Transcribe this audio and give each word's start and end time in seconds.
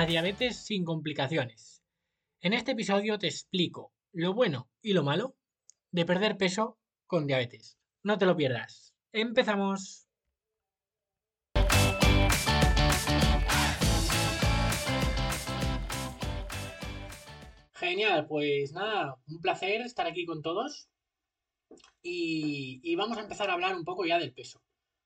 A 0.00 0.06
Diabetes 0.06 0.64
sin 0.64 0.82
complicaciones. 0.82 1.84
En 2.40 2.54
este 2.54 2.72
episodio 2.72 3.18
te 3.18 3.26
explico 3.26 3.92
lo 4.12 4.32
bueno 4.32 4.70
y 4.80 4.94
lo 4.94 5.02
malo 5.02 5.36
de 5.90 6.06
perder 6.06 6.38
peso 6.38 6.78
con 7.06 7.26
diabetes. 7.26 7.76
No 8.02 8.16
te 8.16 8.24
lo 8.24 8.34
pierdas. 8.34 8.94
Empezamos. 9.12 10.06
Genial, 17.74 18.26
pues 18.26 18.72
nada, 18.72 19.18
un 19.28 19.42
placer 19.42 19.82
estar 19.82 20.06
aquí 20.06 20.24
con 20.24 20.40
todos. 20.40 20.88
Y, 22.00 22.80
y 22.82 22.96
vamos 22.96 23.18
a 23.18 23.20
empezar 23.20 23.50
a 23.50 23.52
hablar 23.52 23.76
un 23.76 23.84
poco 23.84 24.06
ya 24.06 24.18
del 24.18 24.32
peso, 24.32 24.62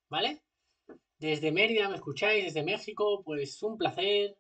¿vale? 0.09 0.45
Desde 1.19 1.51
Mérida 1.51 1.89
me 1.89 1.97
escucháis, 1.97 2.45
desde 2.45 2.63
México, 2.63 3.25
pues 3.25 3.61
un 3.61 3.77
placer. 3.77 4.37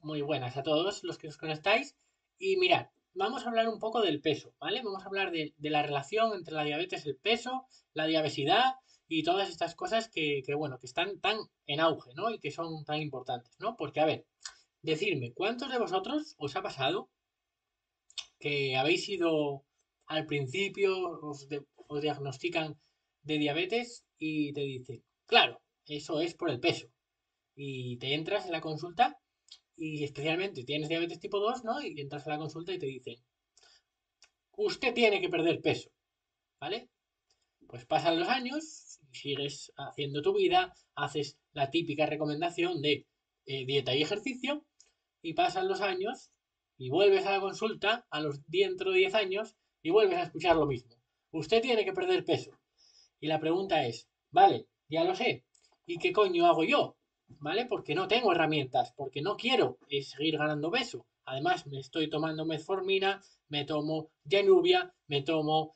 Muy 0.00 0.22
buenas 0.22 0.56
a 0.56 0.62
todos 0.62 1.02
los 1.04 1.18
que 1.18 1.28
os 1.28 1.36
conectáis. 1.36 1.96
Y 2.38 2.56
mirad, 2.56 2.88
vamos 3.14 3.44
a 3.44 3.48
hablar 3.48 3.68
un 3.68 3.78
poco 3.78 4.00
del 4.00 4.20
peso, 4.20 4.54
¿vale? 4.58 4.82
Vamos 4.82 5.02
a 5.02 5.06
hablar 5.06 5.30
de, 5.30 5.52
la 5.58 5.82
relación 5.82 6.34
entre 6.34 6.54
la 6.54 6.64
diabetes, 6.64 7.06
el 7.06 7.16
peso, 7.16 7.66
la 7.94 8.06
diabesidad 8.06 8.74
y 9.08 9.22
todas 9.22 9.48
estas 9.48 9.74
cosas 9.74 10.08
que, 10.08 10.42
que, 10.44 10.54
bueno, 10.54 10.78
que 10.78 10.86
están 10.86 11.20
tan 11.20 11.38
en 11.66 11.80
auge, 11.80 12.12
¿no? 12.14 12.30
Y 12.30 12.38
que 12.38 12.50
son 12.50 12.84
tan 12.84 13.00
importantes, 13.00 13.56
¿no? 13.58 13.76
Porque, 13.76 14.00
a 14.00 14.06
ver, 14.06 14.26
decirme, 14.82 15.32
¿cuántos 15.32 15.70
de 15.70 15.78
vosotros 15.78 16.34
os 16.38 16.56
ha 16.56 16.62
pasado 16.62 17.10
que 18.38 18.76
habéis 18.76 19.08
ido 19.08 19.64
al 20.06 20.26
principio, 20.26 20.96
os, 21.22 21.48
os 21.88 22.02
diagnostican 22.02 22.78
de 23.22 23.38
diabetes 23.38 24.04
y 24.16 24.52
te 24.52 24.60
dicen, 24.62 25.02
Claro, 25.28 25.60
eso 25.84 26.22
es 26.22 26.34
por 26.34 26.48
el 26.48 26.58
peso. 26.58 26.88
Y 27.54 27.98
te 27.98 28.14
entras 28.14 28.46
en 28.46 28.52
la 28.52 28.62
consulta 28.62 29.18
y 29.78 30.04
especialmente 30.04 30.64
tienes 30.64 30.88
diabetes 30.88 31.20
tipo 31.20 31.38
2, 31.38 31.64
¿no? 31.64 31.80
Y 31.80 32.00
entras 32.00 32.26
a 32.26 32.30
la 32.30 32.38
consulta 32.38 32.72
y 32.72 32.78
te 32.78 32.86
dicen, 32.86 33.16
usted 34.56 34.92
tiene 34.92 35.20
que 35.20 35.28
perder 35.28 35.60
peso, 35.62 35.90
¿vale? 36.60 36.90
Pues 37.68 37.86
pasan 37.86 38.18
los 38.18 38.28
años, 38.28 38.98
sigues 39.12 39.72
haciendo 39.76 40.20
tu 40.20 40.34
vida, 40.34 40.74
haces 40.94 41.38
la 41.52 41.70
típica 41.70 42.06
recomendación 42.06 42.82
de 42.82 43.06
eh, 43.46 43.64
dieta 43.64 43.94
y 43.94 44.02
ejercicio, 44.02 44.64
y 45.22 45.34
pasan 45.34 45.68
los 45.68 45.80
años 45.80 46.30
y 46.76 46.90
vuelves 46.90 47.26
a 47.26 47.32
la 47.32 47.40
consulta 47.40 48.06
a 48.10 48.20
los 48.20 48.40
dentro 48.46 48.92
de 48.92 48.98
10 48.98 49.14
años 49.14 49.56
y 49.82 49.90
vuelves 49.90 50.18
a 50.18 50.22
escuchar 50.24 50.56
lo 50.56 50.66
mismo. 50.66 50.94
Usted 51.30 51.60
tiene 51.60 51.84
que 51.84 51.92
perder 51.92 52.24
peso. 52.24 52.58
Y 53.20 53.26
la 53.26 53.40
pregunta 53.40 53.84
es, 53.84 54.08
vale, 54.30 54.66
ya 54.88 55.04
lo 55.04 55.14
sé. 55.14 55.44
¿Y 55.86 55.98
qué 55.98 56.12
coño 56.12 56.46
hago 56.46 56.64
yo? 56.64 56.96
¿Vale? 57.28 57.66
Porque 57.66 57.94
no 57.94 58.08
tengo 58.08 58.32
herramientas, 58.32 58.92
porque 58.96 59.22
no 59.22 59.36
quiero 59.36 59.78
seguir 60.02 60.38
ganando 60.38 60.70
peso. 60.70 61.06
Además, 61.24 61.66
me 61.66 61.78
estoy 61.78 62.08
tomando 62.08 62.46
metformina, 62.46 63.22
me 63.48 63.64
tomo 63.64 64.10
Janubia, 64.28 64.92
me 65.06 65.22
tomo, 65.22 65.74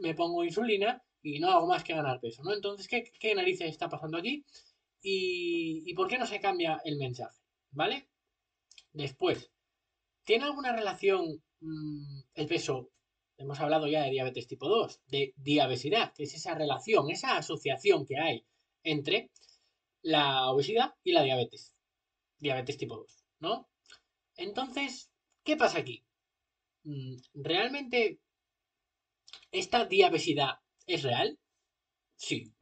me 0.00 0.14
pongo 0.14 0.44
insulina 0.44 1.02
y 1.20 1.40
no 1.40 1.50
hago 1.50 1.66
más 1.66 1.82
que 1.82 1.94
ganar 1.94 2.20
peso, 2.20 2.42
¿no? 2.44 2.52
Entonces, 2.52 2.86
¿qué, 2.86 3.02
qué 3.18 3.34
narices 3.34 3.70
está 3.70 3.88
pasando 3.88 4.18
aquí? 4.18 4.44
Y, 5.02 5.82
¿Y 5.84 5.94
por 5.94 6.06
qué 6.08 6.16
no 6.16 6.26
se 6.26 6.40
cambia 6.40 6.80
el 6.84 6.96
mensaje? 6.96 7.38
¿Vale? 7.72 8.08
Después, 8.92 9.50
¿tiene 10.22 10.44
alguna 10.44 10.72
relación 10.72 11.42
mmm, 11.60 12.20
el 12.34 12.46
peso? 12.46 12.90
Hemos 13.36 13.58
hablado 13.58 13.88
ya 13.88 14.04
de 14.04 14.10
diabetes 14.10 14.46
tipo 14.46 14.68
2, 14.68 15.00
de 15.08 15.34
diabesidad, 15.36 16.12
que 16.14 16.22
es 16.22 16.34
esa 16.34 16.54
relación, 16.54 17.10
esa 17.10 17.36
asociación 17.36 18.06
que 18.06 18.16
hay 18.16 18.46
entre 18.84 19.30
la 20.04 20.50
obesidad 20.50 20.94
y 21.02 21.12
la 21.12 21.22
diabetes. 21.22 21.74
Diabetes 22.38 22.76
tipo 22.76 22.96
2, 22.98 23.24
¿no? 23.40 23.68
Entonces, 24.36 25.10
¿qué 25.42 25.56
pasa 25.56 25.78
aquí? 25.78 26.04
Mm, 26.84 27.16
¿Realmente 27.34 28.20
esta 29.50 29.86
diabesidad 29.86 30.58
es 30.86 31.02
real? 31.02 31.38
Sí, 32.16 32.52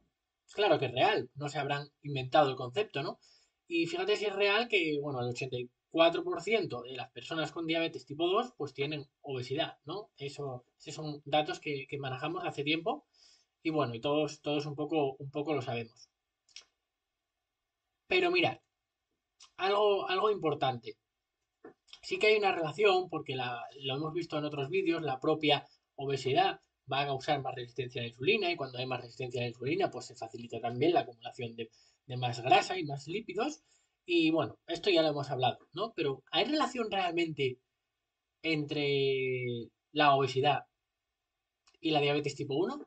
claro 0.53 0.79
que 0.79 0.85
es 0.85 0.93
real. 0.93 1.29
No 1.35 1.49
se 1.49 1.59
habrán 1.59 1.89
inventado 2.01 2.49
el 2.49 2.55
concepto, 2.55 3.03
¿no? 3.03 3.19
Y 3.67 3.87
fíjate 3.87 4.15
si 4.15 4.25
es 4.25 4.33
real 4.35 4.69
que, 4.69 4.97
bueno, 5.01 5.19
el 5.21 5.27
84% 5.27 6.81
de 6.83 6.95
las 6.95 7.11
personas 7.11 7.51
con 7.51 7.67
diabetes 7.67 8.05
tipo 8.05 8.27
2 8.27 8.53
pues 8.57 8.73
tienen 8.73 9.05
obesidad, 9.21 9.77
¿no? 9.85 10.11
Eso, 10.17 10.65
esos 10.79 10.95
son 10.95 11.21
datos 11.25 11.59
que, 11.59 11.87
que 11.89 11.97
manejamos 11.99 12.45
hace 12.45 12.63
tiempo 12.63 13.05
y 13.63 13.69
bueno, 13.71 13.93
y 13.95 13.99
todos, 14.01 14.41
todos 14.41 14.65
un, 14.65 14.75
poco, 14.75 15.15
un 15.19 15.31
poco 15.31 15.53
lo 15.53 15.61
sabemos. 15.61 16.09
Pero 18.13 18.29
mirad, 18.29 18.59
algo, 19.57 20.07
algo 20.07 20.29
importante. 20.29 20.99
Sí 22.03 22.19
que 22.19 22.27
hay 22.27 22.37
una 22.37 22.51
relación, 22.51 23.09
porque 23.09 23.35
lo 23.35 23.95
hemos 23.95 24.13
visto 24.13 24.37
en 24.37 24.45
otros 24.45 24.69
vídeos, 24.69 25.01
la 25.01 25.19
propia 25.19 25.65
obesidad 25.95 26.61
va 26.91 27.01
a 27.01 27.05
causar 27.07 27.41
más 27.41 27.55
resistencia 27.55 28.01
a 28.01 28.03
la 28.03 28.09
insulina 28.09 28.51
y 28.51 28.55
cuando 28.55 28.77
hay 28.77 28.85
más 28.85 29.01
resistencia 29.01 29.41
a 29.41 29.45
la 29.45 29.49
insulina, 29.49 29.89
pues 29.89 30.05
se 30.05 30.15
facilita 30.15 30.59
también 30.59 30.93
la 30.93 30.99
acumulación 30.99 31.55
de, 31.55 31.71
de 32.05 32.17
más 32.17 32.39
grasa 32.41 32.77
y 32.77 32.83
más 32.83 33.07
lípidos. 33.07 33.63
Y 34.05 34.29
bueno, 34.29 34.59
esto 34.67 34.91
ya 34.91 35.01
lo 35.01 35.07
hemos 35.07 35.31
hablado, 35.31 35.57
¿no? 35.71 35.91
Pero 35.95 36.23
¿hay 36.29 36.45
relación 36.45 36.91
realmente 36.91 37.57
entre 38.43 39.71
la 39.91 40.13
obesidad 40.15 40.67
y 41.79 41.89
la 41.89 41.99
diabetes 41.99 42.35
tipo 42.35 42.53
1? 42.57 42.79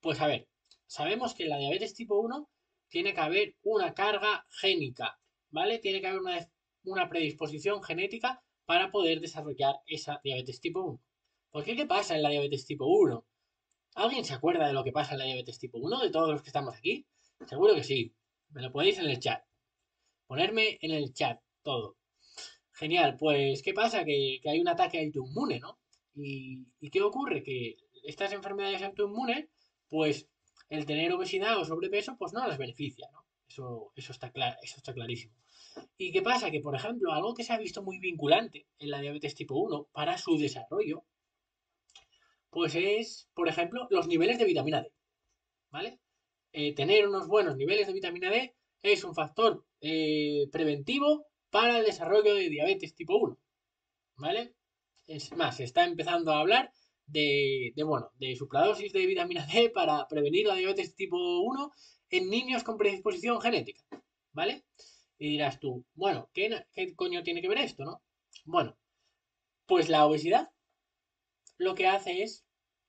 Pues 0.00 0.20
a 0.20 0.28
ver, 0.28 0.46
sabemos 0.86 1.34
que 1.34 1.46
la 1.46 1.58
diabetes 1.58 1.92
tipo 1.94 2.20
1 2.20 2.48
tiene 2.90 3.14
que 3.14 3.20
haber 3.20 3.56
una 3.62 3.94
carga 3.94 4.44
génica, 4.50 5.18
¿vale? 5.48 5.78
Tiene 5.78 6.00
que 6.00 6.08
haber 6.08 6.20
una, 6.84 7.08
predisposición 7.08 7.82
genética 7.82 8.42
para 8.66 8.90
poder 8.90 9.20
desarrollar 9.20 9.76
esa 9.86 10.20
diabetes 10.22 10.60
tipo 10.60 10.80
1. 10.82 11.00
¿Por 11.50 11.64
qué 11.64 11.76
qué 11.76 11.86
pasa 11.86 12.16
en 12.16 12.22
la 12.22 12.30
diabetes 12.30 12.66
tipo 12.66 12.86
1? 12.86 13.24
¿Alguien 13.94 14.24
se 14.24 14.34
acuerda 14.34 14.66
de 14.66 14.72
lo 14.72 14.84
que 14.84 14.92
pasa 14.92 15.12
en 15.12 15.20
la 15.20 15.24
diabetes 15.24 15.58
tipo 15.58 15.78
1 15.78 16.00
de 16.00 16.10
todos 16.10 16.30
los 16.30 16.42
que 16.42 16.48
estamos 16.48 16.74
aquí? 16.76 17.06
Seguro 17.46 17.74
que 17.74 17.84
sí. 17.84 18.14
Me 18.50 18.62
lo 18.62 18.72
podéis 18.72 18.98
en 18.98 19.08
el 19.08 19.18
chat. 19.20 19.42
Ponerme 20.26 20.78
en 20.80 20.90
el 20.90 21.12
chat 21.14 21.40
todo. 21.62 21.96
Genial, 22.72 23.16
pues 23.16 23.62
¿qué 23.62 23.72
pasa? 23.72 24.04
Que, 24.04 24.40
hay 24.44 24.60
un 24.60 24.68
ataque 24.68 25.04
autoinmune, 25.04 25.60
¿no? 25.60 25.78
¿Y, 26.14 26.66
¿Y 26.80 26.90
qué 26.90 27.02
ocurre? 27.02 27.42
Que 27.42 27.76
estas 28.04 28.32
enfermedades 28.32 28.82
autoinmunes, 28.82 29.48
pues 29.88 30.28
el 30.70 30.86
tener 30.86 31.12
obesidad 31.12 31.58
o 31.58 31.64
sobrepeso, 31.64 32.16
pues 32.16 32.32
no 32.32 32.46
les 32.48 32.56
beneficia, 32.56 33.08
¿no? 33.12 33.26
Eso, 33.48 33.92
eso, 33.96 34.12
está, 34.12 34.32
eso 34.62 34.76
está 34.76 34.94
clarísimo. 34.94 35.34
¿Y 35.98 36.12
qué 36.12 36.22
pasa? 36.22 36.50
Que, 36.50 36.60
por 36.60 36.74
ejemplo, 36.76 37.12
algo 37.12 37.34
que 37.34 37.42
se 37.42 37.52
ha 37.52 37.58
visto 37.58 37.82
muy 37.82 37.98
vinculante 37.98 38.66
en 38.78 38.90
la 38.90 39.00
diabetes 39.00 39.34
tipo 39.34 39.56
1 39.56 39.88
para 39.92 40.16
su 40.16 40.38
desarrollo, 40.38 41.04
pues 42.48 42.74
es, 42.76 43.28
por 43.34 43.48
ejemplo, 43.48 43.86
los 43.90 44.06
niveles 44.06 44.38
de 44.38 44.44
vitamina 44.44 44.82
D. 44.82 44.92
¿Vale? 45.70 45.98
Eh, 46.52 46.74
tener 46.74 47.06
unos 47.06 47.28
buenos 47.28 47.56
niveles 47.56 47.86
de 47.86 47.92
vitamina 47.92 48.30
D 48.30 48.54
es 48.82 49.04
un 49.04 49.14
factor 49.14 49.64
eh, 49.80 50.48
preventivo 50.50 51.26
para 51.50 51.78
el 51.78 51.84
desarrollo 51.84 52.34
de 52.34 52.48
diabetes 52.48 52.94
tipo 52.94 53.16
1. 53.16 53.38
¿Vale? 54.16 54.54
Es 55.06 55.32
más, 55.36 55.56
se 55.56 55.64
está 55.64 55.84
empezando 55.84 56.32
a 56.32 56.40
hablar 56.40 56.72
de, 57.10 57.72
bueno, 57.84 58.10
de 58.18 58.36
supradosis 58.36 58.92
de 58.92 59.06
vitamina 59.06 59.46
D 59.46 59.70
para 59.70 60.06
prevenir 60.08 60.46
la 60.46 60.54
diabetes 60.54 60.94
tipo 60.94 61.16
1 61.40 61.72
en 62.10 62.30
niños 62.30 62.64
con 62.64 62.76
predisposición 62.76 63.40
genética, 63.40 63.82
¿vale? 64.32 64.64
Y 65.18 65.30
dirás 65.30 65.60
tú, 65.60 65.84
bueno, 65.94 66.30
¿qué, 66.32 66.64
qué 66.72 66.94
coño 66.94 67.22
tiene 67.22 67.42
que 67.42 67.48
ver 67.48 67.58
esto, 67.58 67.84
no? 67.84 68.02
Bueno, 68.44 68.76
pues 69.66 69.88
la 69.88 70.06
obesidad 70.06 70.50
lo 71.58 71.74
que 71.74 71.86
hace 71.86 72.22
es 72.22 72.44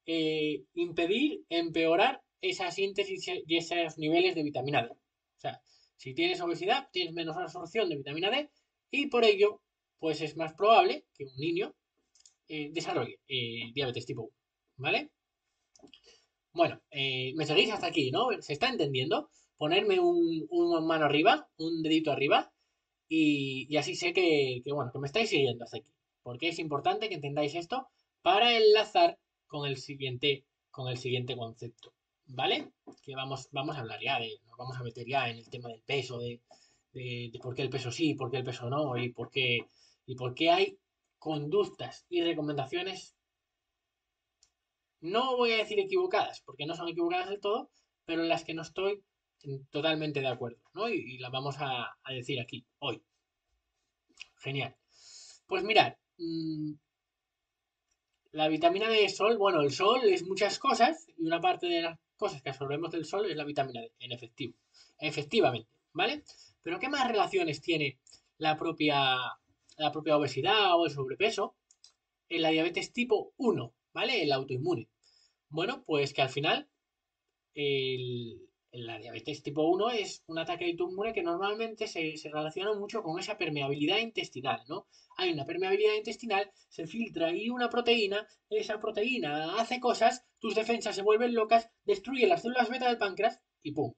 eh, 0.06 0.63
impedir, 0.74 1.45
empeorar 1.50 2.24
esa 2.40 2.72
síntesis 2.72 3.28
y 3.45 3.57
esos 3.57 3.98
niveles 3.98 4.34
de 4.34 4.44
vitamina 4.44 4.81
D. 4.81 4.90
O 4.90 5.40
sea, 5.40 5.62
si 5.98 6.13
tienes 6.13 6.42
obesidad, 6.42 6.90
tienes 6.92 7.13
menos 7.13 7.38
absorción 7.38 7.90
de 7.90 7.98
vitamina 7.98 8.31
D 8.31 8.50
y 8.92 9.07
por 9.07 9.25
ello, 9.25 9.62
pues 10.00 10.22
es 10.22 10.38
más 10.38 10.54
probable 10.54 11.06
que 11.13 11.25
un 11.25 11.36
niño 11.38 11.75
eh, 12.53 12.69
desarrolle 12.74 13.19
eh, 13.30 13.71
diabetes 13.74 14.06
tipo 14.06 14.24
1, 14.24 14.31
¿vale? 14.75 15.12
Bueno, 16.51 16.81
eh, 16.92 17.33
me 17.38 17.45
seguís 17.45 17.71
hasta 17.71 17.88
aquí, 17.88 18.12
¿no? 18.12 18.27
¿Se 18.42 18.51
está 18.51 18.68
entendiendo? 18.68 19.30
Ponerme 19.56 20.01
un, 20.01 20.45
mano 20.86 21.06
arriba, 21.06 21.48
un 21.57 21.81
dedito 21.81 22.12
arriba, 22.12 22.51
y, 23.07 23.74
así 23.77 23.95
sé 23.95 24.12
que, 24.12 24.62
bueno, 24.65 24.92
que 24.92 25.00
me 25.00 25.07
estáis 25.07 25.30
siguiendo 25.30 25.63
hasta 25.63 25.77
aquí. 25.77 25.88
Porque 26.24 26.50
es 26.50 26.59
importante 26.59 27.07
que 27.07 27.15
entendáis 27.15 27.56
esto 27.56 27.88
para 28.21 28.57
enlazar 28.57 29.18
con 29.47 29.65
el 29.65 29.77
siguiente, 29.77 30.44
con 30.71 30.89
el 30.89 30.97
siguiente 30.97 31.38
concepto, 31.38 31.94
¿vale? 32.25 32.74
Que 33.04 33.15
vamos, 33.15 33.47
vamos 33.51 33.77
a 33.77 33.80
hablar 33.80 34.01
ya 34.01 34.19
de, 34.19 34.39
nos 34.45 34.57
vamos 34.57 34.77
a 34.77 34.83
meter 34.83 35.07
ya 35.07 35.30
en 35.30 35.38
el 35.38 35.50
tema 35.50 35.69
del 35.69 35.81
peso, 35.83 36.19
de, 36.19 36.42
de, 36.92 37.31
por 37.42 37.56
qué 37.56 37.62
el 37.62 37.69
peso 37.69 37.92
sí, 37.92 38.13
por 38.15 38.30
qué 38.30 38.38
el 38.38 38.44
peso 38.44 38.69
no, 38.69 38.97
y 38.97 39.09
por 39.13 39.30
qué, 39.30 39.59
y 40.06 40.15
por 40.15 40.36
qué 40.36 40.50
hay 40.50 40.77
conductas 41.21 42.07
y 42.09 42.23
recomendaciones, 42.23 43.15
no 45.01 45.38
voy 45.38 45.51
a 45.51 45.57
decir 45.57 45.79
equivocadas, 45.79 46.41
porque 46.41 46.65
no 46.65 46.73
son 46.73 46.88
equivocadas 46.88 47.29
del 47.29 47.39
todo, 47.39 47.69
pero 48.06 48.23
en 48.23 48.29
las 48.29 48.44
que 48.44 48.56
no 48.56 48.63
estoy 48.63 49.03
totalmente 49.69 50.19
de 50.19 50.27
acuerdo, 50.27 50.59
¿no? 50.73 50.89
Y, 50.89 51.19
la 51.19 51.29
vamos 51.29 51.57
a, 51.59 51.95
decir 52.09 52.41
aquí, 52.41 52.65
hoy. 52.79 53.03
Genial. 54.38 54.75
Pues 55.45 55.63
mirad, 55.63 55.94
mm, 56.18 56.73
la 58.31 58.47
vitamina 58.47 58.89
D 58.89 59.07
sol, 59.07 59.38
bueno, 59.38 59.62
el 59.62 59.71
sol 59.71 60.01
es 60.06 60.25
muchas 60.25 60.57
cosas 60.57 61.06
y 61.18 61.27
una 61.27 61.39
parte 61.39 61.68
de 61.68 61.83
las 61.83 62.00
cosas 62.18 62.41
que 62.41 62.50
absorbemos 62.50 62.89
del 62.89 63.06
sol 63.06 63.29
es 63.29 63.38
la 63.38 63.45
vitamina 63.45 63.81
D, 63.81 63.94
en 64.00 64.12
efectivo. 64.12 64.56
Efectivamente, 64.97 65.69
¿vale? 65.94 66.23
Pero 66.63 66.79
¿qué 66.79 66.89
más 66.89 67.07
relaciones 67.07 67.62
tiene 67.62 68.00
la 68.39 68.57
propia, 68.57 69.18
la 69.81 69.92
propia 69.92 70.18
obesidad 70.18 70.75
o 70.78 70.86
el 70.86 70.92
sobrepeso 70.92 71.56
en 72.30 72.44
la 72.44 72.50
diabetes 72.50 72.94
tipo 72.94 73.33
1, 73.38 73.74
¿vale? 73.94 74.22
El 74.22 74.31
autoinmune. 74.31 74.89
Bueno, 75.50 75.83
pues 75.86 76.13
que 76.13 76.22
al 76.22 76.30
final 76.30 76.69
el, 77.56 78.48
la 78.72 79.00
diabetes 79.00 79.42
tipo 79.42 79.63
1 79.63 79.89
es 79.89 80.24
un 80.28 80.38
ataque 80.38 80.69
autoinmune 80.69 81.13
que 81.13 81.24
normalmente 81.24 81.88
se, 81.88 82.13
relaciona 82.31 82.74
mucho 82.74 83.01
con 83.01 83.19
esa 83.19 83.39
permeabilidad 83.39 83.98
intestinal, 83.98 84.62
¿no? 84.69 84.88
Hay 85.18 85.31
una 85.33 85.45
permeabilidad 85.45 85.95
intestinal, 85.95 86.51
se 86.69 86.86
filtra 86.86 87.28
ahí 87.28 87.50
una 87.50 87.69
proteína, 87.69 88.28
esa 88.51 88.80
proteína 88.80 89.56
hace 89.60 89.80
cosas, 89.80 90.24
tus 90.39 90.54
defensas 90.54 90.95
se 90.95 91.01
vuelven 91.01 91.33
locas, 91.33 91.69
destruye 91.86 92.28
las 92.28 92.44
células 92.44 92.69
beta 92.69 92.88
del 92.88 93.00
páncreas 93.00 93.42
y 93.63 93.72
¡pum! 93.72 93.94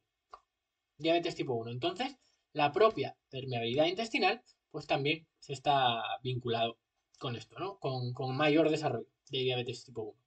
Diabetes 0.97 1.35
tipo 1.35 1.53
1. 1.56 1.71
Entonces, 1.71 2.18
la 2.53 2.71
propia 2.71 3.18
permeabilidad 3.30 3.88
intestinal, 3.88 4.41
pues 4.73 4.87
también 4.87 5.25
se 5.39 5.53
está 5.53 6.01
vinculado 6.23 6.77
con 7.19 7.37
esto, 7.37 7.57
¿no? 7.59 7.79
Con, 7.79 8.13
con 8.13 8.35
mayor 8.35 8.69
desarrollo 8.69 9.07
de 9.29 9.39
diabetes 9.39 9.85
tipo 9.85 10.01
1 10.01 10.23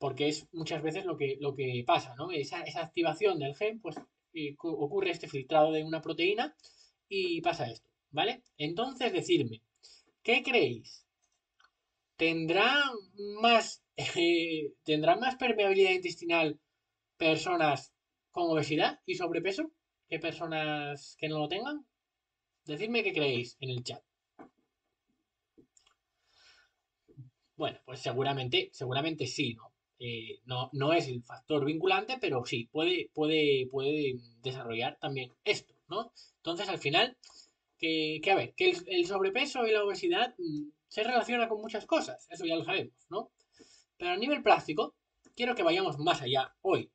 porque 0.00 0.28
es 0.28 0.48
muchas 0.52 0.82
veces 0.82 1.04
lo 1.04 1.18
que, 1.18 1.36
lo 1.40 1.54
que 1.54 1.84
pasa, 1.86 2.14
¿no? 2.16 2.30
Esa, 2.30 2.64
activación 2.76 3.38
del 3.38 3.54
gen, 3.54 3.80
pues 3.82 3.96
eh, 4.32 4.56
ocurre 4.58 5.10
este 5.10 5.28
filtrado 5.28 5.72
de 5.72 5.84
una 5.84 6.00
proteína 6.00 6.56
y 7.06 7.42
pasa 7.42 7.70
esto, 7.70 7.86
¿vale? 8.10 8.42
Entonces, 8.56 9.12
decirme, 9.12 9.60
¿qué 10.22 10.42
creéis? 10.42 11.04
¿Tendrán 12.16 12.82
más, 13.42 13.82
eh, 14.16 14.72
más 15.20 15.36
permeabilidad 15.36 15.90
intestinal 15.90 16.58
personas 17.18 17.92
con 18.30 18.50
obesidad 18.50 19.00
y 19.04 19.16
sobrepeso 19.16 19.70
que 20.08 20.18
personas 20.18 21.14
que 21.18 21.28
no 21.28 21.40
lo 21.40 21.48
tengan? 21.48 21.84
Decidme 22.64 23.02
qué 23.02 23.12
creéis 23.12 23.56
en 23.60 23.70
el 23.70 23.82
chat. 23.82 24.02
Bueno, 27.56 27.78
pues 27.84 28.00
seguramente, 28.00 28.70
seguramente 28.72 29.26
sí, 29.26 29.54
¿no? 29.54 29.72
Eh, 29.98 30.40
no, 30.46 30.70
no 30.72 30.94
es 30.94 31.08
el 31.08 31.22
factor 31.22 31.64
vinculante, 31.66 32.16
pero 32.18 32.42
sí, 32.46 32.70
puede, 32.72 33.10
puede, 33.12 33.68
puede 33.70 34.14
desarrollar 34.42 34.98
también 34.98 35.30
esto, 35.44 35.74
¿no? 35.88 36.10
Entonces, 36.36 36.70
al 36.70 36.78
final, 36.78 37.18
que, 37.78 38.20
a 38.30 38.34
ver, 38.34 38.54
que 38.54 38.74
el, 38.86 39.06
sobrepeso 39.06 39.66
y 39.66 39.72
la 39.72 39.84
obesidad 39.84 40.34
mm, 40.38 40.70
se 40.88 41.02
relaciona 41.02 41.48
con 41.48 41.60
muchas 41.60 41.84
cosas, 41.84 42.26
eso 42.30 42.46
ya 42.46 42.56
lo 42.56 42.64
sabemos, 42.64 42.94
¿no? 43.10 43.30
Pero 43.98 44.12
a 44.12 44.16
nivel 44.16 44.42
práctico, 44.42 44.94
quiero 45.36 45.54
que 45.54 45.62
vayamos 45.62 45.98
más 45.98 46.22
allá 46.22 46.54
hoy. 46.62 46.90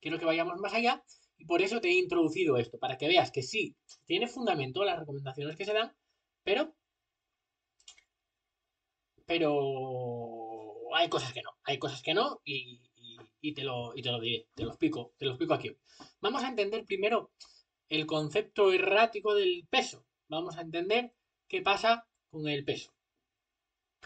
Quiero 0.00 0.18
que 0.18 0.26
vayamos 0.26 0.58
más 0.58 0.74
allá 0.74 1.02
por 1.46 1.62
eso 1.62 1.80
te 1.80 1.88
he 1.88 1.94
introducido 1.94 2.56
esto, 2.56 2.78
para 2.78 2.96
que 2.96 3.08
veas 3.08 3.30
que 3.30 3.42
sí, 3.42 3.76
tiene 4.04 4.28
fundamento 4.28 4.84
las 4.84 4.98
recomendaciones 4.98 5.56
que 5.56 5.64
se 5.64 5.72
dan, 5.72 5.94
pero... 6.42 6.74
Pero 9.26 10.94
hay 10.94 11.08
cosas 11.08 11.32
que 11.32 11.42
no, 11.42 11.50
hay 11.64 11.78
cosas 11.78 12.02
que 12.02 12.14
no 12.14 12.40
y, 12.44 12.80
te, 13.54 13.64
lo, 13.64 13.92
te 13.94 14.10
lo 14.10 14.20
diré, 14.20 14.46
te 14.54 14.64
lo 14.64 14.70
explico, 14.70 15.12
te 15.16 15.24
lo 15.24 15.32
explico 15.32 15.54
aquí. 15.54 15.74
Vamos 16.20 16.42
a 16.42 16.48
entender 16.48 16.84
primero 16.84 17.30
el 17.88 18.06
concepto 18.06 18.72
errático 18.72 19.34
del 19.34 19.66
peso. 19.68 20.04
Vamos 20.28 20.56
a 20.56 20.62
entender 20.62 21.12
qué 21.48 21.62
pasa 21.62 22.06
con 22.30 22.48
el 22.48 22.64
peso. 22.64 22.92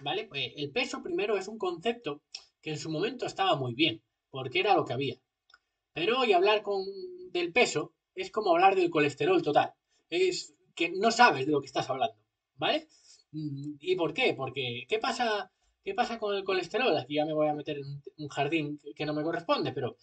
¿Vale? 0.02 0.26
Pues 0.26 0.52
el 0.56 0.70
peso 0.70 1.02
primero 1.02 1.36
es 1.36 1.48
un 1.48 1.58
concepto 1.58 2.22
que 2.60 2.70
en 2.70 2.78
su 2.78 2.90
momento 2.90 3.26
estaba 3.26 3.56
muy 3.56 3.74
bien, 3.74 4.02
porque 4.30 4.60
era 4.60 4.74
lo 4.74 4.84
que 4.84 4.92
había. 4.92 5.16
Pero 5.92 6.20
hoy 6.20 6.32
hablar 6.32 6.62
con, 6.62 6.84
del 7.32 7.52
peso 7.52 7.92
es 8.14 8.30
como 8.30 8.52
hablar 8.52 8.74
del 8.74 8.90
colesterol 8.90 9.42
total. 9.42 9.72
Es 10.10 10.54
que 10.74 10.90
no 10.90 11.10
sabes 11.10 11.46
de 11.46 11.52
lo 11.52 11.60
que 11.60 11.66
estás 11.66 11.88
hablando. 11.90 12.16
¿Vale? 12.56 12.88
Mm, 13.32 13.74
¿Y 13.80 13.96
por 13.96 14.12
qué? 14.12 14.34
Porque 14.34 14.86
¿qué 14.88 14.98
pasa 14.98 15.50
¿Qué 15.88 15.94
pasa 15.94 16.18
con 16.18 16.36
el 16.36 16.44
colesterol? 16.44 16.94
Aquí 16.98 17.14
ya 17.14 17.24
me 17.24 17.32
voy 17.32 17.48
a 17.48 17.54
meter 17.54 17.78
en 17.78 18.02
un 18.18 18.28
jardín 18.28 18.78
que 18.94 19.06
no 19.06 19.14
me 19.14 19.22
corresponde, 19.22 19.72
pero 19.72 19.96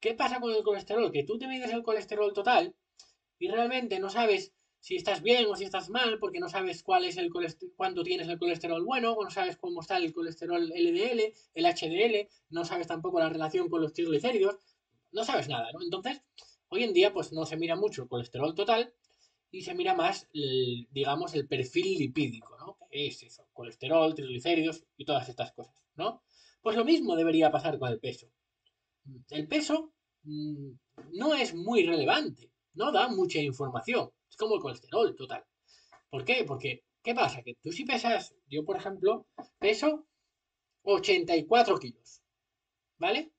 ¿qué 0.00 0.14
pasa 0.14 0.40
con 0.40 0.52
el 0.52 0.64
colesterol? 0.64 1.12
Que 1.12 1.22
tú 1.22 1.38
te 1.38 1.46
mides 1.46 1.72
el 1.72 1.84
colesterol 1.84 2.32
total 2.32 2.74
y 3.38 3.46
realmente 3.46 4.00
no 4.00 4.10
sabes 4.10 4.52
si 4.80 4.96
estás 4.96 5.22
bien 5.22 5.46
o 5.46 5.54
si 5.54 5.62
estás 5.62 5.90
mal, 5.90 6.18
porque 6.18 6.40
no 6.40 6.48
sabes 6.48 6.82
cuál 6.82 7.04
es 7.04 7.18
el 7.18 7.30
cuánto 7.76 8.02
tienes 8.02 8.26
el 8.26 8.36
colesterol 8.36 8.84
bueno, 8.84 9.12
o 9.12 9.22
no 9.22 9.30
sabes 9.30 9.56
cómo 9.56 9.80
está 9.80 9.96
el 9.98 10.12
colesterol 10.12 10.72
LDL, 10.74 11.32
el 11.54 11.66
HDL, 11.66 12.28
no 12.50 12.64
sabes 12.64 12.88
tampoco 12.88 13.20
la 13.20 13.28
relación 13.28 13.68
con 13.68 13.82
los 13.82 13.92
triglicéridos, 13.92 14.56
no 15.16 15.24
sabes 15.24 15.48
nada, 15.48 15.72
¿no? 15.72 15.82
Entonces, 15.82 16.22
hoy 16.68 16.84
en 16.84 16.92
día 16.92 17.10
pues 17.12 17.32
no 17.32 17.46
se 17.46 17.56
mira 17.56 17.74
mucho 17.74 18.02
el 18.02 18.08
colesterol 18.08 18.54
total 18.54 18.92
y 19.50 19.62
se 19.62 19.74
mira 19.74 19.94
más, 19.94 20.28
digamos, 20.90 21.34
el 21.34 21.48
perfil 21.48 21.98
lipídico, 21.98 22.54
¿no? 22.58 22.76
es 22.90 23.22
eso, 23.22 23.48
colesterol, 23.54 24.14
triglicéridos 24.14 24.84
y 24.96 25.06
todas 25.06 25.28
estas 25.28 25.52
cosas, 25.52 25.74
¿no? 25.94 26.22
Pues 26.60 26.76
lo 26.76 26.84
mismo 26.84 27.16
debería 27.16 27.50
pasar 27.50 27.78
con 27.78 27.90
el 27.90 27.98
peso. 27.98 28.30
El 29.30 29.48
peso 29.48 29.94
mm, 30.24 30.70
no 31.12 31.34
es 31.34 31.54
muy 31.54 31.86
relevante, 31.86 32.50
no 32.74 32.92
da 32.92 33.08
mucha 33.08 33.38
información, 33.38 34.10
es 34.28 34.36
como 34.36 34.56
el 34.56 34.60
colesterol 34.60 35.16
total. 35.16 35.44
¿Por 36.10 36.24
qué? 36.24 36.44
Porque, 36.46 36.84
¿qué 37.02 37.14
pasa? 37.14 37.42
Que 37.42 37.54
tú 37.62 37.72
si 37.72 37.84
pesas, 37.84 38.34
yo 38.48 38.64
por 38.64 38.76
ejemplo, 38.76 39.26
peso 39.58 40.06
84 40.82 41.78
kilos, 41.78 42.22
¿vale? 42.98 43.32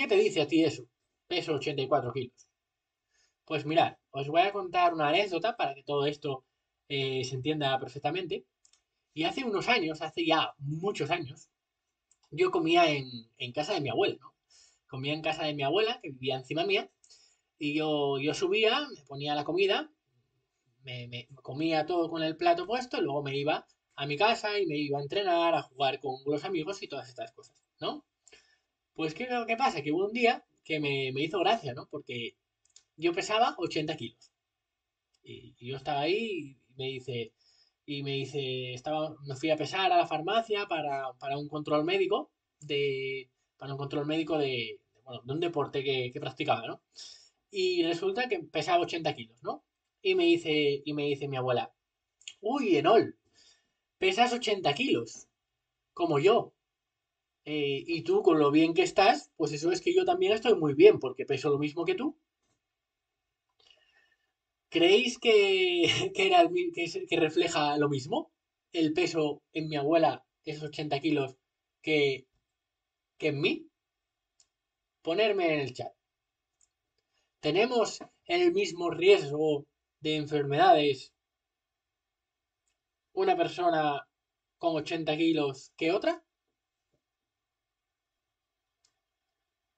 ¿Qué 0.00 0.06
te 0.06 0.14
dice 0.14 0.40
a 0.40 0.46
ti 0.46 0.64
eso? 0.64 0.84
Peso 1.28 1.52
84 1.52 2.10
kilos. 2.14 2.48
Pues 3.44 3.66
mirad, 3.66 3.98
os 4.12 4.28
voy 4.28 4.40
a 4.40 4.50
contar 4.50 4.94
una 4.94 5.10
anécdota 5.10 5.58
para 5.58 5.74
que 5.74 5.82
todo 5.82 6.06
esto 6.06 6.46
eh, 6.88 7.22
se 7.22 7.34
entienda 7.34 7.78
perfectamente. 7.78 8.46
Y 9.12 9.24
hace 9.24 9.44
unos 9.44 9.68
años, 9.68 10.00
hace 10.00 10.24
ya 10.24 10.54
muchos 10.56 11.10
años, 11.10 11.50
yo 12.30 12.50
comía 12.50 12.90
en, 12.90 13.52
casa 13.52 13.74
de 13.74 13.82
mi 13.82 13.90
abuela, 13.90 14.16
¿no? 14.18 14.34
Comía 14.88 15.12
en 15.12 15.20
casa 15.20 15.44
de 15.44 15.52
mi 15.52 15.64
abuela, 15.64 16.00
que 16.02 16.12
vivía 16.12 16.36
encima 16.36 16.64
mía, 16.64 16.90
y 17.58 17.74
yo, 17.74 18.18
yo 18.18 18.32
subía, 18.32 18.88
me 18.96 19.04
ponía 19.04 19.34
la 19.34 19.44
comida, 19.44 19.92
me, 20.82 21.28
comía 21.42 21.84
todo 21.84 22.08
con 22.08 22.22
el 22.22 22.38
plato 22.38 22.66
puesto, 22.66 22.96
y 22.96 23.02
luego 23.02 23.22
me 23.22 23.36
iba 23.36 23.66
a 23.96 24.06
mi 24.06 24.16
casa 24.16 24.58
y 24.58 24.66
me 24.66 24.78
iba 24.78 24.98
a 24.98 25.02
entrenar, 25.02 25.54
a 25.54 25.62
jugar 25.62 26.00
con 26.00 26.22
los 26.24 26.44
amigos 26.44 26.82
y 26.82 26.88
todas 26.88 27.06
estas 27.06 27.32
cosas, 27.32 27.62
¿no? 27.80 28.02
Pues, 28.94 29.14
¿qué, 29.14 29.28
qué 29.46 29.56
pasa? 29.56 29.82
Que 29.82 29.92
hubo 29.92 30.06
un 30.06 30.12
día 30.12 30.44
que 30.64 30.80
me, 30.80 31.10
me 31.12 31.22
hizo 31.22 31.40
gracia, 31.40 31.74
¿no? 31.74 31.88
Porque 31.90 32.36
yo 32.96 33.12
pesaba 33.12 33.54
80 33.58 33.96
kilos. 33.96 34.30
Y, 35.22 35.54
yo 35.58 35.76
estaba 35.76 36.00
ahí 36.00 36.56
y 36.68 36.74
me 36.76 36.86
dice, 36.86 37.32
y 37.86 38.02
me 38.02 38.12
dice, 38.12 38.74
estaba, 38.74 39.16
me 39.26 39.36
fui 39.36 39.50
a 39.50 39.56
pesar 39.56 39.90
a 39.92 39.96
la 39.96 40.06
farmacia 40.06 40.66
para, 40.66 41.12
un 41.38 41.48
control 41.48 41.84
médico 41.84 42.30
de, 42.60 43.30
para 43.56 43.72
un 43.72 43.78
control 43.78 44.06
médico 44.06 44.38
de, 44.38 44.80
bueno, 45.04 45.22
de 45.24 45.32
un 45.32 45.40
deporte 45.40 45.82
que, 45.84 46.12
practicaba, 46.20 46.66
¿no? 46.66 46.82
Y 47.50 47.82
resulta 47.84 48.28
que 48.28 48.40
pesaba 48.40 48.82
80 48.82 49.14
kilos, 49.16 49.42
¿no? 49.42 49.64
Y 50.02 50.14
me 50.14 50.24
dice, 50.24 50.82
y 50.84 50.92
me 50.94 51.04
dice 51.04 51.28
mi 51.28 51.36
abuela, 51.36 51.72
uy, 52.40 52.76
Enol, 52.76 53.16
pesas 53.98 54.32
80 54.32 54.72
kilos, 54.74 55.28
como 55.94 56.18
yo. 56.18 56.52
Eh, 57.52 57.82
y 57.84 58.02
tú, 58.02 58.22
con 58.22 58.38
lo 58.38 58.52
bien 58.52 58.74
que 58.74 58.84
estás, 58.84 59.32
pues 59.36 59.52
eso 59.52 59.72
es 59.72 59.80
que 59.80 59.92
yo 59.92 60.04
también 60.04 60.32
estoy 60.32 60.54
muy 60.54 60.74
bien, 60.74 61.00
porque 61.00 61.26
peso 61.26 61.50
lo 61.50 61.58
mismo 61.58 61.84
que 61.84 61.96
tú. 61.96 62.16
¿Creéis 64.68 65.18
que, 65.18 65.32
que, 66.14 67.16
refleja 67.16 67.76
lo 67.76 67.88
mismo? 67.88 68.30
El 68.72 68.92
peso 68.92 69.42
en 69.52 69.68
mi 69.68 69.76
abuela, 69.76 70.24
esos 70.44 70.68
80 70.68 71.00
kilos, 71.00 71.36
que, 71.82 72.26
que 73.18 73.28
en 73.28 73.40
mí. 73.40 73.66
Ponerme 75.02 75.54
en 75.54 75.60
el 75.60 75.74
chat. 75.74 75.92
¿Tenemos 77.40 77.98
el 78.26 78.52
mismo 78.52 78.90
riesgo 78.90 79.66
de 79.98 80.16
enfermedades 80.16 81.12
una 83.12 83.36
persona 83.36 84.06
con 84.58 84.76
80 84.76 85.16
kilos 85.16 85.72
que 85.76 85.90
otra? 85.90 86.22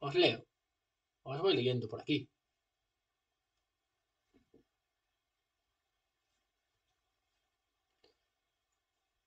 Os 0.06 0.14
leo. 0.22 0.40
Os 1.30 1.38
voy 1.42 1.54
leyendo 1.56 1.86
por 1.90 2.00
aquí. 2.00 2.18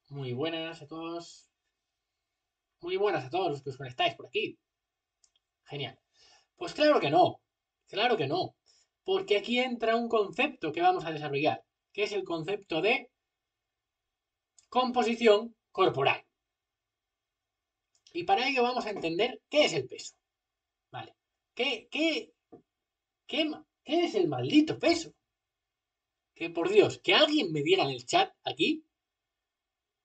Muy 0.09 0.33
buenas 0.33 0.81
a 0.81 0.87
todos. 0.87 1.49
Muy 2.81 2.97
buenas 2.97 3.25
a 3.25 3.29
todos 3.29 3.49
los 3.51 3.63
que 3.63 3.69
os 3.69 3.77
conectáis 3.77 4.15
por 4.15 4.27
aquí. 4.27 4.57
Genial. 5.65 5.97
Pues 6.57 6.73
claro 6.73 6.99
que 6.99 7.09
no. 7.09 7.41
Claro 7.87 8.17
que 8.17 8.27
no. 8.27 8.55
Porque 9.05 9.37
aquí 9.37 9.59
entra 9.59 9.95
un 9.95 10.09
concepto 10.09 10.73
que 10.73 10.81
vamos 10.81 11.05
a 11.05 11.11
desarrollar, 11.11 11.63
que 11.93 12.03
es 12.03 12.11
el 12.11 12.23
concepto 12.25 12.81
de 12.81 13.09
composición 14.69 15.55
corporal. 15.71 16.25
Y 18.11 18.23
para 18.25 18.47
ello 18.49 18.63
vamos 18.63 18.85
a 18.85 18.91
entender 18.91 19.41
qué 19.49 19.65
es 19.65 19.73
el 19.73 19.87
peso. 19.87 20.15
¿Vale? 20.95 21.13
¿Qué, 21.53 21.89
es 23.83 24.15
el 24.15 24.29
maldito 24.29 24.79
peso? 24.79 25.13
Que 26.33 26.49
por 26.49 26.69
Dios, 26.69 27.01
que 27.03 27.13
alguien 27.13 27.51
me 27.51 27.63
diga 27.63 27.83
en 27.83 27.89
el 27.89 28.05
chat 28.05 28.33
aquí 28.45 28.85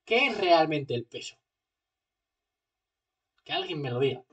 qué 0.04 0.26
es 0.26 0.36
realmente 0.36 0.96
el 0.96 1.06
peso. 1.06 1.36
Que 3.44 3.52
alguien 3.52 3.80
me 3.80 3.90
lo 3.90 4.00
diga. 4.00 4.24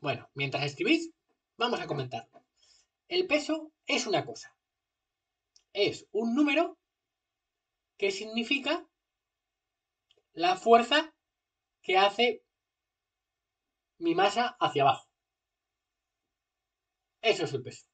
Bueno, 0.00 0.30
mientras 0.34 0.64
escribís, 0.64 1.10
vamos 1.56 1.80
a 1.80 1.88
comentarlo. 1.88 2.44
El 3.08 3.26
peso 3.26 3.72
es 3.86 4.06
una 4.06 4.24
cosa. 4.24 4.56
Es 5.72 6.06
un 6.12 6.36
número 6.36 6.78
que 7.96 8.12
significa 8.12 8.88
la 10.32 10.54
fuerza 10.54 11.12
que 11.82 11.98
hace 11.98 12.44
mi 13.98 14.14
masa 14.14 14.56
hacia 14.60 14.82
abajo. 14.82 15.06
Eso 17.26 17.42
es 17.44 17.52
el 17.54 17.62
peso. 17.62 17.84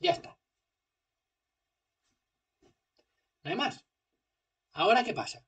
Ya 0.00 0.12
está. 0.12 0.38
No 3.42 3.50
hay 3.50 3.56
más. 3.56 3.84
Ahora, 4.72 5.04
¿qué 5.04 5.12
pasa? 5.12 5.44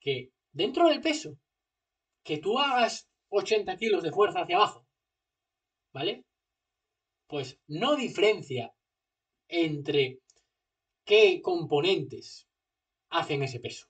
Que 0.00 0.30
dentro 0.52 0.88
del 0.88 1.02
peso, 1.02 1.36
que 2.24 2.38
tú 2.38 2.58
hagas 2.58 3.10
80 3.28 3.76
kilos 3.76 4.02
de 4.02 4.10
fuerza 4.10 4.40
hacia 4.40 4.56
abajo, 4.56 4.86
¿vale? 5.92 6.24
Pues 7.26 7.60
no 7.66 7.94
diferencia 7.94 8.72
entre 9.48 10.20
qué 11.04 11.42
componentes 11.42 12.48
hacen 13.10 13.42
ese 13.42 13.60
peso. 13.60 13.86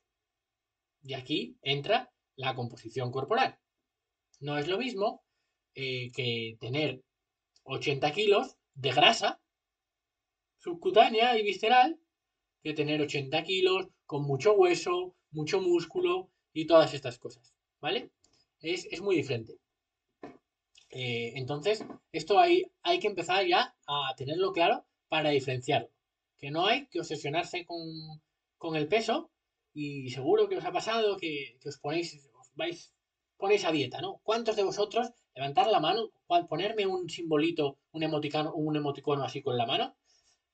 Y 1.04 1.14
aquí 1.14 1.56
entra 1.62 2.12
la 2.34 2.56
composición 2.56 3.12
corporal. 3.12 3.60
No 4.40 4.58
es 4.58 4.66
lo 4.66 4.76
mismo 4.76 5.22
eh, 5.76 6.10
que 6.10 6.56
tener 6.58 7.00
80 7.64 8.12
kilos 8.12 8.56
de 8.74 8.92
grasa 8.92 9.40
subcutánea 10.58 11.38
y 11.38 11.42
visceral 11.42 11.98
que 12.62 12.74
tener 12.74 13.00
80 13.00 13.42
kilos 13.42 13.88
con 14.06 14.22
mucho 14.22 14.52
hueso, 14.54 15.14
mucho 15.30 15.60
músculo 15.60 16.30
y 16.52 16.66
todas 16.66 16.94
estas 16.94 17.18
cosas. 17.18 17.54
¿Vale? 17.80 18.10
es, 18.60 19.00
muy 19.00 19.16
diferente. 19.16 19.58
Eh, 20.90 21.32
entonces, 21.36 21.84
esto 22.12 22.38
hay, 22.38 22.70
hay 22.82 23.00
que 23.00 23.08
empezar 23.08 23.46
ya 23.46 23.74
a 23.86 24.14
tenerlo 24.16 24.52
claro 24.52 24.84
para 25.08 25.30
diferenciarlo. 25.30 25.90
Que 26.38 26.50
no 26.50 26.66
hay 26.66 26.86
que 26.86 27.00
obsesionarse 27.00 27.66
con, 27.66 28.76
el 28.76 28.88
peso 28.88 29.30
y 29.74 30.10
seguro 30.10 30.48
que 30.48 30.56
os 30.56 30.64
ha 30.64 30.72
pasado 30.72 31.16
que, 31.16 31.58
os 31.64 31.78
ponéis, 31.78 32.14
os 32.38 32.54
vais, 32.54 32.92
ponéis 33.42 33.64
a 33.64 33.72
dieta, 33.72 34.00
¿no? 34.00 34.20
¿Cuántos 34.22 34.54
de 34.54 34.62
vosotros 34.62 35.10
levantar 35.34 35.66
la 35.66 35.80
mano, 35.80 36.12
ponerme 36.48 36.86
un 36.86 37.10
simbolito, 37.10 37.76
un 37.90 38.04
emoticano, 38.04 38.54
un 38.54 38.76
emoticono 38.76 39.24
así 39.24 39.42
con 39.42 39.56
la 39.58 39.66
mano? 39.66 39.96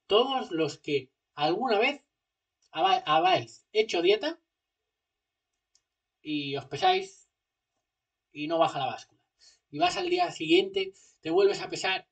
Todos 0.07 0.51
los 0.51 0.79
que 0.79 1.11
alguna 1.35 1.79
vez 1.79 2.03
habéis 2.73 3.67
hecho 3.75 4.01
dieta 4.01 4.41
y 6.23 6.57
os 6.57 6.65
pesáis 6.65 7.29
y 8.33 8.49
no 8.49 8.57
baja 8.57 8.79
la 8.79 8.87
báscula. 8.87 9.21
Y 9.71 9.79
vas 9.79 9.99
al 9.99 10.09
día 10.09 10.31
siguiente, 10.31 10.95
te 11.21 11.29
vuelves 11.29 11.61
a 11.61 11.69
pesar 11.69 12.09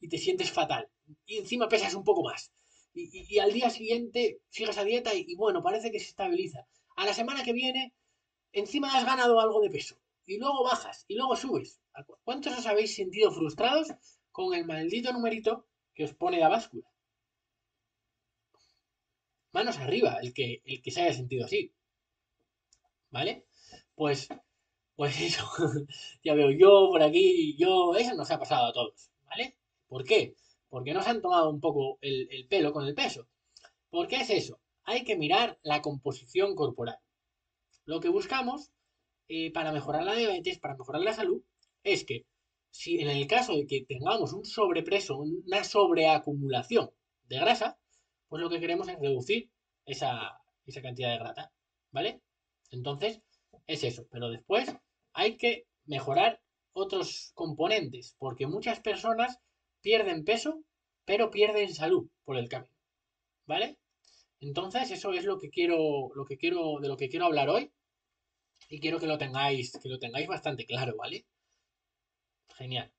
y 0.00 0.08
te 0.08 0.18
sientes 0.18 0.52
fatal. 0.52 0.88
Y 1.26 1.38
encima 1.38 1.68
pesas 1.68 1.92
un 1.94 2.04
poco 2.04 2.22
más. 2.22 2.52
Y, 2.94 3.40
al 3.40 3.52
día 3.52 3.68
siguiente 3.68 4.38
sigues 4.48 4.78
a 4.78 4.84
dieta 4.84 5.12
y, 5.12 5.34
bueno, 5.34 5.60
parece 5.60 5.90
que 5.90 5.98
se 5.98 6.06
estabiliza. 6.06 6.68
A 6.94 7.04
la 7.04 7.14
semana 7.14 7.42
que 7.42 7.52
viene, 7.52 7.92
encima 8.52 8.96
has 8.96 9.04
ganado 9.04 9.40
algo 9.40 9.60
de 9.60 9.70
peso. 9.70 9.96
Y 10.26 10.38
luego 10.38 10.64
bajas 10.64 11.04
y 11.08 11.16
luego 11.16 11.36
subes. 11.36 11.80
¿Cuántos 12.24 12.58
os 12.58 12.66
habéis 12.66 12.94
sentido 12.94 13.30
frustrados 13.30 13.88
con 14.32 14.54
el 14.54 14.64
maldito 14.64 15.12
numerito 15.12 15.66
que 15.94 16.04
os 16.04 16.14
pone 16.14 16.38
la 16.38 16.48
báscula? 16.48 16.88
Manos 19.52 19.78
arriba, 19.78 20.18
el 20.22 20.32
que, 20.32 20.62
el 20.64 20.82
que 20.82 20.90
se 20.90 21.02
haya 21.02 21.12
sentido 21.12 21.44
así. 21.44 21.72
¿Vale? 23.10 23.46
Pues 23.94 24.28
pues 24.96 25.20
eso, 25.20 25.44
ya 26.22 26.34
veo 26.34 26.50
yo 26.50 26.88
por 26.90 27.02
aquí, 27.02 27.56
yo, 27.56 27.94
eso 27.96 28.14
nos 28.14 28.30
ha 28.30 28.38
pasado 28.38 28.66
a 28.66 28.72
todos, 28.72 29.10
¿vale? 29.24 29.56
¿Por 29.88 30.04
qué? 30.04 30.34
Porque 30.68 30.94
nos 30.94 31.06
han 31.06 31.20
tomado 31.20 31.50
un 31.50 31.60
poco 31.60 31.98
el, 32.00 32.46
pelo 32.48 32.72
con 32.72 32.86
el 32.86 32.94
peso. 32.94 33.28
¿Por 33.90 34.08
qué 34.08 34.16
es 34.16 34.30
eso? 34.30 34.60
Hay 34.84 35.04
que 35.04 35.16
mirar 35.16 35.58
la 35.62 35.82
composición 35.82 36.54
corporal. 36.54 36.98
Lo 37.84 38.00
que 38.00 38.08
buscamos 38.08 38.72
eh, 39.28 39.52
para 39.52 39.72
mejorar 39.72 40.04
la 40.04 40.14
diabetes, 40.14 40.58
para 40.58 40.76
mejorar 40.76 41.02
la 41.02 41.14
salud, 41.14 41.42
es 41.82 42.04
que 42.04 42.26
si 42.70 43.00
en 43.00 43.08
el 43.08 43.26
caso 43.26 43.54
de 43.54 43.66
que 43.66 43.84
tengamos 43.86 44.32
un 44.32 44.44
sobrepreso, 44.44 45.18
una 45.18 45.64
sobreacumulación 45.64 46.90
de 47.28 47.38
grasa, 47.38 47.78
pues 48.28 48.42
lo 48.42 48.50
que 48.50 48.60
queremos 48.60 48.88
es 48.88 48.98
reducir 48.98 49.50
esa, 49.86 50.40
esa 50.66 50.82
cantidad 50.82 51.10
de 51.12 51.18
grasa, 51.18 51.52
¿vale? 51.90 52.20
Entonces, 52.70 53.22
es 53.66 53.84
eso. 53.84 54.06
Pero 54.10 54.30
después 54.30 54.74
hay 55.12 55.36
que 55.36 55.66
mejorar 55.86 56.40
otros 56.72 57.32
componentes, 57.34 58.16
porque 58.18 58.46
muchas 58.46 58.80
personas 58.80 59.38
pierden 59.80 60.24
peso, 60.24 60.64
pero 61.04 61.30
pierden 61.30 61.72
salud 61.72 62.08
por 62.24 62.36
el 62.36 62.48
camino. 62.48 62.74
¿Vale? 63.46 63.78
Entonces, 64.40 64.90
eso 64.90 65.12
es 65.12 65.24
lo 65.24 65.38
que 65.38 65.50
quiero, 65.50 66.10
lo 66.14 66.24
que 66.24 66.36
quiero, 66.36 66.80
de 66.80 66.88
lo 66.88 66.96
que 66.96 67.08
quiero 67.08 67.26
hablar 67.26 67.48
hoy. 67.48 67.72
Y 68.68 68.80
quiero 68.80 68.98
que 68.98 69.06
lo 69.06 69.18
tengáis, 69.18 69.72
que 69.82 69.88
lo 69.88 69.98
tengáis 69.98 70.26
bastante 70.28 70.66
claro, 70.66 70.94
¿vale? 70.96 71.26
Genial. 72.56 72.92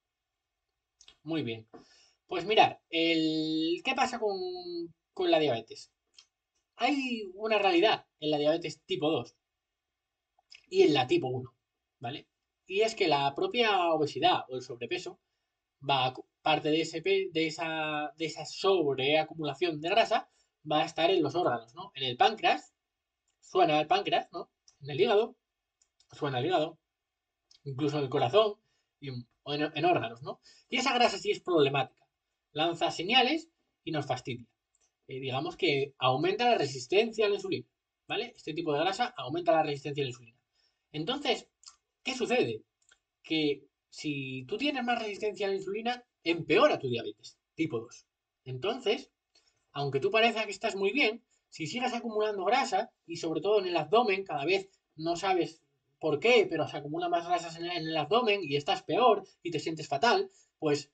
Muy 1.24 1.44
bien. 1.44 1.68
Pues 2.28 2.46
mirad, 2.46 2.78
el, 2.90 3.82
¿qué 3.84 3.94
pasa 3.96 4.20
con, 4.20 4.38
con 5.14 5.32
la 5.32 5.40
diabetes? 5.40 5.92
Hay 6.78 7.24
una 7.36 7.58
realidad 7.58 8.06
en 8.20 8.32
la 8.32 8.38
diabetes 8.38 8.82
tipo 8.86 9.10
2 9.10 9.36
y 10.70 10.84
en 10.84 10.94
la 10.94 11.08
tipo 11.08 11.28
1, 11.28 11.54
¿vale? 12.00 12.28
Y 12.68 12.82
es 12.82 12.96
que 12.96 13.08
la 13.08 13.34
propia 13.36 13.92
obesidad 13.92 14.46
o 14.50 14.56
el 14.56 14.62
sobrepeso 14.62 15.20
va 15.88 16.14
parte 16.42 16.70
de, 16.70 16.82
ese, 16.82 17.02
de, 17.02 17.48
esa, 17.48 18.14
de 18.18 18.26
esa 18.26 18.46
sobreacumulación 18.46 19.82
de 19.82 19.90
grasa 19.90 20.30
va 20.70 20.82
a 20.82 20.86
estar 20.86 21.10
en 21.12 21.24
los 21.24 21.36
órganos, 21.36 21.74
¿no? 21.76 21.92
En 21.96 22.04
el 22.04 22.18
páncreas, 22.18 22.74
suena 23.40 23.80
el 23.80 23.88
páncreas, 23.88 24.28
¿no? 24.32 24.52
En 24.82 24.92
el 24.92 25.02
hígado, 25.02 25.36
suena 26.12 26.40
el 26.40 26.46
hígado, 26.46 26.78
incluso 27.64 27.98
en 27.98 28.04
el 28.04 28.10
corazón 28.10 28.56
y 29.00 29.10
en, 29.10 29.86
órganos, 29.86 30.22
¿no? 30.24 30.40
Y 30.70 30.78
esa 30.78 30.94
grasa 30.94 31.18
sí 31.18 31.32
es 31.32 31.42
problemática. 31.42 32.06
Lanza 32.52 32.92
señales 32.92 33.50
y 33.84 33.92
nos 33.92 34.06
fastidia. 34.06 34.48
Eh, 35.08 35.20
digamos 35.20 35.56
que 35.56 35.94
aumenta 36.00 36.50
la 36.50 36.58
resistencia 36.58 37.26
a 37.26 37.30
la 37.30 37.36
insulina, 37.36 37.68
¿vale? 38.08 38.34
Este 38.36 38.54
tipo 38.54 38.74
de 38.74 38.80
grasa 38.80 39.14
aumenta 39.18 39.52
la 39.52 39.64
resistencia 39.64 40.04
a 40.04 40.06
la 40.06 40.10
insulina. 40.10 40.40
Entonces, 40.92 41.48
¿qué 42.04 42.16
sucede? 42.16 42.64
Que 43.22 43.68
si 43.90 44.46
tú 44.48 44.58
tienes 44.58 44.84
más 44.84 45.00
resistencia 45.00 45.46
a 45.46 45.50
la 45.50 45.56
insulina, 45.56 46.04
empeora 46.24 46.80
tu 46.80 46.90
diabetes 46.90 47.38
tipo 47.56 47.80
2. 47.80 48.06
Entonces, 48.46 49.12
aunque 49.72 50.00
tú 50.00 50.12
parezca 50.12 50.46
que 50.46 50.52
estás 50.52 50.76
muy 50.76 50.92
bien, 50.92 51.24
si 51.50 51.68
sigues 51.68 51.94
acumulando 51.94 52.46
grasa 52.46 52.92
y 53.06 53.18
sobre 53.18 53.42
todo 53.42 53.60
en 53.60 53.68
el 53.68 53.78
abdomen, 53.78 54.24
cada 54.24 54.46
vez 54.46 54.70
no 54.96 55.16
sabes 55.16 55.64
por 56.06 56.20
qué, 56.20 56.46
pero 56.48 56.68
se 56.68 56.78
acumula 56.78 57.10
más 57.10 57.26
grasas 57.26 57.58
en 57.58 57.66
el 57.66 57.98
abdomen 57.98 58.42
y 58.44 58.58
estás 58.58 58.84
peor 58.84 59.28
y 59.42 59.50
te 59.50 59.58
sientes 59.58 59.88
fatal, 59.88 60.30
pues 60.60 60.92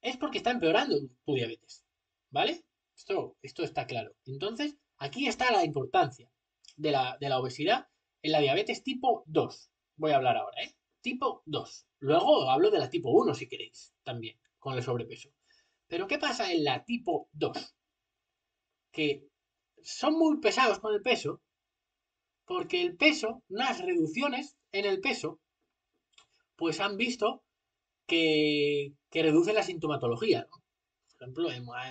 es 0.00 0.16
porque 0.16 0.38
está 0.38 0.50
empeorando 0.50 0.96
tu 1.24 1.34
diabetes. 1.34 1.84
¿Vale? 2.28 2.64
Esto, 2.96 3.36
esto 3.40 3.62
está 3.62 3.86
claro. 3.86 4.16
Entonces, 4.24 4.76
aquí 4.96 5.28
está 5.28 5.52
la 5.52 5.64
importancia 5.64 6.28
de 6.76 6.90
la, 6.90 7.16
de 7.20 7.28
la 7.28 7.38
obesidad 7.38 7.86
en 8.20 8.32
la 8.32 8.40
diabetes 8.40 8.82
tipo 8.82 9.22
2. 9.26 9.70
Voy 9.94 10.10
a 10.10 10.16
hablar 10.16 10.36
ahora, 10.36 10.60
¿eh? 10.60 10.74
Tipo 11.02 11.44
2. 11.46 11.86
Luego 12.00 12.50
hablo 12.50 12.72
de 12.72 12.80
la 12.80 12.90
tipo 12.90 13.12
1 13.12 13.34
si 13.34 13.46
queréis, 13.48 13.94
también, 14.02 14.40
con 14.58 14.74
el 14.74 14.82
sobrepeso. 14.82 15.30
Pero 15.86 16.08
¿qué 16.08 16.18
pasa 16.18 16.50
en 16.50 16.64
la 16.64 16.84
tipo 16.84 17.28
2? 17.30 17.76
Que 18.90 19.24
son 19.84 20.18
muy 20.18 20.40
pesados 20.40 20.80
con 20.80 20.92
el 20.92 21.00
peso, 21.00 21.40
porque 22.44 22.82
el 22.82 22.96
peso, 22.96 23.42
unas 23.48 23.80
reducciones 23.80 24.56
en 24.72 24.84
el 24.84 25.00
peso, 25.00 25.40
pues 26.56 26.80
han 26.80 26.96
visto 26.96 27.42
que, 28.06 28.92
que 29.10 29.22
reduce 29.22 29.52
la 29.52 29.62
sintomatología. 29.62 30.48
Por 31.18 31.22
ejemplo, 31.22 31.48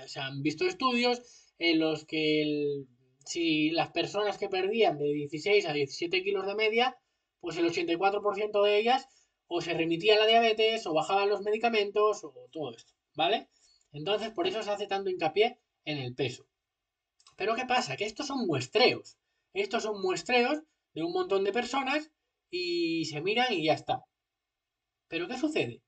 se 0.07 0.19
han 0.19 0.41
visto 0.41 0.65
estudios 0.65 1.53
en 1.57 1.79
los 1.79 2.05
que 2.05 2.85
si 3.25 3.69
las 3.71 3.91
personas 3.91 4.37
que 4.37 4.49
perdían 4.49 4.97
de 4.97 5.05
16 5.05 5.65
a 5.67 5.73
17 5.73 6.23
kilos 6.23 6.45
de 6.45 6.55
media, 6.55 6.97
pues 7.39 7.57
el 7.57 7.65
84% 7.65 8.63
de 8.63 8.77
ellas 8.77 9.07
o 9.53 9.59
se 9.61 9.73
remitía 9.73 10.15
a 10.15 10.19
la 10.19 10.27
diabetes, 10.27 10.87
o 10.87 10.93
bajaban 10.93 11.27
los 11.27 11.41
medicamentos, 11.41 12.23
o 12.23 12.33
todo 12.53 12.73
esto, 12.73 12.93
¿vale? 13.15 13.49
Entonces, 13.91 14.29
por 14.31 14.47
eso 14.47 14.63
se 14.63 14.71
hace 14.71 14.87
tanto 14.87 15.09
hincapié 15.09 15.59
en 15.83 15.97
el 15.97 16.15
peso. 16.15 16.47
Pero 17.35 17.55
¿qué 17.55 17.65
pasa? 17.65 17.97
Que 17.97 18.05
estos 18.05 18.27
son 18.27 18.47
muestreos. 18.47 19.17
Estos 19.53 19.83
son 19.83 20.01
muestreos 20.01 20.61
de 20.93 21.03
un 21.03 21.13
montón 21.13 21.43
de 21.43 21.51
personas 21.51 22.11
y 22.49 23.05
se 23.05 23.21
miran 23.21 23.51
y 23.53 23.65
ya 23.65 23.73
está. 23.73 24.05
Pero 25.07 25.27
¿qué 25.27 25.37
sucede? 25.37 25.81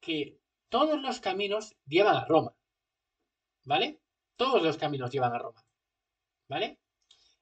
Que 0.00 0.38
todos 0.68 1.00
los 1.00 1.20
caminos 1.20 1.76
llevan 1.86 2.16
a 2.16 2.24
Roma. 2.24 2.54
¿Vale? 3.64 4.00
Todos 4.36 4.62
los 4.62 4.76
caminos 4.76 5.10
llevan 5.10 5.34
a 5.34 5.38
Roma. 5.38 5.64
¿Vale? 6.48 6.78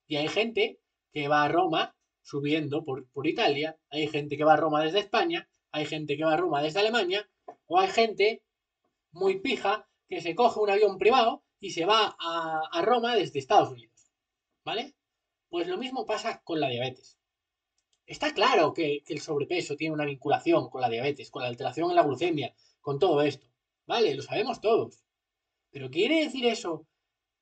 Y 0.07 0.17
hay 0.17 0.29
gente 0.29 0.81
que 1.13 1.29
va 1.29 1.45
a 1.45 1.49
Roma 1.49 1.95
subiendo 2.23 2.85
por, 2.85 3.27
Italia, 3.27 3.79
hay 3.89 4.09
gente 4.09 4.37
que 4.37 4.45
va 4.45 4.55
a 4.55 4.57
Roma 4.57 4.83
desde 4.85 5.01
España, 5.01 5.49
hay 5.73 5.87
gente 5.87 6.17
que 6.17 6.25
va 6.25 6.35
a 6.35 6.37
Roma 6.37 6.63
desde 6.63 6.81
Alemania, 6.81 7.29
o 7.67 7.79
hay 7.79 7.89
gente 7.89 8.43
muy 9.13 9.41
pija 9.41 9.89
que 10.09 10.21
se 10.21 10.35
coge 10.35 10.61
un 10.61 10.71
avión 10.71 10.99
privado 10.99 11.45
y 11.61 11.71
se 11.71 11.87
va 11.87 12.17
a, 12.19 12.83
Roma 12.83 13.15
desde 13.15 13.39
Estados 13.39 13.71
Unidos. 13.71 14.13
¿Vale? 14.65 14.95
Pues 15.51 15.67
lo 15.67 15.77
mismo 15.77 16.07
pasa 16.07 16.41
con 16.45 16.61
la 16.61 16.69
diabetes. 16.69 17.19
Está 18.07 18.33
claro 18.33 18.73
que, 18.73 19.03
el 19.07 19.21
sobrepeso 19.21 19.77
tiene 19.77 19.95
una 19.95 20.05
vinculación 20.05 20.71
con 20.71 20.81
la 20.81 20.89
diabetes, 20.89 21.31
con 21.31 21.43
la 21.43 21.49
alteración 21.49 21.91
en 21.91 21.97
la 21.97 22.05
glucemia, 22.05 22.55
con 22.81 23.01
todo 23.01 23.21
esto. 23.23 23.49
¿Vale? 23.85 24.15
Lo 24.15 24.23
sabemos 24.23 24.61
todos. 24.61 25.03
Pero 25.71 25.91
¿quiere 25.91 26.25
decir 26.25 26.47
eso 26.47 26.87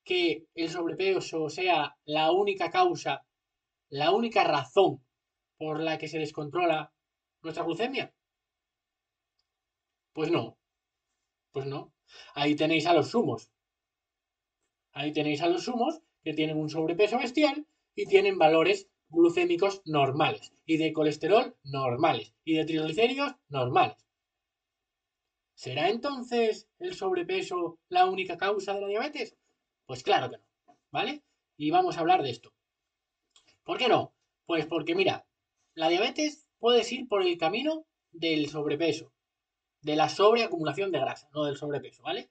que 0.03 0.47
el 0.55 0.71
sobrepeso 0.71 1.49
sea 1.49 1.97
la 2.05 2.31
única 2.31 2.71
causa, 2.71 3.25
la 3.89 4.11
única 4.11 4.43
razón 4.43 5.05
por 5.57 5.79
la 5.79 5.99
que 5.99 6.07
se 6.07 6.17
descontrola 6.17 6.91
nuestra 7.41 7.63
glucemia? 7.63 8.11
Pues 10.13 10.31
no. 10.31 10.57
Pues 11.51 11.67
no. 11.67 11.93
Ahí 12.33 12.55
tenéis 12.55 12.87
a 12.87 12.93
los 12.93 13.09
sumos. 13.09 13.51
Ahí 14.93 15.13
tenéis 15.13 15.43
a 15.43 15.47
los 15.47 15.63
sumos 15.63 16.01
que 16.23 16.33
tienen 16.33 16.57
un 16.57 16.69
sobrepeso 16.69 17.19
bestial 17.19 17.67
y 17.99 18.05
tienen 18.05 18.37
valores 18.37 18.87
glucémicos 19.09 19.81
normales 19.83 20.53
y 20.65 20.77
de 20.77 20.93
colesterol 20.93 21.57
normales 21.63 22.33
y 22.45 22.55
de 22.55 22.63
triglicéridos 22.63 23.33
normales. 23.49 23.97
¿Será 25.53 25.89
entonces 25.89 26.69
el 26.79 26.95
sobrepeso 26.95 27.77
la 27.89 28.05
única 28.05 28.37
causa 28.37 28.73
de 28.73 28.79
la 28.79 28.87
diabetes? 28.87 29.35
Pues 29.85 30.01
claro 30.01 30.29
que 30.29 30.37
no, 30.37 30.77
¿vale? 30.91 31.23
Y 31.57 31.71
vamos 31.71 31.97
a 31.97 31.99
hablar 31.99 32.23
de 32.23 32.29
esto. 32.29 32.53
¿Por 33.65 33.77
qué 33.77 33.89
no? 33.89 34.13
Pues 34.45 34.65
porque 34.65 34.95
mira, 34.95 35.27
la 35.73 35.89
diabetes 35.89 36.47
puede 36.57 36.87
ir 36.89 37.05
por 37.09 37.21
el 37.21 37.37
camino 37.37 37.85
del 38.11 38.47
sobrepeso, 38.49 39.11
de 39.81 39.97
la 39.97 40.07
sobreacumulación 40.07 40.93
de 40.93 40.99
grasa, 41.01 41.27
no 41.33 41.43
del 41.43 41.57
sobrepeso, 41.57 42.01
¿vale? 42.03 42.29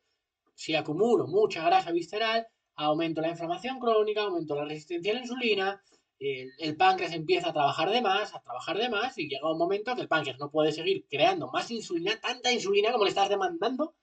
Si 0.54 0.74
acumulo 0.74 1.26
mucha 1.26 1.62
grasa 1.62 1.92
visceral, 1.92 2.46
aumento 2.78 3.20
la 3.20 3.30
inflamación 3.30 3.80
crónica, 3.80 4.22
aumento 4.22 4.54
la 4.54 4.64
resistencia 4.64 5.12
a 5.12 5.16
la 5.16 5.20
insulina, 5.20 5.82
el, 6.20 6.76
páncreas 6.76 7.12
empieza 7.12 7.50
a 7.50 7.52
trabajar 7.52 7.90
de 7.90 8.00
más, 8.00 8.34
a 8.34 8.40
trabajar 8.40 8.78
de 8.78 8.88
más, 8.88 9.18
y 9.18 9.28
llega 9.28 9.50
un 9.50 9.58
momento 9.58 9.94
que 9.94 10.02
el 10.02 10.08
páncreas 10.08 10.38
no 10.38 10.50
puede 10.50 10.72
seguir 10.72 11.04
creando 11.08 11.48
más 11.48 11.70
insulina, 11.70 12.18
tanta 12.20 12.52
insulina 12.52 12.92
como 12.92 13.04
le 13.04 13.10
estás 13.10 13.28
demandando, 13.28 13.94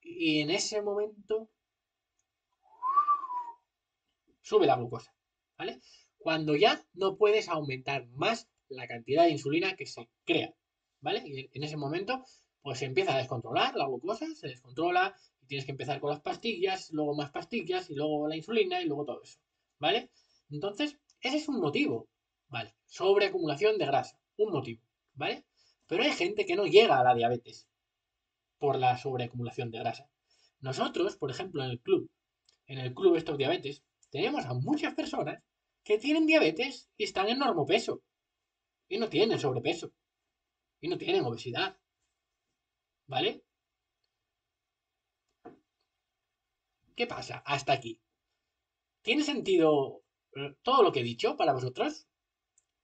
y 0.00 0.40
en 0.40 0.50
ese 0.50 0.80
momento 0.82 1.50
sube 4.40 4.66
la 4.66 4.76
glucosa, 4.76 5.14
¿vale? 5.58 5.80
Cuando 6.18 6.56
ya 6.56 6.82
no 6.94 7.16
puedes 7.16 7.48
aumentar 7.48 8.06
más 8.08 8.48
la 8.68 8.86
cantidad 8.86 9.24
de 9.24 9.30
insulina 9.30 9.76
que 9.76 9.86
se 9.86 10.08
crea, 10.24 10.54
¿vale? 11.00 11.22
Y 11.26 11.50
en 11.52 11.62
ese 11.62 11.76
momento 11.76 12.24
pues 12.62 12.78
se 12.78 12.86
empieza 12.86 13.14
a 13.14 13.18
descontrolar 13.18 13.74
la 13.74 13.86
glucosa, 13.86 14.26
se 14.34 14.48
descontrola 14.48 15.16
tienes 15.52 15.66
que 15.66 15.72
empezar 15.72 16.00
con 16.00 16.08
las 16.08 16.22
pastillas, 16.22 16.90
luego 16.92 17.14
más 17.14 17.30
pastillas 17.30 17.90
y 17.90 17.94
luego 17.94 18.26
la 18.26 18.36
insulina 18.36 18.80
y 18.80 18.86
luego 18.86 19.04
todo 19.04 19.22
eso, 19.22 19.38
¿vale? 19.78 20.10
Entonces, 20.48 20.98
ese 21.20 21.36
es 21.36 21.46
un 21.46 21.60
motivo, 21.60 22.08
¿vale? 22.48 22.74
Sobreacumulación 22.86 23.76
de 23.76 23.84
grasa, 23.84 24.18
un 24.38 24.50
motivo, 24.50 24.80
¿vale? 25.12 25.44
Pero 25.86 26.04
hay 26.04 26.12
gente 26.12 26.46
que 26.46 26.56
no 26.56 26.64
llega 26.64 26.98
a 26.98 27.04
la 27.04 27.14
diabetes 27.14 27.68
por 28.56 28.78
la 28.78 28.96
sobreacumulación 28.96 29.70
de 29.70 29.80
grasa. 29.80 30.08
Nosotros, 30.60 31.16
por 31.16 31.30
ejemplo, 31.30 31.62
en 31.62 31.72
el 31.72 31.80
club, 31.80 32.10
en 32.64 32.78
el 32.78 32.94
club 32.94 33.16
Stop 33.16 33.36
Diabetes, 33.36 33.82
tenemos 34.08 34.46
a 34.46 34.54
muchas 34.54 34.94
personas 34.94 35.42
que 35.84 35.98
tienen 35.98 36.24
diabetes 36.24 36.88
y 36.96 37.04
están 37.04 37.28
en 37.28 37.40
normopeso. 37.40 38.00
Y 38.88 38.96
no 38.96 39.10
tienen 39.10 39.38
sobrepeso. 39.38 39.92
Y 40.80 40.88
no 40.88 40.96
tienen 40.96 41.26
obesidad. 41.26 41.76
¿Vale? 43.06 43.44
¿Qué 47.02 47.08
pasa? 47.08 47.42
Hasta 47.44 47.72
aquí. 47.72 47.98
¿Tiene 49.02 49.22
sentido 49.22 50.02
eh, 50.36 50.54
todo 50.62 50.82
lo 50.82 50.92
que 50.92 51.00
he 51.00 51.02
dicho 51.04 51.36
para 51.36 51.52
vosotros? 51.52 52.06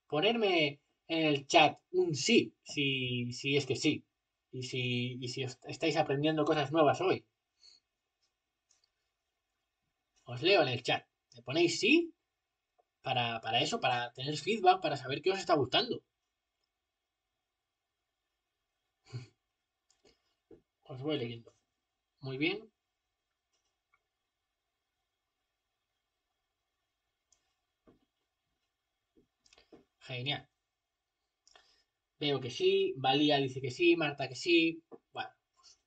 Ponerme 0.07 0.81
en 1.07 1.25
el 1.27 1.47
chat 1.47 1.79
un 1.91 2.15
sí, 2.15 2.53
si, 2.63 3.33
si 3.33 3.57
es 3.57 3.65
que 3.65 3.75
sí. 3.77 4.05
Y 4.51 4.63
si, 4.63 5.17
y 5.21 5.27
si 5.29 5.43
estáis 5.43 5.97
aprendiendo 5.97 6.45
cosas 6.45 6.71
nuevas 6.71 7.01
hoy. 7.01 7.25
Os 10.33 10.41
leo 10.47 10.61
en 10.63 10.69
el 10.69 10.81
chat. 10.81 11.03
¿Me 11.35 11.41
ponéis 11.47 11.77
sí? 11.81 12.13
Para, 13.01 13.41
para 13.41 13.61
eso, 13.61 13.79
para 13.79 14.11
tener 14.13 14.37
feedback, 14.37 14.81
para 14.81 14.97
saber 14.97 15.21
qué 15.21 15.31
os 15.31 15.39
está 15.39 15.55
gustando. 15.55 16.03
Os 20.83 21.01
voy 21.01 21.17
leyendo. 21.17 21.53
Muy 22.21 22.37
bien. 22.37 22.69
Genial. 30.09 30.49
Veo 32.19 32.39
que 32.41 32.49
sí, 32.49 32.93
Valía 32.97 33.37
dice 33.37 33.61
que 33.61 33.69
sí, 33.69 33.95
Marta 33.95 34.27
que 34.27 34.35
sí. 34.35 34.81
Bueno, 35.13 35.29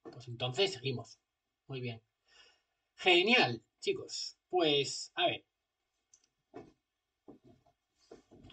pues, 0.04 0.28
entonces 0.28 0.72
seguimos. 0.74 1.18
Muy 1.66 1.80
bien. 1.80 2.00
Genial, 2.94 3.64
chicos. 3.80 4.38
Pues, 4.48 5.10
a 5.16 5.26
ver. 5.26 5.44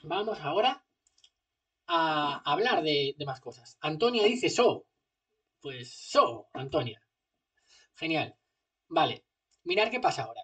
Vamos 0.02 0.40
ahora 0.40 0.84
a 1.86 2.42
hablar 2.52 2.82
de, 2.82 3.16
más 3.24 3.40
cosas. 3.40 3.78
Antonia 3.82 4.24
dice 4.24 4.50
so. 4.50 4.88
Pues 5.62 5.94
so, 5.94 6.48
Antonia. 6.54 7.00
Genial. 7.96 8.36
Vale. 8.88 9.24
Mirar 9.66 9.92
qué 9.92 10.00
pasa 10.00 10.24
ahora. 10.24 10.42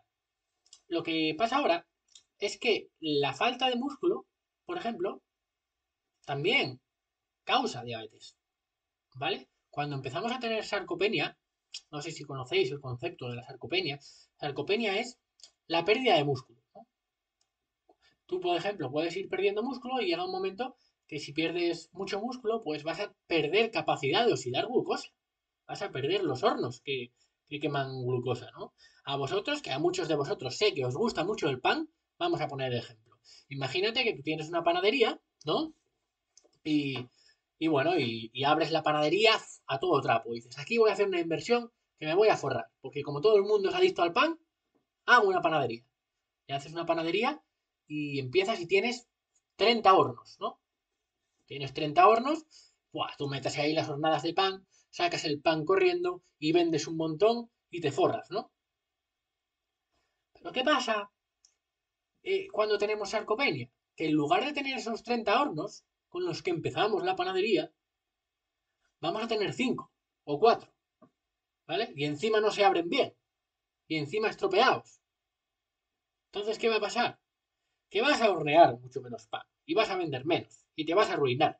Lo 0.87 1.01
que 1.01 1.33
pasa 1.35 1.57
ahora 1.57 1.87
es 2.37 2.59
que 2.59 2.91
la 2.99 3.33
falta 3.33 3.69
de 3.69 3.75
músculo, 3.75 4.27
por 4.65 4.77
ejemplo, 4.77 5.21
también 6.25 6.81
causa 7.43 7.83
diabetes. 7.83 8.35
¿Vale? 9.15 9.49
Cuando 9.69 9.95
empezamos 9.95 10.31
a 10.31 10.39
tener 10.39 10.63
sarcopenia, 10.63 11.37
no 11.91 12.01
sé 12.01 12.11
si 12.11 12.23
conocéis 12.23 12.71
el 12.71 12.79
concepto 12.79 13.29
de 13.29 13.35
la 13.35 13.43
sarcopenia, 13.43 13.99
sarcopenia 14.37 14.99
es 14.99 15.17
la 15.67 15.85
pérdida 15.85 16.15
de 16.15 16.23
músculo. 16.23 16.61
Tú, 18.25 18.39
por 18.39 18.57
ejemplo, 18.57 18.91
puedes 18.91 19.15
ir 19.15 19.29
perdiendo 19.29 19.61
músculo 19.61 20.01
y 20.01 20.07
llega 20.07 20.25
un 20.25 20.31
momento 20.31 20.75
que 21.07 21.19
si 21.19 21.31
pierdes 21.31 21.89
mucho 21.93 22.19
músculo, 22.19 22.63
pues 22.63 22.83
vas 22.83 22.99
a 22.99 23.13
perder 23.27 23.69
capacidad 23.69 24.25
de 24.25 24.33
oxidar 24.33 24.65
glucosa. 24.65 25.09
Vas 25.67 25.81
a 25.81 25.91
perder 25.91 26.23
los 26.23 26.43
hornos 26.43 26.81
que, 26.81 27.11
queman 27.61 28.03
glucosa, 28.03 28.49
¿no? 28.51 28.73
A 29.03 29.15
vosotros, 29.15 29.61
que 29.61 29.71
a 29.71 29.79
muchos 29.79 30.07
de 30.07 30.15
vosotros 30.15 30.57
sé 30.57 30.73
que 30.73 30.85
os 30.85 30.95
gusta 30.95 31.23
mucho 31.23 31.47
el 31.47 31.61
pan, 31.61 31.89
vamos 32.17 32.41
a 32.41 32.47
poner 32.47 32.73
el 32.73 32.79
ejemplo. 32.79 33.14
Imagínate 33.49 34.03
que 34.03 34.13
tú 34.13 34.21
tienes 34.21 34.49
una 34.49 34.63
panadería, 34.63 35.19
¿no? 35.45 35.73
Y, 36.63 37.07
bueno, 37.67 37.97
y, 37.97 38.31
y, 38.33 38.43
abres 38.43 38.71
la 38.71 38.83
panadería 38.83 39.33
a 39.67 39.79
todo 39.79 40.01
trapo. 40.01 40.31
Y 40.31 40.37
dices, 40.37 40.57
aquí 40.57 40.77
voy 40.77 40.89
a 40.89 40.93
hacer 40.93 41.07
una 41.07 41.19
inversión 41.19 41.71
que 41.97 42.05
me 42.05 42.15
voy 42.15 42.29
a 42.29 42.37
forrar. 42.37 42.69
Porque 42.81 43.03
como 43.03 43.21
todo 43.21 43.37
el 43.37 43.43
mundo 43.43 43.69
es 43.69 43.75
adicto 43.75 44.01
al 44.01 44.13
pan, 44.13 44.39
hago 45.05 45.27
una 45.27 45.41
panadería. 45.41 45.83
Y 46.47 46.53
haces 46.53 46.73
una 46.73 46.85
panadería 46.85 47.41
y 47.87 48.19
empiezas 48.19 48.59
y 48.59 48.67
tienes 48.67 49.07
30 49.55 49.93
hornos, 49.93 50.37
¿no? 50.39 50.59
Tienes 51.45 51.73
30 51.73 52.07
hornos, 52.07 52.45
¡buah! 52.91 53.15
tú 53.17 53.27
metes 53.27 53.57
ahí 53.57 53.73
las 53.73 53.89
hornadas 53.89 54.23
de 54.23 54.33
pan, 54.33 54.65
sacas 54.89 55.25
el 55.25 55.41
pan 55.41 55.65
corriendo 55.65 56.23
y 56.39 56.51
vendes 56.51 56.87
un 56.87 56.97
montón 56.97 57.51
y 57.69 57.81
te 57.81 57.91
forras, 57.91 58.29
¿no? 58.31 58.51
Pero 60.33 60.51
¿qué 60.51 60.63
pasa 60.63 61.11
eh, 62.25 62.47
cuando 62.51 62.77
tenemos 62.77 63.11
sarcopenia? 63.11 63.69
Que 63.95 64.07
en 64.07 64.13
lugar 64.13 64.43
de 64.43 64.53
tener 64.53 64.77
esos 64.77 65.03
30 65.03 65.41
hornos 65.41 65.85
con 66.09 66.25
los 66.25 66.41
que 66.43 66.49
empezamos 66.49 67.03
la 67.03 67.15
panadería, 67.15 67.71
vamos 68.99 69.23
a 69.23 69.27
tener 69.27 69.53
5 69.53 69.91
o 70.25 70.39
4, 70.39 70.73
¿vale? 71.67 71.93
Y 71.95 72.05
encima 72.05 72.39
no 72.41 72.51
se 72.51 72.65
abren 72.65 72.89
bien 72.89 73.15
y 73.87 73.97
encima 73.97 74.29
estropeados. 74.29 74.99
Entonces, 76.31 76.59
¿qué 76.59 76.69
va 76.69 76.77
a 76.77 76.81
pasar? 76.81 77.19
Que 77.89 78.01
vas 78.01 78.21
a 78.21 78.29
hornear 78.31 78.77
mucho 78.79 79.01
menos 79.01 79.27
pan 79.27 79.43
y 79.65 79.73
vas 79.75 79.89
a 79.89 79.95
vender 79.97 80.25
menos 80.25 80.65
y 80.75 80.85
te 80.85 80.93
vas 80.93 81.09
a 81.09 81.13
arruinar. 81.13 81.59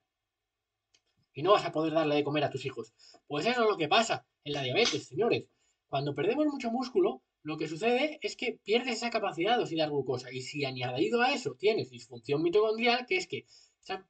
y 1.33 1.43
no 1.43 1.51
vas 1.51 1.65
a 1.65 1.71
poder 1.71 1.93
darle 1.93 2.15
de 2.15 2.23
comer 2.23 2.43
a 2.45 2.49
tus 2.49 2.65
hijos. 2.65 2.93
Pues 3.27 3.45
eso 3.45 3.63
es 3.63 3.69
lo 3.69 3.77
que 3.77 3.87
pasa 3.89 4.25
en 4.43 4.53
la 4.53 4.63
diabetes, 4.63 5.07
señores. 5.07 5.45
Cuando 5.87 6.15
perdemos 6.15 6.47
mucho 6.47 6.71
músculo, 6.71 7.21
lo 7.45 7.57
que 7.57 7.67
sucede 7.67 8.17
es 8.23 8.35
que 8.35 8.59
pierdes 8.63 8.97
esa 8.97 9.11
capacidad 9.11 9.55
de 9.55 9.61
oxidar 9.61 9.91
glucosa. 9.91 10.31
Y 10.31 10.41
si 10.41 10.65
añadido 10.65 11.21
a 11.21 11.31
eso 11.31 11.53
tienes 11.53 11.91
disfunción 11.91 12.41
mitocondrial, 12.41 13.05
que 13.05 13.17
es 13.17 13.27
que 13.27 13.45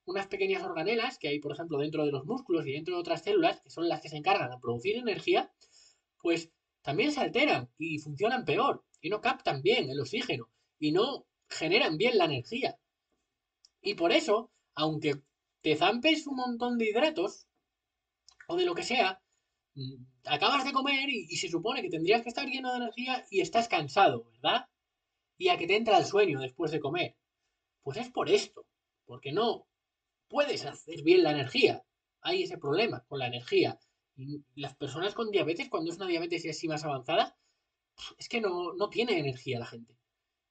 unas 0.06 0.28
pequeñas 0.28 0.64
organelas 0.64 1.20
que 1.20 1.28
hay, 1.28 1.40
por 1.40 1.52
ejemplo, 1.52 1.78
dentro 1.78 2.06
de 2.06 2.14
los 2.14 2.24
músculos 2.24 2.66
y 2.66 2.72
dentro 2.72 2.96
de 2.96 3.02
otras 3.02 3.24
células, 3.24 3.60
que 3.60 3.70
son 3.70 3.90
las 3.90 4.00
que 4.00 4.08
se 4.08 4.16
encargan 4.16 4.52
de 4.52 4.58
producir 4.58 4.96
energía, 4.96 5.52
pues 6.22 6.50
también 6.82 7.12
se 7.12 7.20
alteran 7.20 7.70
y 7.78 8.00
funcionan 8.00 8.46
peor 8.46 8.86
y 9.02 9.10
no 9.10 9.20
captan 9.20 9.62
bien 9.62 9.90
el 9.90 10.00
oxígeno 10.00 10.50
y 10.80 10.94
no 10.94 11.26
generan 11.50 11.98
bien 11.98 12.18
la 12.18 12.26
energía. 12.26 12.80
Y 13.82 13.96
por 13.96 14.14
eso, 14.14 14.50
aunque 14.76 15.22
te 15.60 15.76
zampes 15.76 16.26
un 16.26 16.38
montón 16.38 16.78
de 16.78 16.86
hidratos 16.86 17.50
o 18.48 18.56
de 18.56 18.64
lo 18.64 18.76
que 18.76 18.84
sea, 18.84 19.22
mm, 19.74 20.06
acabas 20.26 20.66
de 20.66 20.74
comer 20.74 21.10
y, 21.10 21.36
se 21.38 21.50
supone 21.50 21.82
que 21.82 21.90
tendrías 21.90 22.22
que 22.22 22.30
estar 22.30 22.48
lleno 22.48 22.72
de 22.72 22.78
energía 22.78 23.26
y 23.30 23.42
estás 23.42 23.68
cansado, 23.68 24.26
¿verdad? 24.32 24.68
Y 25.38 25.50
a 25.50 25.58
que 25.58 25.68
te 25.68 25.76
entra 25.76 25.98
el 25.98 26.06
sueño 26.06 26.40
después 26.40 26.72
de 26.72 26.80
comer. 26.80 27.16
Pues 27.82 27.98
es 27.98 28.12
por 28.12 28.30
esto, 28.30 28.66
porque 29.06 29.32
no 29.32 29.68
puedes 30.28 30.66
hacer 30.66 31.04
bien 31.04 31.24
la 31.24 31.32
energía. 31.32 31.84
Hay 32.22 32.44
ese 32.44 32.58
problema 32.58 33.04
con 33.08 33.20
la 33.20 33.28
energía. 33.28 33.80
Las 34.56 34.76
personas 34.76 35.14
con 35.14 35.30
diabetes, 35.30 35.70
cuando 35.70 35.92
es 35.92 35.98
una 35.98 36.08
diabetes 36.08 36.46
así 36.50 36.68
más 36.68 36.84
avanzada, 36.84 37.38
es 38.18 38.30
que 38.30 38.42
no, 38.42 38.74
no 38.74 38.90
tiene 38.90 39.20
energía 39.20 39.60
la 39.60 39.68
gente. 39.68 39.96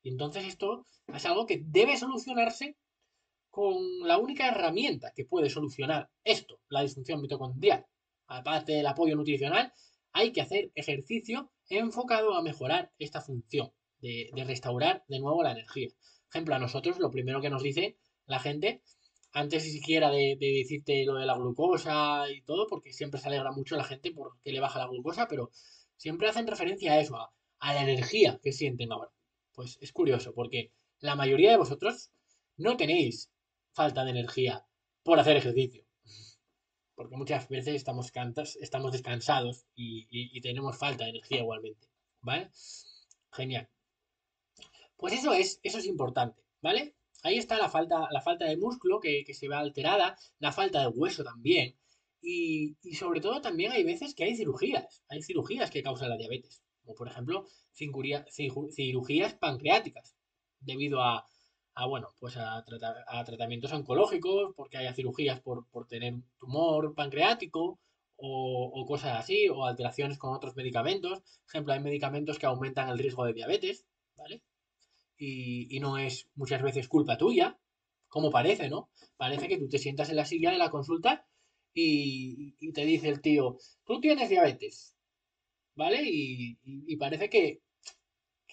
Y 0.03 0.11
entonces 0.11 0.45
esto 0.45 0.87
es 1.07 1.25
algo 1.27 1.47
que 1.47 1.63
debe 1.65 1.97
solucionarse 1.97 2.77
con 3.51 4.01
la 4.01 4.19
única 4.19 4.49
herramienta 4.49 5.13
que 5.15 5.25
puede 5.25 5.49
solucionar 5.49 6.11
esto, 6.25 6.61
la 6.69 6.83
disfunción 6.83 7.21
mitocondrial. 7.21 7.87
Aparte 8.27 8.73
del 8.73 8.87
apoyo 8.87 9.17
nutricional, 9.17 9.73
hay 10.13 10.33
que 10.33 10.41
hacer 10.41 10.71
ejercicio 10.75 11.51
enfocado 11.69 12.35
a 12.35 12.43
mejorar 12.43 12.93
esta 12.99 13.21
función, 13.21 13.73
de, 13.99 14.31
restaurar 14.47 15.05
de 15.09 15.21
nuevo 15.21 15.43
la 15.43 15.53
energía. 15.53 15.89
Por 15.89 16.31
ejemplo, 16.31 16.55
a 16.55 16.59
nosotros 16.59 16.99
lo 16.99 17.11
primero 17.11 17.41
que 17.41 17.51
nos 17.51 17.63
dice 17.63 17.97
la 18.27 18.39
gente, 18.39 18.83
antes 19.33 19.65
ni 19.65 19.71
siquiera 19.71 20.11
de, 20.11 20.37
decirte 20.39 21.05
lo 21.05 21.15
de 21.15 21.27
la 21.27 21.37
glucosa 21.37 22.31
y 22.31 22.43
todo, 22.43 22.67
porque 22.69 22.93
siempre 22.93 23.21
se 23.21 23.29
alegra 23.29 23.51
mucho 23.53 23.77
la 23.77 23.85
gente 23.85 24.13
porque 24.13 24.53
le 24.53 24.61
baja 24.61 24.79
la 24.79 24.87
glucosa, 24.87 25.27
pero 25.29 25.51
siempre 25.97 26.29
hacen 26.29 26.47
referencia 26.47 26.93
a 26.93 27.01
eso, 27.01 27.17
a 27.59 27.75
la 27.75 27.83
energía 27.83 28.39
que 28.43 28.53
sienten 28.53 28.93
ahora. 28.93 29.11
Pues 29.53 29.79
es 29.81 29.93
curioso, 29.93 30.33
porque 30.35 30.73
la 31.01 31.17
mayoría 31.17 31.51
de 31.51 31.57
vosotros 31.57 32.11
no 32.57 32.77
tenéis 32.77 33.31
falta 33.73 34.05
de 34.05 34.11
energía 34.13 34.65
por 35.03 35.19
hacer 35.19 35.37
ejercicio. 35.37 35.84
Porque 36.95 37.17
muchas 37.17 37.49
veces 37.49 37.75
estamos, 37.75 38.11
cantas, 38.13 38.57
estamos 38.57 38.93
descansados 38.93 39.67
y, 39.75 40.41
tenemos 40.41 40.79
falta 40.79 41.05
de 41.05 41.11
energía 41.11 41.39
igualmente. 41.41 41.89
¿Vale? 42.21 42.51
Genial. 43.33 43.69
Pues 44.97 45.15
eso 45.15 45.33
es, 45.33 45.61
eso 45.63 45.79
es 45.79 45.87
importante, 45.87 46.43
¿vale? 46.63 46.95
Ahí 47.23 47.37
está 47.37 47.59
la 47.59 47.69
falta, 47.69 48.09
la 48.11 48.21
falta 48.21 48.45
de 48.45 48.57
músculo 48.57 49.01
que, 49.01 49.25
se 49.35 49.49
ve 49.49 49.57
alterada, 49.57 50.17
la 50.39 50.53
falta 50.53 50.81
de 50.81 50.89
hueso 50.89 51.25
también. 51.25 51.77
Y, 52.23 52.77
y, 52.83 52.95
sobre 52.95 53.21
todo 53.21 53.41
también 53.41 53.73
hay 53.73 53.85
veces 53.85 54.15
que 54.15 54.25
hay 54.25 54.37
cirugías. 54.37 55.03
Hay 55.09 55.23
cirugías 55.23 55.71
que 55.71 55.83
causan 55.83 56.11
la 56.11 56.17
diabetes. 56.17 56.63
Como 56.83 56.95
por 56.95 57.09
ejemplo 57.09 57.47
cirugías 57.75 59.35
pancreáticas. 59.35 60.15
Debido 60.61 61.03
a, 61.03 61.27
a 61.75 61.87
bueno, 61.87 62.15
pues 62.21 62.37
a, 62.37 62.65
tratamientos 63.25 63.73
oncológicos, 63.73 64.55
porque 64.57 64.79
haya 64.79 64.95
cirugías 64.95 65.41
por, 65.41 65.67
tener 65.89 66.15
un 66.15 66.25
tumor 66.39 66.95
pancreático 66.95 67.81
o, 68.17 68.85
cosas 68.87 69.19
así, 69.19 69.49
o 69.49 69.65
alteraciones 69.65 70.19
con 70.19 70.35
otros 70.35 70.57
medicamentos. 70.57 71.21
Por 71.21 71.49
ejemplo, 71.49 71.73
hay 71.73 71.81
medicamentos 71.81 72.39
que 72.39 72.47
aumentan 72.47 72.89
el 72.89 72.99
riesgo 72.99 73.25
de 73.25 73.33
diabetes, 73.33 73.87
¿vale? 74.17 74.43
Y, 75.19 75.79
no 75.81 75.99
es 75.99 76.29
muchas 76.35 76.63
veces 76.63 76.89
culpa 76.89 77.19
tuya, 77.19 77.59
como 78.09 78.31
parece, 78.31 78.69
¿no? 78.69 78.91
Parece 79.17 79.49
que 79.49 79.59
tú 79.59 79.69
te 79.69 79.79
sientas 79.79 80.11
en 80.11 80.17
la 80.17 80.25
silla 80.25 80.53
de 80.53 80.59
la 80.59 80.71
consulta 80.71 81.27
y, 81.75 82.73
te 82.73 82.85
dice 82.85 83.09
el 83.09 83.21
tío, 83.21 83.59
tú 83.85 84.01
tienes 84.01 84.29
diabetes, 84.29 84.97
¿vale? 85.75 86.03
y 86.05 86.97
parece 86.97 87.29
que, 87.29 87.63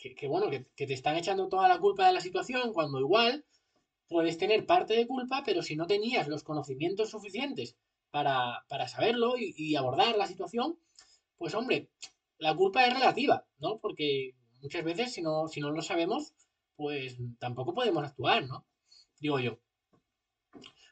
que, 0.01 0.27
bueno, 0.27 0.49
que, 0.49 0.65
te 0.87 0.93
están 0.93 1.15
echando 1.15 1.47
toda 1.47 1.67
la 1.67 1.79
culpa 1.79 2.07
de 2.07 2.13
la 2.13 2.21
situación 2.21 2.73
cuando 2.73 2.99
igual 2.99 3.45
puedes 4.07 4.37
tener 4.37 4.65
parte 4.65 4.95
de 4.95 5.07
culpa, 5.07 5.43
pero 5.45 5.61
si 5.61 5.75
no 5.75 5.85
tenías 5.85 6.27
los 6.27 6.43
conocimientos 6.43 7.11
suficientes 7.11 7.77
para, 8.09 8.65
saberlo 8.87 9.35
y, 9.37 9.75
abordar 9.75 10.17
la 10.17 10.27
situación, 10.27 10.79
pues 11.37 11.53
hombre, 11.53 11.89
la 12.39 12.55
culpa 12.55 12.85
es 12.85 12.93
relativa, 12.93 13.45
¿no? 13.59 13.79
Porque 13.79 14.35
muchas 14.61 14.83
veces 14.83 15.13
si 15.13 15.21
no, 15.21 15.47
si 15.47 15.61
no 15.61 15.71
lo 15.71 15.81
sabemos, 15.81 16.33
pues 16.75 17.17
tampoco 17.39 17.73
podemos 17.73 18.03
actuar, 18.03 18.47
¿no? 18.47 18.65
Digo 19.19 19.39
yo. 19.39 19.59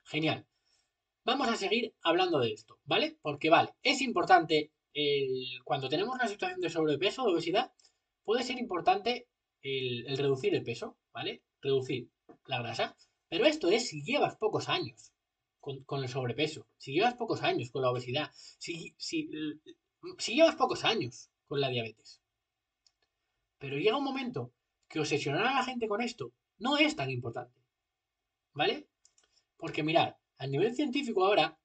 Genial. 0.05 0.45
Vamos 1.25 1.47
a 1.47 1.55
seguir 1.55 1.93
hablando 2.01 2.39
de 2.39 2.53
esto, 2.53 2.79
¿vale? 2.85 3.17
Porque 3.21 3.49
vale, 3.49 3.73
es 3.83 4.01
importante 4.01 4.71
cuando 5.63 5.89
tenemos 5.89 6.15
una 6.15 6.27
situación 6.27 6.59
de 6.61 6.69
sobrepeso, 6.69 7.23
de 7.23 7.33
obesidad, 7.33 7.71
puede 8.23 8.43
ser 8.43 8.59
importante 8.59 9.27
el, 9.61 10.17
reducir 10.17 10.55
el 10.55 10.63
peso, 10.63 10.97
¿vale? 11.13 11.43
Reducir 11.61 12.09
la 12.45 12.59
grasa. 12.59 12.95
Pero 13.27 13.45
esto 13.45 13.69
es 13.69 13.87
si 13.87 14.03
llevas 14.03 14.35
pocos 14.37 14.69
años 14.69 15.11
con, 15.59 16.03
el 16.03 16.09
sobrepeso, 16.09 16.67
si 16.77 16.93
llevas 16.93 17.15
pocos 17.15 17.43
años 17.43 17.69
con 17.69 17.81
la 17.81 17.91
obesidad, 17.91 18.31
si, 18.33 18.95
si, 18.97 19.29
si 20.17 20.35
llevas 20.35 20.55
pocos 20.55 20.83
años 20.83 21.29
con 21.47 21.61
la 21.61 21.69
diabetes. 21.69 22.21
Pero 23.59 23.77
llega 23.77 23.97
un 23.97 24.03
momento 24.03 24.53
que 24.87 24.99
obsesionar 24.99 25.45
a 25.45 25.55
la 25.55 25.63
gente 25.63 25.87
con 25.87 26.01
esto 26.01 26.31
no 26.57 26.77
es 26.77 26.95
tan 26.95 27.11
importante. 27.11 27.59
¿Vale? 28.53 28.87
Porque 29.57 29.83
mirad, 29.83 30.15
a 30.37 30.47
nivel 30.47 30.73
científico 30.73 31.25
ahora, 31.25 31.59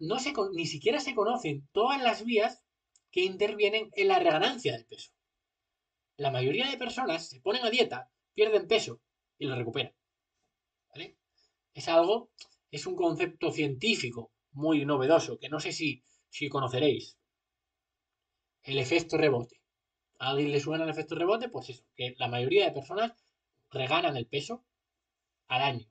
no 0.00 0.18
se, 0.18 0.32
ni 0.52 0.66
siquiera 0.66 1.00
se 1.00 1.14
conocen 1.14 1.68
todas 1.72 2.00
las 2.02 2.24
vías 2.24 2.64
que 3.10 3.22
intervienen 3.22 3.90
en 3.94 4.08
la 4.08 4.18
reganancia 4.18 4.72
del 4.72 4.86
peso 4.86 5.10
la 6.20 6.30
mayoría 6.30 6.68
de 6.68 6.76
personas 6.76 7.28
se 7.30 7.40
ponen 7.40 7.64
a 7.64 7.70
dieta, 7.70 8.10
pierden 8.34 8.68
peso 8.68 9.00
y 9.38 9.46
lo 9.46 9.56
recuperan. 9.56 9.94
¿Vale? 10.92 11.16
Es 11.72 11.88
algo, 11.88 12.30
es 12.70 12.86
un 12.86 12.94
concepto 12.94 13.50
científico 13.50 14.30
muy 14.52 14.84
novedoso 14.84 15.38
que 15.38 15.48
no 15.48 15.60
sé 15.60 15.72
si, 15.72 16.04
si 16.28 16.50
conoceréis. 16.50 17.16
El 18.62 18.76
efecto 18.78 19.16
rebote. 19.16 19.62
¿A 20.18 20.30
alguien 20.30 20.52
le 20.52 20.60
suena 20.60 20.84
el 20.84 20.90
efecto 20.90 21.14
rebote? 21.14 21.48
Pues 21.48 21.70
eso, 21.70 21.84
que 21.96 22.14
la 22.18 22.28
mayoría 22.28 22.66
de 22.66 22.72
personas 22.72 23.12
reganan 23.70 24.14
el 24.18 24.26
peso 24.26 24.66
al 25.48 25.62
año. 25.62 25.86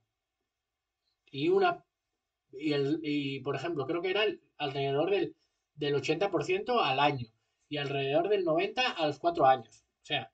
Y 1.32 1.50
una. 1.50 1.84
Y, 2.52 2.74
el, 2.74 3.00
y 3.02 3.40
por 3.40 3.56
ejemplo, 3.56 3.88
creo 3.88 4.04
que 4.04 4.12
era 4.12 4.26
alrededor 4.58 5.10
del, 5.10 5.36
del 5.74 5.96
80% 5.96 6.80
al 6.84 7.00
año. 7.00 7.26
Y 7.68 7.78
alrededor 7.78 8.30
del 8.30 8.46
90% 8.46 8.94
a 8.98 9.08
los 9.08 9.18
4 9.18 9.48
años. 9.48 9.84
Sea, 10.10 10.34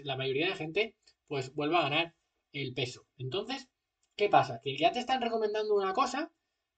la 0.00 0.18
mayoría 0.18 0.48
de 0.48 0.54
gente 0.54 0.94
pues 1.26 1.54
vuelve 1.54 1.78
a 1.78 1.84
ganar 1.84 2.14
el 2.52 2.74
peso. 2.74 3.06
Entonces, 3.16 3.70
¿qué 4.16 4.28
pasa? 4.28 4.60
Que 4.62 4.76
ya 4.76 4.92
te 4.92 4.98
están 4.98 5.22
recomendando 5.22 5.74
una 5.74 5.94
cosa 5.94 6.30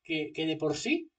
que, 0.04 0.30
de 0.32 0.56
por 0.56 0.76
sí, 0.76 1.10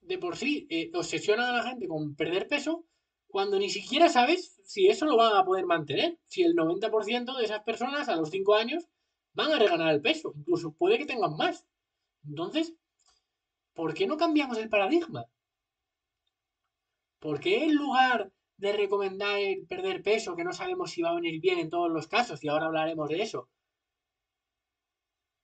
de 0.00 0.18
por 0.18 0.36
sí, 0.36 0.66
eh, 0.70 0.90
obsesiona 0.92 1.50
a 1.50 1.52
la 1.52 1.62
gente 1.62 1.86
con 1.86 2.16
perder 2.16 2.48
peso 2.48 2.84
cuando 3.28 3.60
ni 3.60 3.70
siquiera 3.70 4.08
sabes 4.08 4.60
si 4.64 4.88
eso 4.88 5.06
lo 5.06 5.16
van 5.16 5.36
a 5.36 5.44
poder 5.44 5.66
mantener. 5.66 6.18
Si 6.26 6.42
el 6.42 6.56
90% 6.56 7.36
de 7.36 7.44
esas 7.44 7.62
personas 7.62 8.08
a 8.08 8.16
los 8.16 8.30
5 8.30 8.56
años 8.56 8.88
van 9.34 9.52
a 9.52 9.58
reganar 9.60 9.94
el 9.94 10.02
peso. 10.02 10.32
Incluso 10.36 10.72
puede 10.72 10.98
que 10.98 11.06
tengan 11.06 11.36
más. 11.36 11.64
Entonces, 12.26 12.74
¿por 13.74 13.94
qué 13.94 14.08
no 14.08 14.16
cambiamos 14.16 14.58
el 14.58 14.68
paradigma? 14.68 15.26
¿Por 17.20 17.38
qué 17.38 17.66
en 17.66 17.76
lugar 17.76 18.32
de 18.60 18.74
recomendar 18.74 19.40
perder 19.68 20.02
peso, 20.02 20.36
que 20.36 20.44
no 20.44 20.52
sabemos 20.52 20.90
si 20.90 21.00
va 21.00 21.10
a 21.10 21.14
venir 21.14 21.40
bien 21.40 21.58
en 21.58 21.70
todos 21.70 21.90
los 21.90 22.06
casos, 22.08 22.44
y 22.44 22.48
ahora 22.48 22.66
hablaremos 22.66 23.08
de 23.08 23.22
eso. 23.22 23.48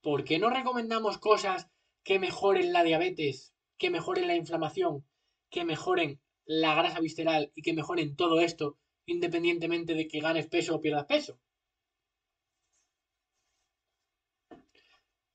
¿Por 0.02 0.22
qué 0.22 0.38
no 0.38 0.50
recomendamos 0.50 1.16
cosas 1.16 1.70
que 2.05 2.18
mejoren 2.18 2.74
la 2.74 2.85
diabetes, 2.85 3.55
que 3.79 3.90
mejoren 3.90 4.26
la 4.26 4.37
inflamación, 4.37 5.07
que 5.50 5.64
mejoren 5.64 6.20
la 6.44 6.74
grasa 6.74 7.00
visceral 7.00 7.50
y 7.55 7.62
que 7.62 7.72
mejoren 7.72 8.16
todo 8.16 8.40
esto, 8.40 8.76
independientemente 9.07 9.94
de 9.94 10.07
que 10.09 10.20
ganes 10.20 10.46
peso 10.46 10.74
o 10.74 10.81
pierdas 10.83 11.07
peso? 11.07 11.40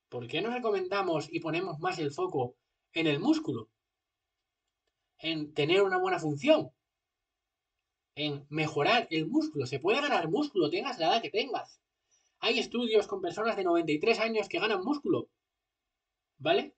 ¿Por 0.08 0.28
qué 0.28 0.42
no 0.42 0.52
recomendamos 0.52 1.34
y 1.34 1.40
ponemos 1.40 1.80
más 1.80 1.98
el 1.98 2.12
foco 2.12 2.56
en 2.94 3.08
el 3.08 3.20
músculo? 3.20 3.70
En 5.18 5.54
tener 5.54 5.82
una 5.82 5.98
buena 5.98 6.20
función, 6.20 6.72
en 8.16 8.46
mejorar 8.50 9.08
el 9.12 9.28
músculo. 9.28 9.66
Se 9.66 9.80
puede 9.80 10.02
ganar 10.02 10.30
músculo, 10.30 10.70
tengas 10.70 11.00
la 11.00 11.08
edad 11.08 11.22
que 11.22 11.30
tengas. 11.30 11.80
Hay 12.40 12.60
estudios 12.60 13.08
con 13.08 13.22
personas 13.22 13.56
de 13.56 13.64
93 13.64 14.20
años 14.20 14.50
que 14.50 14.60
ganan 14.60 14.84
músculo. 14.84 15.30
¿Vale? 16.38 16.76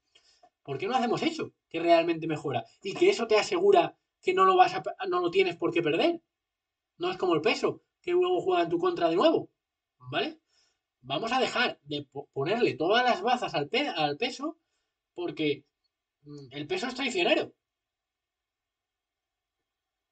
¿Por 0.64 0.78
qué 0.78 0.88
no 0.88 0.96
hacemos 0.96 1.22
eso? 1.24 1.54
Que 1.70 1.80
realmente 1.80 2.28
mejora. 2.28 2.66
Y 2.82 2.94
que 2.94 3.10
eso 3.10 3.28
te 3.28 3.38
asegura 3.38 3.98
que 4.22 4.34
no 4.34 4.46
lo 4.46 4.56
vas 4.56 4.74
a, 4.74 4.84
no 5.08 5.22
lo 5.22 5.32
tienes 5.32 5.56
por 5.58 5.74
qué 5.74 5.82
perder. 5.82 6.22
No 6.98 7.12
es 7.12 7.18
como 7.18 7.36
el 7.36 7.42
peso, 7.42 7.82
que 8.02 8.12
luego 8.12 8.42
juega 8.42 8.64
en 8.64 8.70
tu 8.70 8.78
contra 8.78 9.10
de 9.10 9.16
nuevo. 9.16 9.50
¿Vale? 10.12 10.40
Vamos 11.02 11.32
a 11.32 11.40
dejar 11.40 11.80
de 11.84 12.08
ponerle 12.34 12.76
todas 12.76 13.04
las 13.04 13.22
bazas 13.22 13.54
al, 13.56 13.70
peso 14.18 14.58
porque 15.14 15.66
mm, 16.24 16.48
el 16.52 16.68
peso 16.68 16.88
es 16.88 16.96
traicionero. 16.96 17.54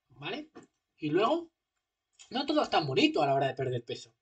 ¿Vale? 0.09 0.49
Y 1.01 1.09
luego, 1.09 1.49
no 2.29 2.45
todo 2.45 2.61
es 2.61 2.69
tan 2.69 2.85
bonito 2.85 3.21
a 3.21 3.25
la 3.25 3.33
hora 3.33 3.47
de 3.47 3.55
perder 3.55 3.83
peso. 3.83 4.13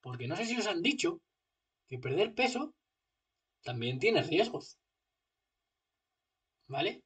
Porque 0.00 0.28
no 0.28 0.36
sé 0.36 0.46
si 0.46 0.56
os 0.56 0.66
han 0.68 0.80
dicho 0.80 1.20
que 1.88 1.98
perder 1.98 2.34
peso 2.34 2.72
también 3.64 3.98
tiene 3.98 4.22
riesgos. 4.22 4.78
¿Vale? 6.68 7.02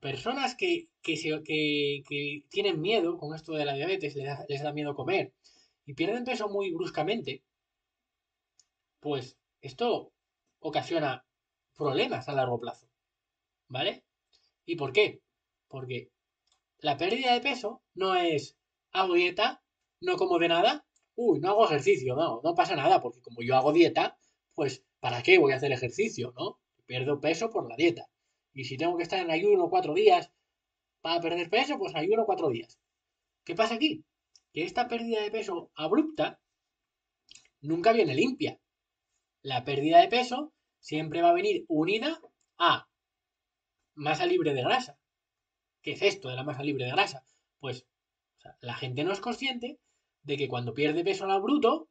Personas 0.00 0.56
que, 0.56 0.88
que, 1.02 2.44
tienen 2.50 2.80
miedo 2.80 3.16
con 3.16 3.32
esto 3.32 3.52
de 3.52 3.64
la 3.64 3.74
diabetes, 3.74 4.16
les 4.16 4.26
da, 4.26 4.44
les 4.48 4.62
da 4.62 4.72
miedo 4.72 4.96
comer 4.96 5.32
y 5.86 5.94
pierden 5.94 6.24
peso 6.24 6.48
muy 6.48 6.72
bruscamente, 6.72 7.44
pues 8.98 9.38
esto 9.60 10.12
ocasiona 10.58 11.24
problemas 11.76 12.28
a 12.28 12.32
largo 12.32 12.58
plazo. 12.58 12.88
¿Vale? 13.68 14.04
¿Y 14.66 14.74
por 14.74 14.92
qué? 14.92 15.22
Porque 15.68 16.10
la 16.84 16.98
pérdida 16.98 17.32
de 17.32 17.40
peso 17.40 17.82
no 17.94 18.14
es 18.14 18.58
hago 18.92 19.14
dieta, 19.14 19.62
no 20.02 20.16
como 20.16 20.38
de 20.38 20.48
nada, 20.48 20.84
uy, 21.14 21.40
no 21.40 21.48
hago 21.48 21.64
ejercicio, 21.64 22.14
no, 22.14 22.42
no 22.44 22.54
pasa 22.54 22.76
nada, 22.76 23.00
porque 23.00 23.22
como 23.22 23.40
yo 23.40 23.56
hago 23.56 23.72
dieta, 23.72 24.18
pues 24.54 24.84
¿para 25.00 25.22
qué 25.22 25.38
voy 25.38 25.52
a 25.52 25.56
hacer 25.56 25.72
ejercicio, 25.72 26.34
no? 26.36 26.60
Pierdo 26.84 27.22
peso 27.22 27.48
por 27.48 27.66
la 27.70 27.76
dieta. 27.76 28.10
Y 28.52 28.64
si 28.64 28.76
tengo 28.76 28.98
que 28.98 29.02
estar 29.02 29.18
en 29.18 29.30
ayuno 29.30 29.70
cuatro 29.70 29.94
días 29.94 30.30
para 31.00 31.22
perder 31.22 31.48
peso, 31.48 31.78
pues 31.78 31.94
ayuno 31.94 32.26
cuatro 32.26 32.50
días. 32.50 32.78
¿Qué 33.44 33.54
pasa 33.54 33.76
aquí? 33.76 34.04
Que 34.52 34.64
esta 34.64 34.86
pérdida 34.86 35.22
de 35.22 35.30
peso 35.30 35.70
abrupta 35.74 36.38
nunca 37.62 37.94
viene 37.94 38.14
limpia. 38.14 38.60
La 39.40 39.64
pérdida 39.64 40.02
de 40.02 40.08
peso 40.08 40.52
siempre 40.80 41.22
va 41.22 41.30
a 41.30 41.34
venir 41.34 41.64
unida 41.66 42.20
a 42.58 42.86
masa 43.94 44.26
libre 44.26 44.52
de 44.52 44.62
grasa. 44.62 44.98
¿Qué 45.84 45.92
es 45.92 46.02
esto 46.02 46.30
de 46.30 46.34
la 46.34 46.44
masa 46.44 46.62
libre 46.62 46.86
de 46.86 46.92
grasa? 46.92 47.26
Pues 47.60 47.86
la 48.60 48.74
gente 48.74 49.04
no 49.04 49.12
es 49.12 49.20
consciente 49.20 49.78
de 50.22 50.38
que 50.38 50.48
cuando 50.48 50.72
pierde 50.72 51.04
peso 51.04 51.26
al 51.26 51.42
bruto, 51.42 51.90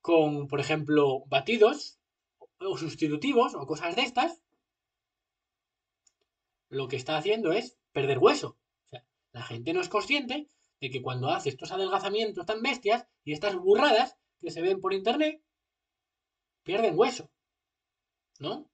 con, 0.00 0.48
por 0.48 0.58
ejemplo, 0.58 1.22
batidos 1.26 2.00
o 2.58 2.78
sustitutivos 2.78 3.54
o 3.54 3.66
cosas 3.66 3.94
de 3.94 4.02
estas, 4.02 4.42
lo 6.70 6.88
que 6.88 6.96
está 6.96 7.18
haciendo 7.18 7.52
es 7.52 7.76
perder 7.92 8.18
hueso. 8.18 8.56
O 8.86 8.88
sea, 8.88 9.04
la 9.32 9.42
gente 9.42 9.74
no 9.74 9.82
es 9.82 9.90
consciente 9.90 10.48
de 10.80 10.90
que 10.90 11.02
cuando 11.02 11.28
hace 11.28 11.50
estos 11.50 11.72
adelgazamientos 11.72 12.46
tan 12.46 12.62
bestias 12.62 13.06
y 13.22 13.32
estas 13.34 13.54
burradas 13.54 14.16
que 14.40 14.50
se 14.50 14.62
ven 14.62 14.80
por 14.80 14.94
internet, 14.94 15.42
pierden 16.62 16.98
hueso. 16.98 17.30
¿No? 18.38 18.70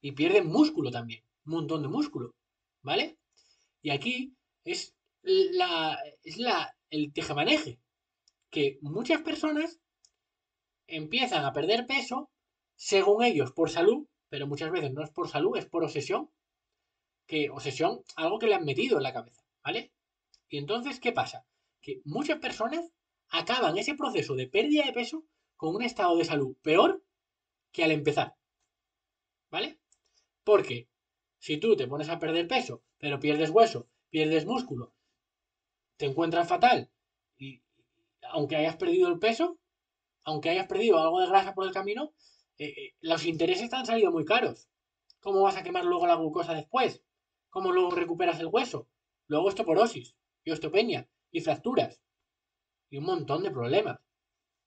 Y 0.00 0.12
pierden 0.12 0.46
músculo 0.46 0.90
también. 0.90 1.22
Un 1.44 1.52
montón 1.52 1.82
de 1.82 1.88
músculo. 1.88 2.34
¿Vale? 2.80 3.17
Y 3.88 3.90
aquí 3.90 4.36
es 4.64 4.94
la, 5.22 5.98
es 6.22 6.36
la, 6.36 6.76
el 6.90 7.10
tejemaneje. 7.14 7.80
Que 8.50 8.78
muchas 8.82 9.22
personas 9.22 9.80
empiezan 10.86 11.46
a 11.46 11.54
perder 11.54 11.86
peso, 11.86 12.30
según 12.76 13.24
ellos, 13.24 13.52
por 13.52 13.70
salud, 13.70 14.06
pero 14.28 14.46
muchas 14.46 14.70
veces 14.70 14.92
no 14.92 15.02
es 15.02 15.08
por 15.08 15.30
salud, 15.30 15.56
es 15.56 15.64
por 15.64 15.84
obsesión, 15.84 16.30
que 17.26 17.48
obsesión, 17.48 18.02
algo 18.14 18.38
que 18.38 18.48
le 18.48 18.56
han 18.56 18.66
metido 18.66 18.98
en 18.98 19.04
la 19.04 19.14
cabeza, 19.14 19.42
¿vale? 19.64 19.90
Y 20.50 20.58
entonces, 20.58 21.00
¿qué 21.00 21.12
pasa? 21.12 21.46
Que 21.80 22.02
muchas 22.04 22.40
personas 22.40 22.92
acaban 23.30 23.78
ese 23.78 23.94
proceso 23.94 24.34
de 24.34 24.48
pérdida 24.48 24.84
de 24.84 24.92
peso 24.92 25.24
con 25.56 25.74
un 25.74 25.82
estado 25.82 26.14
de 26.18 26.26
salud 26.26 26.54
peor 26.60 27.02
que 27.72 27.84
al 27.84 27.92
empezar, 27.92 28.34
¿vale? 29.50 29.78
Porque 30.44 30.90
si 31.38 31.58
tú 31.58 31.76
te 31.76 31.86
pones 31.86 32.08
a 32.08 32.18
perder 32.18 32.48
peso, 32.48 32.82
pero 32.98 33.20
pierdes 33.20 33.50
hueso, 33.50 33.88
pierdes 34.10 34.46
músculo, 34.46 34.92
te 35.96 36.06
encuentras 36.06 36.48
fatal 36.48 36.90
y 37.36 37.62
aunque 38.30 38.56
hayas 38.56 38.76
perdido 38.76 39.08
el 39.08 39.18
peso, 39.18 39.58
aunque 40.24 40.50
hayas 40.50 40.66
perdido 40.66 40.98
algo 40.98 41.20
de 41.20 41.28
grasa 41.28 41.54
por 41.54 41.66
el 41.66 41.72
camino, 41.72 42.12
eh, 42.58 42.66
eh, 42.66 42.94
los 43.00 43.24
intereses 43.24 43.70
te 43.70 43.76
han 43.76 43.86
salido 43.86 44.10
muy 44.10 44.24
caros. 44.24 44.68
¿Cómo 45.20 45.42
vas 45.42 45.56
a 45.56 45.62
quemar 45.62 45.84
luego 45.84 46.06
la 46.06 46.16
glucosa 46.16 46.54
después? 46.54 47.02
¿Cómo 47.50 47.72
luego 47.72 47.90
recuperas 47.90 48.40
el 48.40 48.46
hueso? 48.46 48.88
Luego 49.26 49.46
osteoporosis 49.46 50.16
y 50.44 50.50
osteopenia 50.50 51.08
y 51.30 51.40
fracturas 51.40 52.00
y 52.90 52.98
un 52.98 53.04
montón 53.04 53.42
de 53.42 53.50
problemas. 53.50 54.00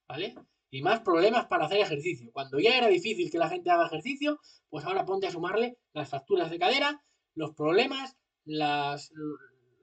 ¿Vale? 0.08 0.36
Y 0.72 0.82
más 0.82 1.02
problemas 1.02 1.48
para 1.48 1.66
hacer 1.66 1.82
ejercicio. 1.82 2.32
Cuando 2.32 2.58
ya 2.60 2.78
era 2.78 2.88
difícil 2.88 3.30
que 3.30 3.38
la 3.38 3.50
gente 3.50 3.70
haga 3.70 3.88
ejercicio, 3.88 4.40
pues 4.70 4.86
ahora 4.86 5.06
ponte 5.06 5.28
a 5.28 5.32
sumarle 5.32 5.78
las 5.94 6.10
fracturas 6.10 6.50
de 6.50 6.58
cadera, 6.58 7.04
los 7.36 7.54
problemas, 7.54 8.18
las, 8.46 9.12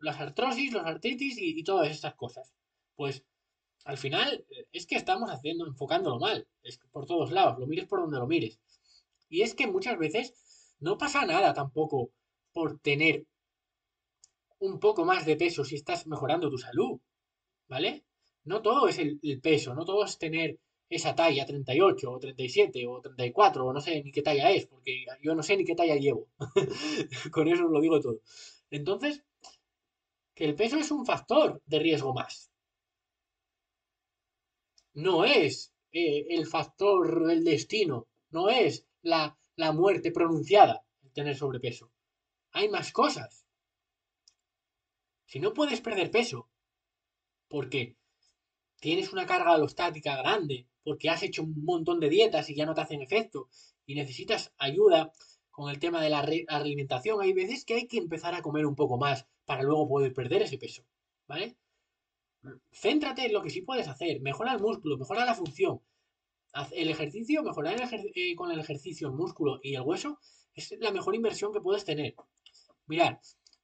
las 0.00 0.18
artrosis, 0.18 0.72
los 0.72 0.84
artritis 0.84 1.36
y, 1.38 1.62
todas 1.62 1.90
estas 1.90 2.14
cosas. 2.14 2.54
Pues 2.96 3.24
al 3.84 3.98
final 3.98 4.46
es 4.72 4.86
que 4.86 4.96
estamos 4.96 5.30
haciendo, 5.30 5.66
enfocándolo 5.66 6.18
mal. 6.18 6.48
Es 6.62 6.78
por 6.90 7.06
todos 7.06 7.30
lados, 7.32 7.58
lo 7.58 7.66
mires 7.66 7.86
por 7.86 8.00
donde 8.00 8.18
lo 8.18 8.26
mires. 8.26 8.58
Y 9.28 9.42
es 9.42 9.54
que 9.54 9.66
muchas 9.66 9.98
veces 9.98 10.74
no 10.80 10.96
pasa 10.96 11.26
nada 11.26 11.52
tampoco 11.52 12.10
por 12.52 12.78
tener 12.80 13.26
un 14.58 14.80
poco 14.80 15.04
más 15.04 15.26
de 15.26 15.36
peso 15.36 15.64
si 15.64 15.76
estás 15.76 16.06
mejorando 16.06 16.50
tu 16.50 16.58
salud. 16.58 16.98
¿Vale? 17.68 18.04
No 18.44 18.62
todo 18.62 18.88
es 18.88 18.98
el, 18.98 19.20
peso, 19.42 19.74
no 19.74 19.84
todo 19.84 20.04
es 20.04 20.16
tener 20.16 20.58
esa 20.88 21.14
talla 21.14 21.44
38 21.44 22.10
o 22.10 22.18
37 22.18 22.86
o 22.86 23.00
34 23.00 23.66
o 23.66 23.72
no 23.72 23.80
sé 23.80 24.02
ni 24.02 24.10
qué 24.10 24.22
talla 24.22 24.50
es, 24.50 24.66
porque 24.66 25.04
yo 25.22 25.34
no 25.34 25.42
sé 25.42 25.56
ni 25.56 25.64
qué 25.64 25.74
talla 25.74 25.96
llevo. 25.96 26.28
Con 27.32 27.48
eso 27.48 27.64
lo 27.64 27.80
digo 27.80 28.00
todo. 28.00 28.20
Entonces, 28.70 29.22
que 30.34 30.44
el 30.44 30.54
peso 30.54 30.76
es 30.78 30.90
un 30.90 31.04
factor 31.04 31.60
de 31.66 31.78
riesgo 31.78 32.14
más. 32.14 32.50
No 34.94 35.24
es 35.24 35.72
eh, 35.92 36.26
el 36.30 36.46
factor 36.46 37.26
del 37.26 37.44
destino, 37.44 38.08
no 38.30 38.48
es 38.48 38.86
la, 39.02 39.38
la 39.56 39.72
muerte 39.72 40.10
pronunciada 40.10 40.84
el 41.02 41.12
tener 41.12 41.36
sobrepeso. 41.36 41.92
Hay 42.52 42.68
más 42.68 42.92
cosas. 42.92 43.46
Si 45.26 45.38
no 45.40 45.52
puedes 45.52 45.80
perder 45.80 46.10
peso, 46.10 46.48
porque 47.48 47.96
tienes 48.80 49.12
una 49.12 49.26
carga 49.26 49.54
alostática 49.54 50.16
grande, 50.16 50.66
porque 50.82 51.10
has 51.10 51.22
hecho 51.22 51.42
un 51.42 51.64
montón 51.64 52.00
de 52.00 52.08
dietas 52.08 52.48
y 52.50 52.54
ya 52.54 52.66
no 52.66 52.74
te 52.74 52.80
hacen 52.80 53.02
efecto, 53.02 53.48
y 53.86 53.94
necesitas 53.94 54.52
ayuda 54.58 55.12
con 55.50 55.70
el 55.70 55.78
tema 55.78 56.00
de 56.00 56.10
la 56.10 56.20
alimentación, 56.48 57.20
hay 57.20 57.32
veces 57.32 57.64
que 57.64 57.74
hay 57.74 57.86
que 57.86 57.98
empezar 57.98 58.34
a 58.34 58.42
comer 58.42 58.64
un 58.66 58.76
poco 58.76 58.96
más 58.96 59.26
para 59.44 59.62
luego 59.62 59.88
poder 59.88 60.12
perder 60.12 60.42
ese 60.42 60.58
peso, 60.58 60.84
¿vale? 61.26 61.56
Céntrate 62.70 63.26
en 63.26 63.32
lo 63.32 63.42
que 63.42 63.50
sí 63.50 63.62
puedes 63.62 63.88
hacer, 63.88 64.20
mejora 64.20 64.52
el 64.52 64.60
músculo, 64.60 64.96
mejora 64.96 65.24
la 65.24 65.34
función. 65.34 65.80
El 66.72 66.88
ejercicio, 66.88 67.42
mejorar 67.42 67.76
eh, 68.14 68.34
con 68.34 68.50
el 68.50 68.58
ejercicio 68.58 69.08
el 69.08 69.14
músculo 69.14 69.60
y 69.62 69.74
el 69.74 69.82
hueso 69.82 70.18
es 70.54 70.74
la 70.80 70.92
mejor 70.92 71.14
inversión 71.14 71.52
que 71.52 71.60
puedes 71.60 71.84
tener. 71.84 72.14
Mirad, 72.86 73.18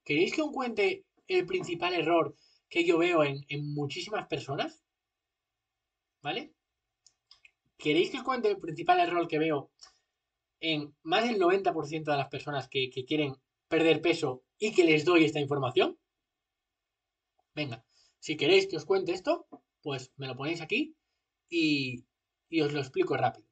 ¿queréis 0.04 0.34
que 0.34 0.42
os 0.42 0.52
cuente 0.52 1.06
el 1.26 1.46
principal 1.46 1.94
error 1.94 2.34
que 2.68 2.84
yo 2.84 2.98
veo 2.98 3.24
en, 3.24 3.72
muchísimas 3.72 4.26
personas? 4.26 4.83
¿Vale? 6.24 6.54
¿Queréis 7.76 8.08
que 8.10 8.16
os 8.16 8.24
cuente 8.24 8.48
el 8.48 8.58
principal 8.58 8.98
error 8.98 9.28
que 9.28 9.38
veo 9.38 9.70
en 10.58 10.96
más 11.02 11.24
del 11.28 11.38
90% 11.38 12.10
de 12.10 12.16
las 12.16 12.28
personas 12.28 12.66
que, 12.66 12.88
quieren 13.06 13.34
perder 13.68 14.00
peso 14.00 14.42
y 14.58 14.72
que 14.72 14.84
les 14.84 15.04
doy 15.04 15.24
esta 15.24 15.38
información? 15.38 15.98
Venga, 17.54 17.84
si 18.20 18.38
queréis 18.38 18.66
que 18.66 18.78
os 18.78 18.86
cuente 18.86 19.12
esto, 19.12 19.46
pues 19.82 20.12
me 20.16 20.26
lo 20.26 20.34
ponéis 20.34 20.62
aquí 20.62 20.96
y, 21.50 22.06
os 22.62 22.72
lo 22.72 22.80
explico 22.80 23.18
rápido. 23.18 23.46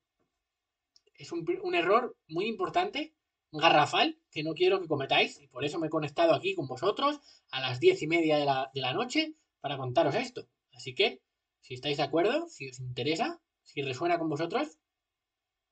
Es 1.14 1.30
un, 1.30 1.74
error 1.74 2.16
muy 2.26 2.46
importante, 2.46 3.14
garrafal, 3.50 4.18
que 4.30 4.42
no 4.42 4.54
quiero 4.54 4.80
que 4.80 4.88
cometáis 4.88 5.38
y 5.42 5.46
por 5.46 5.66
eso 5.66 5.78
me 5.78 5.88
he 5.88 5.90
conectado 5.90 6.32
aquí 6.32 6.54
con 6.54 6.66
vosotros 6.66 7.20
a 7.50 7.60
las 7.60 7.80
diez 7.80 8.00
y 8.00 8.06
media 8.06 8.38
de 8.38 8.46
la, 8.46 8.70
de 8.72 8.80
la 8.80 8.94
noche 8.94 9.34
para 9.60 9.76
contaros 9.76 10.14
esto. 10.14 10.48
Así 10.72 10.94
que, 10.94 11.20
si 11.62 11.74
estáis 11.74 11.96
de 11.98 12.04
acuerdo, 12.04 12.46
si 12.48 12.68
os 12.70 12.78
interesa, 12.80 13.40
si 13.64 13.82
resuena 13.82 14.18
con 14.18 14.28
vosotros, 14.28 14.78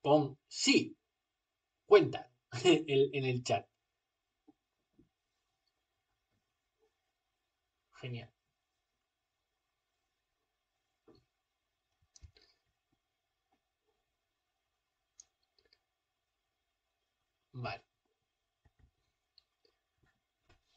pon 0.02 0.22
sí 0.62 0.96
cuenta 1.86 2.20
en 2.64 3.24
el 3.24 3.44
chat. 3.44 3.66
Genial. 8.02 8.28
Vale. 17.52 17.82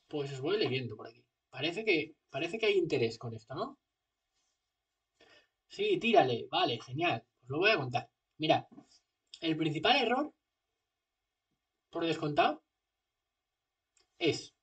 Pues 0.08 0.32
os 0.32 0.40
voy 0.40 0.58
leyendo 0.58 0.96
por 0.96 1.08
aquí. 1.08 1.26
Parece 1.50 1.84
que, 1.84 2.16
parece 2.30 2.58
que 2.58 2.68
hay 2.68 2.78
interés 2.78 3.18
con 3.18 3.34
esto, 3.36 3.54
¿no? 3.54 3.78
Sí, 5.76 5.98
tírale. 6.00 6.48
Vale, 6.52 6.80
genial. 6.80 7.24
Os 7.44 7.50
lo 7.50 7.58
voy 7.60 7.72
a 7.72 7.78
contar. 7.78 8.08
Mira, 8.38 8.68
el 9.42 9.58
principal 9.58 9.96
error, 9.98 10.32
por 11.90 12.06
descontado, 12.06 12.62
es 14.20 14.54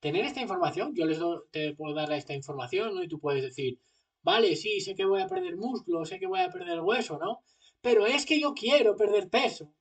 tener 0.00 0.24
esta 0.26 0.42
información. 0.42 0.94
Yo 0.94 1.06
les 1.06 1.18
te 1.50 1.74
puedo 1.74 1.94
dar 1.94 2.12
esta 2.12 2.34
información, 2.34 2.94
¿no? 2.94 3.02
Y 3.02 3.08
tú 3.08 3.18
puedes 3.18 3.42
decir, 3.42 3.78
vale, 4.22 4.54
sí, 4.56 4.80
sé 4.80 4.94
que 4.94 5.06
voy 5.06 5.22
a 5.22 5.28
perder 5.28 5.56
músculo, 5.56 6.04
sé 6.04 6.18
que 6.18 6.26
voy 6.26 6.40
a 6.40 6.50
perder 6.50 6.80
hueso, 6.82 7.18
¿no? 7.18 7.42
Pero 7.80 8.06
es 8.06 8.26
que 8.26 8.38
yo 8.38 8.52
quiero 8.54 8.96
perder 8.96 9.30
peso. 9.30 9.72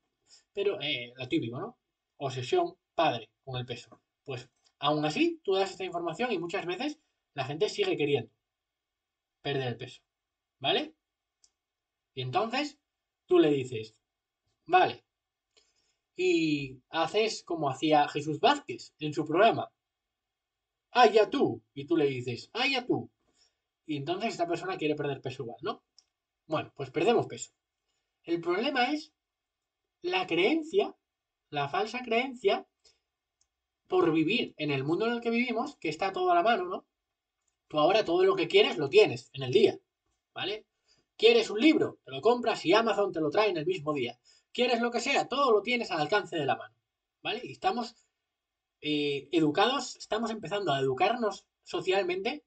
Pero, 0.53 0.79
eh, 0.81 1.13
lo 1.17 1.27
típico, 1.27 1.59
¿no? 1.59 1.77
Obsesión 2.17 2.77
padre 2.95 3.29
con 3.43 3.57
el 3.59 3.65
peso. 3.65 4.01
Pues 4.23 4.49
aún 4.79 5.03
así, 5.05 5.41
tú 5.43 5.55
das 5.55 5.71
esta 5.71 5.83
información 5.83 6.31
y 6.31 6.39
muchas 6.39 6.65
veces 6.65 6.99
la 7.33 7.45
gente 7.45 7.67
sigue 7.69 7.97
queriendo 7.97 8.31
perder 9.41 9.67
el 9.69 9.77
peso. 9.77 10.01
¿Vale? 10.61 10.93
Y 12.13 12.21
entonces 12.21 12.79
tú 13.25 13.39
le 13.39 13.49
dices, 13.49 13.95
vale. 14.65 15.03
Y 16.15 16.79
haces 16.89 17.43
como 17.43 17.69
hacía 17.69 18.07
Jesús 18.07 18.39
Vázquez 18.39 18.93
en 18.99 19.13
su 19.13 19.25
programa. 19.25 19.71
¡Ah, 20.91 21.07
ya 21.07 21.29
tú! 21.29 21.63
Y 21.73 21.85
tú 21.87 21.97
le 21.97 22.05
dices, 22.05 22.51
¡ah, 22.53 22.67
ya 22.67 22.85
tú! 22.85 23.09
Y 23.87 23.97
entonces 23.97 24.29
esta 24.31 24.47
persona 24.47 24.77
quiere 24.77 24.95
perder 24.95 25.21
peso 25.21 25.43
igual, 25.43 25.57
¿no? 25.63 25.83
Bueno, 26.45 26.71
pues 26.75 26.91
perdemos 26.91 27.25
peso. 27.25 27.51
El 28.23 28.39
problema 28.39 28.91
es 28.91 29.13
la 30.03 30.27
creencia, 30.27 30.95
la 31.49 31.69
falsa 31.69 32.03
creencia 32.03 32.67
por 33.87 34.13
vivir 34.13 34.53
en 34.57 34.69
el 34.69 34.83
mundo 34.83 35.07
en 35.07 35.13
el 35.13 35.21
que 35.21 35.31
vivimos, 35.31 35.75
que 35.77 35.89
está 35.89 36.13
todo 36.13 36.31
a 36.31 36.35
la 36.35 36.43
mano, 36.43 36.65
¿no? 36.65 36.85
Tú 37.67 37.79
ahora 37.79 38.05
todo 38.05 38.23
lo 38.23 38.35
que 38.35 38.47
quieres 38.47 38.77
lo 38.77 38.89
tienes 38.89 39.29
en 39.33 39.43
el 39.43 39.51
día, 39.51 39.79
¿vale? 40.33 40.65
¿Quieres 41.17 41.49
un 41.49 41.59
libro? 41.59 41.99
Te 42.03 42.11
lo 42.11 42.21
compras 42.21 42.65
y 42.65 42.73
Amazon 42.73 43.11
te 43.11 43.21
lo 43.21 43.29
trae 43.29 43.49
en 43.49 43.57
el 43.57 43.65
mismo 43.65 43.93
día. 43.93 44.17
¿Quieres 44.53 44.81
lo 44.81 44.91
que 44.91 44.99
sea? 44.99 45.27
Todo 45.27 45.51
lo 45.51 45.61
tienes 45.61 45.91
al 45.91 46.01
alcance 46.01 46.35
de 46.35 46.45
la 46.45 46.55
mano, 46.55 46.75
¿vale? 47.21 47.41
Y 47.43 47.51
estamos 47.51 47.95
eh, 48.81 49.29
educados, 49.31 49.95
estamos 49.95 50.31
empezando 50.31 50.73
a 50.73 50.79
educarnos 50.79 51.45
socialmente 51.63 52.43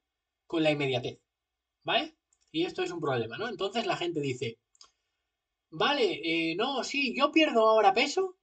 con 0.47 0.62
la 0.62 0.70
inmediatez, 0.70 1.20
¿vale? 1.83 2.16
Y 2.51 2.64
esto 2.64 2.83
es 2.83 2.90
un 2.90 3.01
problema, 3.01 3.38
¿no? 3.38 3.49
Entonces 3.49 3.87
la 3.87 3.97
gente 3.97 4.20
dice, 4.20 4.59
vale, 5.70 6.20
eh, 6.25 6.57
no, 6.57 6.85
sí, 6.85 7.14
yo 7.16 7.33
pierdo 7.33 7.68
ahora 7.68 7.94
peso 7.94 8.37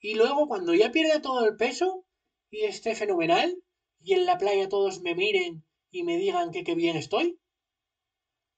y 0.00 0.14
luego 0.14 0.48
cuando 0.48 0.74
ya 0.74 0.92
pierda 0.92 1.22
todo 1.22 1.46
el 1.46 1.56
peso 1.56 2.04
y 2.50 2.64
esté 2.64 2.94
fenomenal 2.94 3.56
y 4.02 4.12
en 4.14 4.26
la 4.26 4.38
playa 4.38 4.68
todos 4.68 5.00
me 5.00 5.14
miren 5.14 5.64
y 5.90 6.02
me 6.02 6.18
digan 6.18 6.50
que 6.50 6.62
qué 6.62 6.74
bien 6.74 6.96
estoy, 6.96 7.38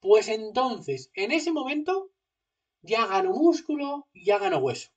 pues 0.06 0.28
entonces 0.28 1.10
en 1.14 1.32
ese 1.32 1.50
momento 1.50 2.12
ya 2.80 3.06
gano 3.08 3.32
músculo 3.32 4.06
ya 4.14 4.38
gano 4.38 4.58
hueso. 4.58 4.90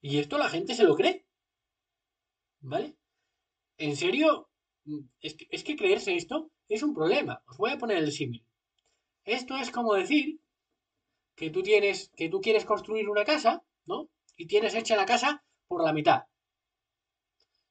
Y 0.00 0.18
esto 0.18 0.38
la 0.38 0.48
gente 0.48 0.74
se 0.74 0.84
lo 0.84 0.96
cree. 0.96 1.26
¿Vale? 2.60 2.96
En 3.76 3.96
serio, 3.96 4.48
es 5.20 5.34
que, 5.34 5.46
es 5.50 5.62
que 5.62 5.76
creerse 5.76 6.16
esto 6.16 6.50
es 6.70 6.82
un 6.82 6.94
problema. 6.94 7.42
Os 7.46 7.58
voy 7.58 7.72
a 7.72 7.78
poner 7.78 7.98
el 7.98 8.12
símil. 8.12 8.46
Esto 9.24 9.54
es 9.58 9.70
como 9.70 9.92
decir 9.92 10.40
que 11.36 11.50
tú 11.50 11.62
tienes, 11.62 12.10
que 12.16 12.30
tú 12.30 12.40
quieres 12.40 12.64
construir 12.64 13.10
una 13.10 13.26
casa, 13.26 13.62
¿no? 13.84 14.08
Y 14.38 14.46
tienes 14.46 14.74
hecha 14.74 14.96
la 14.96 15.04
casa 15.04 15.44
por 15.66 15.84
la 15.84 15.92
mitad. 15.92 16.22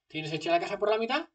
Tienes 0.07 0.31
hecha 0.33 0.51
la 0.51 0.59
casa 0.59 0.77
por 0.77 0.91
la 0.91 0.99
mitad 0.99 1.29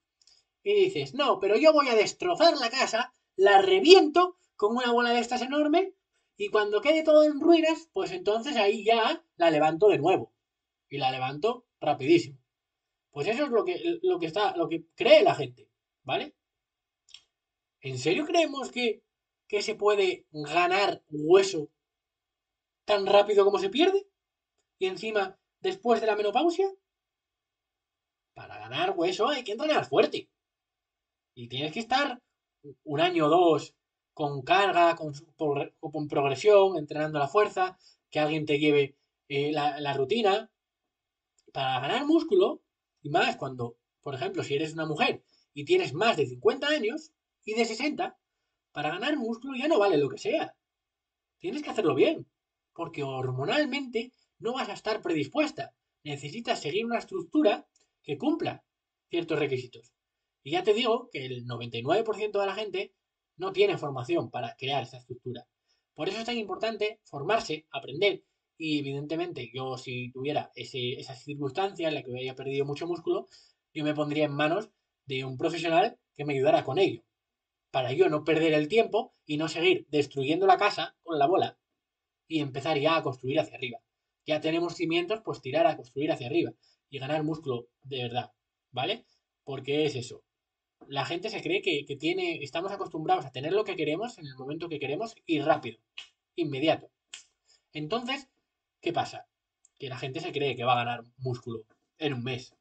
y 0.63 0.75
dices, 0.75 1.15
no, 1.15 1.41
pero 1.41 1.57
yo 1.57 1.73
voy 1.73 1.89
a 1.89 1.95
destrozar 1.95 2.57
la 2.57 2.71
casa, 2.71 3.13
la 3.37 3.63
reviento 3.63 4.37
con 4.57 4.77
una 4.77 4.93
bola 4.93 5.11
de 5.11 5.21
estas 5.21 5.43
enorme 5.43 5.95
y 6.37 6.49
cuando 6.49 6.81
quede 6.81 7.03
todo 7.03 7.25
en 7.25 7.41
ruinas, 7.41 7.89
pues 7.93 8.11
entonces 8.11 8.57
ahí 8.57 8.85
ya 8.85 9.25
la 9.37 9.51
levanto 9.51 9.89
de 9.89 9.99
nuevo. 9.99 10.33
Y 10.89 10.99
la 10.99 11.11
levanto 11.11 11.67
rapidísimo. 11.81 12.39
Pues 13.11 13.29
eso 13.29 13.45
es 13.45 13.51
lo 13.51 13.65
que, 13.65 13.99
lo 14.03 14.19
que 14.19 14.27
está, 14.27 14.57
lo 14.57 14.69
que 14.69 14.87
cree 14.95 15.23
la 15.23 15.35
gente, 15.35 15.69
¿vale? 16.03 16.35
¿En 17.81 17.99
serio 17.99 18.25
creemos 18.27 18.71
que, 18.71 19.03
que 19.47 19.63
se 19.63 19.75
puede 19.75 20.27
ganar 20.31 21.03
hueso 21.11 21.71
tan 22.85 23.07
rápido 23.07 23.45
como 23.45 23.59
se 23.59 23.71
pierde? 23.71 24.09
Y 24.79 24.87
encima, 24.87 25.39
después 25.61 26.01
de 26.01 26.07
la 26.07 26.17
menopausia. 26.17 26.69
Para 28.35 28.59
ganar 28.59 28.95
hueso 28.97 29.29
hay 29.29 29.45
que 29.45 29.53
entrenar 29.53 29.85
fuerte. 29.85 30.32
Y 31.35 31.49
tienes 31.49 31.73
que 31.73 31.81
estar 31.81 32.21
un 32.85 33.01
año 33.01 33.27
o 33.27 33.29
dos 33.29 33.75
con 34.15 34.43
carga, 34.43 34.95
con, 34.97 35.13
con, 35.37 36.09
progresión, 36.09 36.77
entrenando 36.77 37.19
la 37.19 37.29
fuerza, 37.29 37.79
que 38.11 38.21
alguien 38.21 38.45
te 38.45 38.59
lleve 38.59 38.97
eh, 39.29 39.53
la, 39.53 39.81
la 39.81 39.95
rutina. 39.95 40.51
Para 41.53 41.81
ganar 41.81 42.07
músculo, 42.07 42.63
y 43.03 43.11
más 43.11 43.37
cuando, 43.37 43.77
por 44.03 44.15
ejemplo, 44.15 44.43
si 44.43 44.55
eres 44.55 44.73
una 44.73 44.87
mujer 44.87 45.23
y 45.55 45.65
tienes 45.65 45.93
más 45.93 46.17
de 46.17 46.27
50 46.27 46.67
años 46.67 47.13
y 47.45 47.55
de 47.55 47.65
60, 47.65 48.19
para 48.73 48.91
ganar 48.91 49.17
músculo 49.17 49.57
ya 49.57 49.69
no 49.69 49.79
vale 49.79 49.99
lo 49.99 50.09
que 50.09 50.19
sea. 50.19 50.55
Tienes 51.39 51.63
que 51.63 51.71
hacerlo 51.71 51.95
bien 51.95 52.27
porque 52.75 53.03
hormonalmente 53.03 54.13
no 54.39 54.55
vas 54.55 54.69
a 54.69 54.75
estar 54.75 55.03
predispuesta. 55.03 55.75
Necesitas 56.05 56.61
seguir 56.61 56.87
una 56.87 56.99
estructura 56.99 57.67
que 58.03 58.19
cumpla 58.19 58.65
ciertos 59.09 59.39
requisitos. 59.39 59.93
Y 60.43 60.53
ya 60.53 60.63
te 60.63 60.75
digo 60.75 61.09
que 61.11 61.27
el 61.27 61.47
99% 61.47 62.41
de 62.41 62.47
la 62.47 62.55
gente 62.55 62.95
no 63.37 63.53
tiene 63.53 63.79
formación 63.79 64.31
para 64.31 64.57
crear 64.57 64.83
esa 64.83 64.99
estructura. 64.99 65.47
Por 65.95 66.09
eso 66.09 66.19
es 66.19 66.25
tan 66.25 66.39
importante 66.39 67.01
formarse, 67.05 67.67
aprender. 67.71 68.25
Y 68.57 68.79
evidentemente 68.79 69.51
yo 69.53 69.77
si 69.77 70.11
tuviera 70.13 70.51
ese, 70.55 70.95
esa 70.95 71.15
circunstancia 71.15 71.89
en 71.89 71.95
la 71.95 72.03
que 72.03 72.17
haya 72.17 72.35
perdido 72.35 72.65
mucho 72.65 72.87
músculo, 72.87 73.27
yo 73.75 73.85
me 73.85 73.95
pondría 73.95 74.27
en 74.27 74.33
manos 74.33 74.71
de 75.07 75.25
un 75.25 75.37
profesional 75.37 75.99
que 76.15 76.25
me 76.25 76.35
ayudara 76.35 76.65
con 76.65 76.79
ello. 76.79 77.03
Para 77.71 77.93
yo 77.93 78.09
no 78.09 78.25
perder 78.25 78.53
el 78.53 78.69
tiempo 78.69 79.15
y 79.27 79.37
no 79.37 79.49
seguir 79.49 79.87
destruyendo 79.91 80.47
la 80.47 80.59
casa 80.59 80.95
con 81.03 81.19
la 81.19 81.27
bola 81.27 81.59
y 82.29 82.41
empezar 82.41 82.79
ya 82.79 82.97
a 82.97 83.03
construir 83.03 83.41
hacia 83.41 83.57
arriba. 83.57 83.79
Ya 84.27 84.41
tenemos 84.41 84.75
cimientos, 84.77 85.21
pues 85.25 85.41
tirar 85.41 85.67
a 85.67 85.77
construir 85.77 86.13
hacia 86.13 86.29
arriba 86.29 86.53
y 86.91 86.99
ganar 86.99 87.25
músculo 87.25 87.69
de 87.83 88.03
verdad, 88.03 88.33
¿vale? 88.71 89.07
Porque 89.45 89.85
es 89.87 89.97
eso. 89.97 90.23
La 90.89 91.05
gente 91.05 91.31
se 91.31 91.43
cree 91.43 91.63
que, 91.63 91.97
tiene, 91.97 92.43
estamos 92.43 92.73
acostumbrados 92.73 93.27
a 93.27 93.33
tener 93.33 93.53
lo 93.53 93.65
que 93.65 93.77
queremos 93.77 94.19
en 94.19 94.27
el 94.27 94.37
momento 94.37 94.69
que 94.69 94.79
queremos 94.79 95.15
y 95.27 95.41
rápido, 95.41 95.79
inmediato. 96.37 96.91
Entonces, 97.73 98.29
¿qué 98.81 98.93
pasa? 98.93 99.27
Que 99.79 99.89
la 99.89 99.99
gente 99.99 100.21
se 100.21 100.33
cree 100.33 100.57
que 100.57 100.65
va 100.65 100.73
a 100.75 100.85
ganar 100.85 101.05
músculo 101.19 101.65
en 101.99 102.15
un 102.15 102.25
mes. 102.25 102.55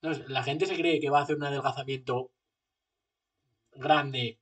Entonces, 0.00 0.28
la 0.28 0.42
gente 0.42 0.66
se 0.66 0.76
cree 0.76 1.00
que 1.00 1.10
va 1.10 1.20
a 1.20 1.22
hacer 1.22 1.36
un 1.36 1.44
adelgazamiento 1.44 2.30
grande, 3.72 4.38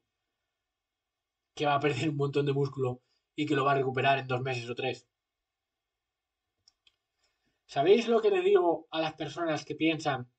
que 1.54 1.66
va 1.66 1.74
a 1.74 1.80
perder 1.80 2.10
un 2.10 2.16
montón 2.16 2.46
de 2.46 2.52
músculo 2.52 3.00
y 3.34 3.46
que 3.46 3.54
lo 3.54 3.64
va 3.64 3.72
a 3.72 3.76
recuperar 3.76 4.18
en 4.18 4.26
dos 4.26 4.42
meses 4.42 4.68
o 4.68 4.74
tres. 4.74 5.06
¿Sabéis 7.66 8.08
lo 8.08 8.20
que 8.20 8.30
le 8.30 8.42
digo 8.42 8.86
a 8.90 9.00
las 9.00 9.14
personas 9.14 9.64
que 9.64 9.74
piensan 9.74 10.30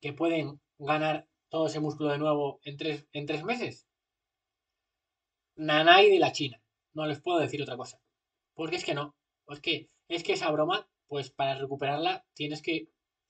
que 0.00 0.12
pueden 0.12 0.60
ganar 0.78 1.28
todo 1.48 1.66
ese 1.66 1.80
músculo 1.80 2.10
de 2.10 2.18
nuevo 2.18 2.60
en 2.64 2.76
tres, 2.76 3.06
en 3.12 3.26
tres 3.26 3.44
meses? 3.44 3.86
Nanay 5.56 6.10
de 6.10 6.18
la 6.18 6.32
China. 6.32 6.60
No 6.92 7.06
les 7.06 7.20
puedo 7.20 7.38
decir 7.38 7.62
otra 7.62 7.76
cosa. 7.76 8.00
Porque 8.54 8.76
es 8.76 8.84
que 8.84 8.94
no. 8.94 9.14
Pues 9.44 9.60
que 9.60 9.90
es 10.08 10.22
que 10.22 10.32
esa 10.32 10.50
broma, 10.50 10.88
pues 11.06 11.30
para 11.30 11.54
recuperarla 11.54 12.24
tienes 12.34 12.62
que 12.62 12.88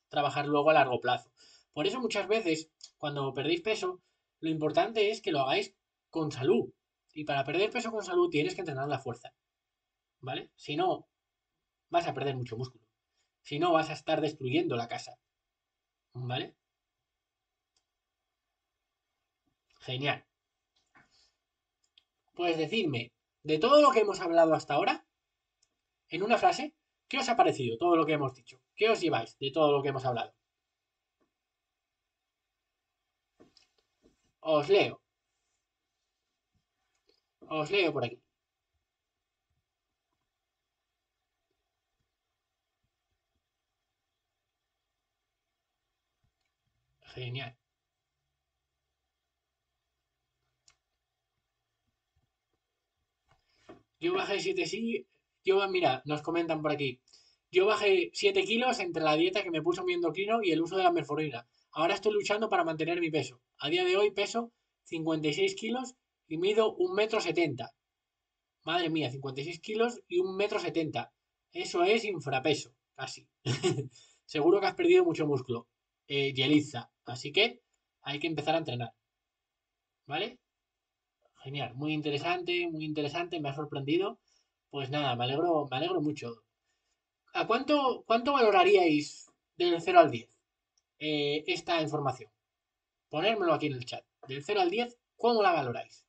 trabajar 0.09 0.47
luego 0.47 0.69
a 0.69 0.73
largo 0.73 0.99
plazo. 0.99 1.31
Por 1.73 1.87
eso 1.87 1.99
muchas 1.99 2.27
veces, 2.27 2.69
cuando 2.97 3.33
perdéis 3.33 3.61
peso, 3.61 4.01
lo 4.39 4.49
importante 4.49 5.11
es 5.11 5.21
que 5.21 5.31
lo 5.31 5.41
hagáis 5.41 5.75
con 6.09 6.31
salud. 6.31 6.71
Y 7.13 7.23
para 7.23 7.43
perder 7.43 7.69
peso 7.71 7.91
con 7.91 8.03
salud 8.03 8.29
tienes 8.29 8.55
que 8.55 8.61
entrenar 8.61 8.87
la 8.87 8.99
fuerza. 8.99 9.33
¿Vale? 10.19 10.51
Si 10.55 10.75
no, 10.75 11.07
vas 11.89 12.07
a 12.07 12.13
perder 12.13 12.35
mucho 12.35 12.57
músculo. 12.57 12.85
Si 13.41 13.59
no, 13.59 13.73
vas 13.73 13.89
a 13.89 13.93
estar 13.93 14.21
destruyendo 14.21 14.75
la 14.75 14.87
casa. 14.87 15.17
¿Vale? 16.13 16.55
Genial. 19.85 20.25
Pues 22.35 22.57
decidme, 22.57 23.11
de 23.43 23.59
todo 23.59 23.81
lo 23.81 23.91
que 23.91 23.99
hemos 24.01 24.19
hablado 24.19 24.53
hasta 24.53 24.73
ahora, 24.75 25.05
en 26.09 26.23
una 26.23 26.37
frase, 26.37 26.73
¿qué 27.07 27.19
os 27.19 27.29
ha 27.29 27.35
parecido 27.37 27.77
todo 27.77 27.95
lo 27.95 28.05
que 28.05 28.13
hemos 28.13 28.33
dicho? 28.33 28.59
¿Qué 28.75 28.89
os 28.89 28.99
lleváis 29.01 29.37
de 29.39 29.51
todo 29.51 29.71
lo 29.71 29.81
que 29.83 29.89
hemos 29.89 30.05
hablado? 30.05 30.33
Os 34.41 34.69
leo. 34.69 35.01
Os 37.59 37.71
leo 37.71 37.91
por 37.93 38.03
aquí. 38.05 38.19
Genial. 47.13 47.55
Yo 54.05 54.13
bajé 54.13 54.39
7 54.39 54.67
sí. 54.67 55.07
Yo, 55.43 55.67
mira, 55.67 56.03
nos 56.05 56.21
comentan 56.21 56.61
por 56.61 56.71
aquí. 56.71 57.01
Yo 57.51 57.65
bajé 57.65 58.11
7 58.13 58.43
kilos 58.43 58.79
entre 58.79 59.01
la 59.01 59.15
dieta 59.15 59.41
que 59.41 59.49
me 59.49 59.63
puso 59.63 59.83
mi 59.83 59.93
endocrino 59.93 60.43
y 60.43 60.51
el 60.51 60.61
uso 60.61 60.77
de 60.77 60.83
la 60.83 60.91
metformina. 60.91 61.47
Ahora 61.71 61.95
estoy 61.95 62.13
luchando 62.13 62.47
para 62.47 62.63
mantener 62.63 63.01
mi 63.01 63.09
peso. 63.09 63.41
A 63.57 63.67
día 63.67 63.83
de 63.83 63.97
hoy 63.97 64.11
peso 64.11 64.51
56 64.83 65.55
kilos 65.55 65.95
y 66.27 66.37
mido 66.37 66.77
1,70 66.77 66.93
metro. 66.95 67.19
70. 67.19 67.73
Madre 68.63 68.91
mía, 68.91 69.09
56 69.09 69.59
kilos 69.59 69.99
y 70.07 70.19
1,70 70.19 70.35
metro. 70.35 70.59
70. 70.59 71.11
Eso 71.51 71.83
es 71.83 72.05
infrapeso, 72.05 72.75
casi. 72.93 73.27
Seguro 74.25 74.59
que 74.59 74.67
has 74.67 74.75
perdido 74.75 75.03
mucho 75.03 75.25
músculo. 75.25 75.67
Eh, 76.07 76.31
Yeliza. 76.31 76.91
Así 77.05 77.31
que 77.31 77.63
hay 78.03 78.19
que 78.19 78.27
empezar 78.27 78.53
a 78.53 78.59
entrenar. 78.59 78.93
¿Vale? 80.05 80.37
Genial, 81.45 81.75
muy 81.75 81.93
interesante, 81.93 82.67
muy 82.71 82.85
interesante, 82.85 83.39
me 83.39 83.49
ha 83.49 83.53
sorprendido. 83.53 84.17
Pues 84.71 84.89
nada, 84.89 85.15
me 85.15 85.25
alegro, 85.25 85.67
me 85.69 85.77
alegro 85.77 86.01
mucho. 86.01 86.41
¿A 87.33 87.45
cuánto, 87.45 88.03
cuánto 88.07 88.33
valoraríais 88.33 89.31
del 89.55 89.79
0 89.79 89.99
al 89.99 90.09
10 90.11 90.27
eh, 90.99 91.43
esta 91.45 91.81
información? 91.83 92.31
Ponérmelo 93.09 93.53
aquí 93.53 93.67
en 93.67 93.73
el 93.73 93.85
chat. 93.85 94.03
Del 94.27 94.43
0 94.43 94.61
al 94.61 94.71
10, 94.71 94.97
¿cómo 95.17 95.43
la 95.43 95.51
valoráis? 95.53 96.05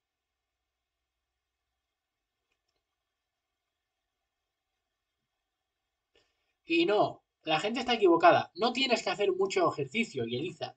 Y 6.64 6.86
no, 6.86 7.22
la 7.42 7.60
gente 7.60 7.80
está 7.80 7.94
equivocada. 7.94 8.52
No 8.54 8.72
tienes 8.72 9.02
que 9.02 9.10
hacer 9.10 9.32
mucho 9.32 9.70
ejercicio, 9.70 10.26
y 10.26 10.36
Eliza. 10.36 10.76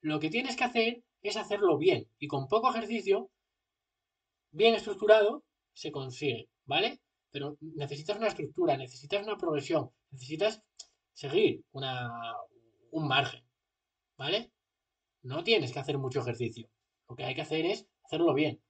Lo 0.00 0.18
que 0.18 0.30
tienes 0.30 0.56
que 0.56 0.64
hacer 0.64 1.04
es 1.22 1.36
hacerlo 1.36 1.78
bien. 1.78 2.08
Y 2.18 2.26
con 2.26 2.48
poco 2.48 2.70
ejercicio 2.70 3.30
bien 4.50 4.74
estructurado, 4.74 5.44
se 5.72 5.92
consigue, 5.92 6.48
¿vale? 6.64 7.00
Pero 7.30 7.56
necesitas 7.60 8.16
una 8.16 8.28
estructura, 8.28 8.76
necesitas 8.76 9.22
una 9.24 9.36
progresión, 9.36 9.90
necesitas 10.10 10.62
seguir 11.12 11.64
una, 11.72 12.10
un 12.92 13.06
margen, 13.06 13.44
¿vale? 14.16 14.50
No 15.22 15.44
tienes 15.44 15.72
que 15.72 15.78
hacer 15.78 15.98
mucho 15.98 16.20
ejercicio. 16.20 16.68
Lo 17.08 17.16
que 17.16 17.24
hay 17.24 17.34
que 17.34 17.42
hacer 17.42 17.66
es 17.66 17.86
hacerlo 18.04 18.34
bien. 18.34 18.60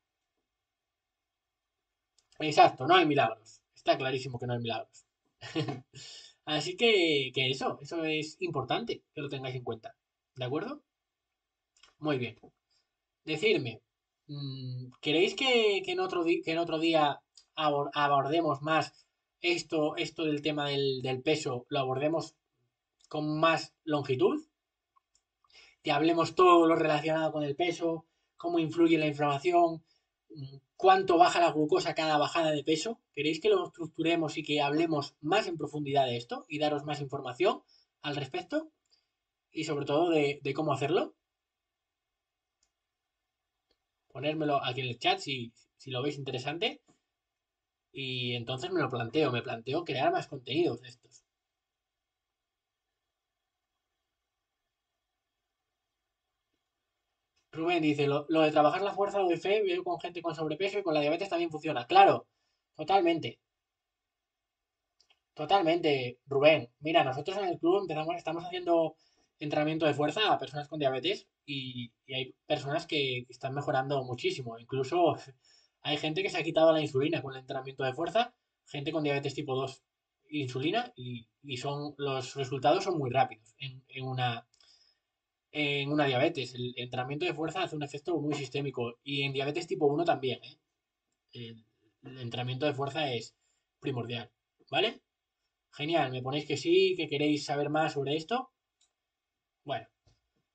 Exacto, 2.40 2.86
no 2.86 2.94
hay 2.96 3.06
milagros. 3.06 3.60
Está 3.74 3.96
clarísimo 3.96 4.38
que 4.38 4.46
no 4.46 4.54
hay 4.54 4.60
milagros. 4.60 5.04
Así 6.44 6.76
que, 6.76 7.30
eso, 7.34 7.78
eso 7.80 8.04
es 8.04 8.36
importante 8.40 9.02
que 9.14 9.20
lo 9.20 9.28
tengáis 9.28 9.54
en 9.56 9.64
cuenta. 9.64 9.94
¿De 10.34 10.44
acuerdo? 10.44 10.82
Muy 11.98 12.18
bien. 12.18 12.36
Decirme, 13.24 13.80
¿Queréis 15.00 15.34
que, 15.34 15.82
en 15.84 16.00
otro 16.00 16.24
que 16.24 16.52
en 16.52 16.58
otro 16.58 16.78
día 16.78 17.20
abordemos 17.54 18.62
más 18.62 18.92
esto, 19.40 19.96
esto 19.96 20.24
del 20.24 20.40
tema 20.40 20.68
del, 20.68 21.22
peso, 21.24 21.66
lo 21.68 21.80
abordemos 21.80 22.36
con 23.08 23.40
más 23.40 23.74
longitud? 23.82 24.44
Que 25.82 25.90
hablemos 25.90 26.34
todo 26.36 26.66
lo 26.66 26.76
relacionado 26.76 27.32
con 27.32 27.42
el 27.42 27.56
peso, 27.56 28.06
cómo 28.36 28.60
influye 28.60 28.98
la 28.98 29.08
inflamación, 29.08 29.82
mm, 30.28 30.56
cuánto 30.76 31.18
baja 31.18 31.40
la 31.40 31.50
glucosa 31.50 31.94
cada 31.94 32.16
bajada 32.16 32.52
de 32.52 32.62
peso. 32.62 33.00
¿Queréis 33.12 33.40
que 33.40 33.48
lo 33.48 33.66
estructuremos 33.66 34.36
y 34.36 34.44
que 34.44 34.60
hablemos 34.60 35.16
más 35.20 35.48
en 35.48 35.56
profundidad 35.56 36.06
de 36.06 36.16
esto 36.16 36.46
y 36.48 36.58
daros 36.58 36.84
más 36.84 37.00
información 37.00 37.62
al 38.02 38.14
respecto? 38.14 38.70
Y 39.50 39.64
sobre 39.64 39.86
todo 39.86 40.10
de 40.10 40.52
cómo 40.54 40.72
hacerlo 40.72 41.14
ponérmelo 44.20 44.62
aquí 44.62 44.80
en 44.82 44.88
el 44.88 44.98
chat 44.98 45.18
si, 45.18 45.52
lo 45.86 46.02
veis 46.02 46.18
interesante. 46.18 46.82
Y 47.92 48.34
entonces 48.34 48.70
me 48.72 48.80
lo 48.80 48.90
planteo, 48.90 49.32
me 49.32 49.42
planteo 49.42 49.84
crear 49.84 50.12
más 50.12 50.26
contenidos 50.28 50.80
de 50.82 50.88
estos. 50.88 51.24
Rubén 57.52 57.82
dice, 57.82 58.06
lo, 58.08 58.24
de 58.26 58.50
trabajar 58.50 58.82
la 58.82 58.92
fuerza 58.92 59.22
de 59.22 59.36
fe, 59.36 59.62
veo 59.62 59.84
con 59.84 60.00
gente 60.00 60.20
con 60.22 60.34
sobrepeso 60.34 60.78
y 60.78 60.82
con 60.82 60.94
la 60.94 61.00
diabetes 61.00 61.28
también 61.28 61.50
funciona. 61.50 61.86
Claro, 61.86 62.26
totalmente. 62.74 63.38
Totalmente, 65.34 66.18
Rubén. 66.26 66.70
Mira, 66.80 67.02
nosotros 67.04 67.36
en 67.38 67.44
el 67.46 67.58
club 67.58 67.80
empezamos, 67.80 68.14
estamos 68.16 68.44
haciendo 68.44 68.96
entrenamiento 69.40 69.86
de 69.86 69.94
fuerza 69.94 70.32
a 70.32 70.38
personas 70.38 70.68
con 70.68 70.78
diabetes 70.78 71.26
y, 71.46 71.90
hay 72.14 72.34
personas 72.46 72.86
que 72.86 73.26
están 73.28 73.54
mejorando 73.54 74.04
muchísimo. 74.04 74.58
Incluso 74.58 75.16
hay 75.82 75.96
gente 75.96 76.22
que 76.22 76.30
se 76.30 76.38
ha 76.38 76.42
quitado 76.42 76.72
la 76.72 76.80
insulina 76.80 77.22
con 77.22 77.32
el 77.34 77.40
entrenamiento 77.40 77.82
de 77.82 77.94
fuerza, 77.94 78.34
gente 78.66 78.92
con 78.92 79.02
diabetes 79.02 79.34
tipo 79.34 79.56
2 79.56 79.82
insulina 80.32 80.92
y, 80.94 81.26
son 81.56 81.94
los 81.96 82.34
resultados 82.34 82.84
son 82.84 82.98
muy 82.98 83.10
rápidos 83.10 83.56
en, 83.58 83.82
una 84.04 84.46
en 85.52 85.90
una 85.90 86.06
diabetes. 86.06 86.54
El 86.54 86.74
entrenamiento 86.76 87.24
de 87.26 87.34
fuerza 87.34 87.62
hace 87.62 87.76
un 87.76 87.82
efecto 87.82 88.20
muy 88.20 88.34
sistémico 88.34 88.98
y 89.02 89.22
en 89.22 89.32
diabetes 89.32 89.66
tipo 89.66 89.86
1 89.86 90.04
también. 90.04 90.38
¿eh? 90.44 90.58
El, 91.32 91.64
el 92.04 92.18
entrenamiento 92.18 92.66
de 92.66 92.74
fuerza 92.74 93.12
es 93.12 93.34
primordial, 93.80 94.30
¿vale? 94.70 95.00
Genial, 95.72 96.10
me 96.12 96.22
ponéis 96.22 96.46
que 96.46 96.56
sí, 96.56 96.94
que 96.96 97.08
queréis 97.08 97.44
saber 97.44 97.70
más 97.70 97.94
sobre 97.94 98.16
esto. 98.16 98.50
Bueno, 99.64 99.86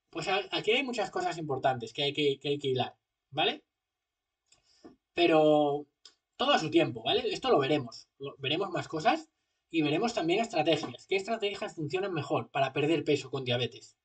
pues 0.10 0.28
aquí 0.52 0.72
hay 0.72 0.84
muchas 0.84 1.12
cosas 1.12 1.38
importantes 1.38 1.94
que 1.94 2.04
hay 2.04 2.14
que, 2.14 2.40
hay 2.44 2.58
que 2.60 2.68
hilar, 2.70 2.96
¿vale? 3.32 3.64
Pero 5.14 5.86
todo 6.38 6.52
a 6.52 6.60
su 6.60 6.70
tiempo, 6.70 7.04
¿vale? 7.04 7.24
Esto 7.34 7.50
lo 7.50 7.60
veremos. 7.60 8.08
veremos 8.38 8.70
más 8.70 8.88
cosas 8.88 9.30
y 9.70 9.82
veremos 9.82 10.14
también 10.14 10.40
estrategias. 10.42 11.06
¿Qué 11.08 11.16
estrategias 11.16 11.76
funcionan 11.76 12.14
mejor 12.14 12.50
para 12.50 12.74
perder 12.74 13.04
peso 13.04 13.30
con 13.30 13.44
diabetes? 13.44 13.98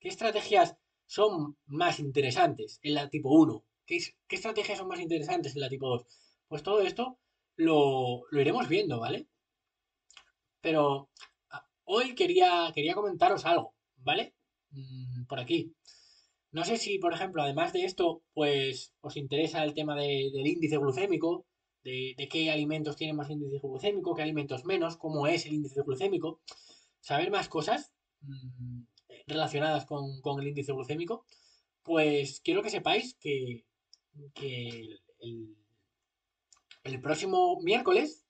¿Qué 0.00 0.08
estrategias 0.08 0.76
son 1.06 1.56
más 1.66 1.98
interesantes 1.98 2.78
en 2.82 2.94
la 2.94 3.08
tipo 3.08 3.30
1? 3.30 3.64
¿Qué, 3.86 3.98
qué 4.26 4.36
estrategias 4.36 4.78
son 4.78 4.88
más 4.88 5.00
interesantes 5.00 5.54
en 5.54 5.62
la 5.62 5.68
tipo 5.68 5.88
2? 5.88 6.06
Pues 6.48 6.62
todo 6.62 6.82
esto 6.82 7.18
lo, 7.56 8.22
lo 8.30 8.40
iremos 8.40 8.68
viendo, 8.68 9.00
¿vale? 9.00 9.28
Pero 10.60 11.10
ah, 11.50 11.66
hoy 11.84 12.14
quería, 12.14 12.70
quería 12.74 12.94
comentaros 12.94 13.44
algo. 13.44 13.74
¿Vale? 14.04 14.34
Mm, 14.70 15.24
por 15.26 15.40
aquí. 15.40 15.74
No 16.50 16.64
sé 16.64 16.78
si, 16.78 16.98
por 16.98 17.12
ejemplo, 17.12 17.42
además 17.42 17.72
de 17.72 17.84
esto, 17.84 18.22
pues 18.32 18.94
os 19.00 19.16
interesa 19.16 19.64
el 19.64 19.74
tema 19.74 19.94
del 19.96 20.46
índice 20.46 20.78
glucémico, 20.78 21.46
de, 21.84 22.14
qué 22.30 22.50
alimentos 22.50 22.96
tienen 22.96 23.16
más 23.16 23.30
índice 23.30 23.58
glucémico, 23.62 24.14
qué 24.14 24.22
alimentos 24.22 24.64
menos, 24.64 24.96
cómo 24.96 25.26
es 25.26 25.46
el 25.46 25.54
índice 25.54 25.82
glucémico, 25.82 26.40
saber 27.00 27.30
más 27.30 27.48
cosas 27.48 27.92
mm, 28.20 28.82
relacionadas 29.26 29.84
con, 29.86 30.40
el 30.40 30.48
índice 30.48 30.72
glucémico, 30.72 31.24
pues 31.82 32.40
quiero 32.40 32.62
que 32.62 32.70
sepáis 32.70 33.14
que, 33.20 33.64
el, 35.20 35.56
el 36.84 37.00
próximo 37.00 37.60
miércoles, 37.60 38.24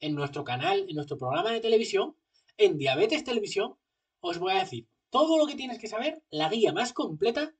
en 0.00 0.14
nuestro 0.14 0.44
canal, 0.44 0.84
en 0.88 0.94
nuestro 0.94 1.16
programa 1.16 1.52
de 1.52 1.60
televisión, 1.60 2.16
en 2.58 2.76
Diabetes 2.76 3.24
Televisión, 3.24 3.76
os 4.20 4.38
voy 4.38 4.52
a 4.52 4.60
decir 4.60 4.86
todo 5.16 5.38
lo 5.38 5.46
que 5.46 5.54
tienes 5.54 5.78
que 5.78 5.88
saber, 5.88 6.22
la 6.28 6.50
guía 6.50 6.74
más 6.74 6.92
completa 6.92 7.54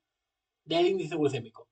del 0.64 0.88
índice 0.88 1.16
glucémico. 1.16 1.70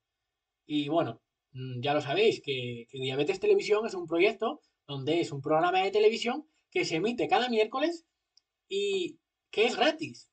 Y 0.64 0.88
bueno, 0.88 1.20
mm, 1.52 1.82
ya 1.82 1.92
lo 1.92 2.00
sabéis, 2.00 2.40
que, 2.42 2.86
Diabetes 2.90 3.38
Televisión 3.38 3.84
es 3.84 3.92
un 3.92 4.06
proyecto 4.06 4.62
donde 4.86 5.20
es 5.20 5.30
un 5.30 5.42
programa 5.42 5.82
de 5.82 5.90
televisión 5.90 6.48
que 6.70 6.86
se 6.86 6.96
emite 6.96 7.28
cada 7.28 7.50
miércoles 7.50 8.06
y 8.66 9.18
que 9.50 9.66
es 9.66 9.76
gratis. 9.76 10.30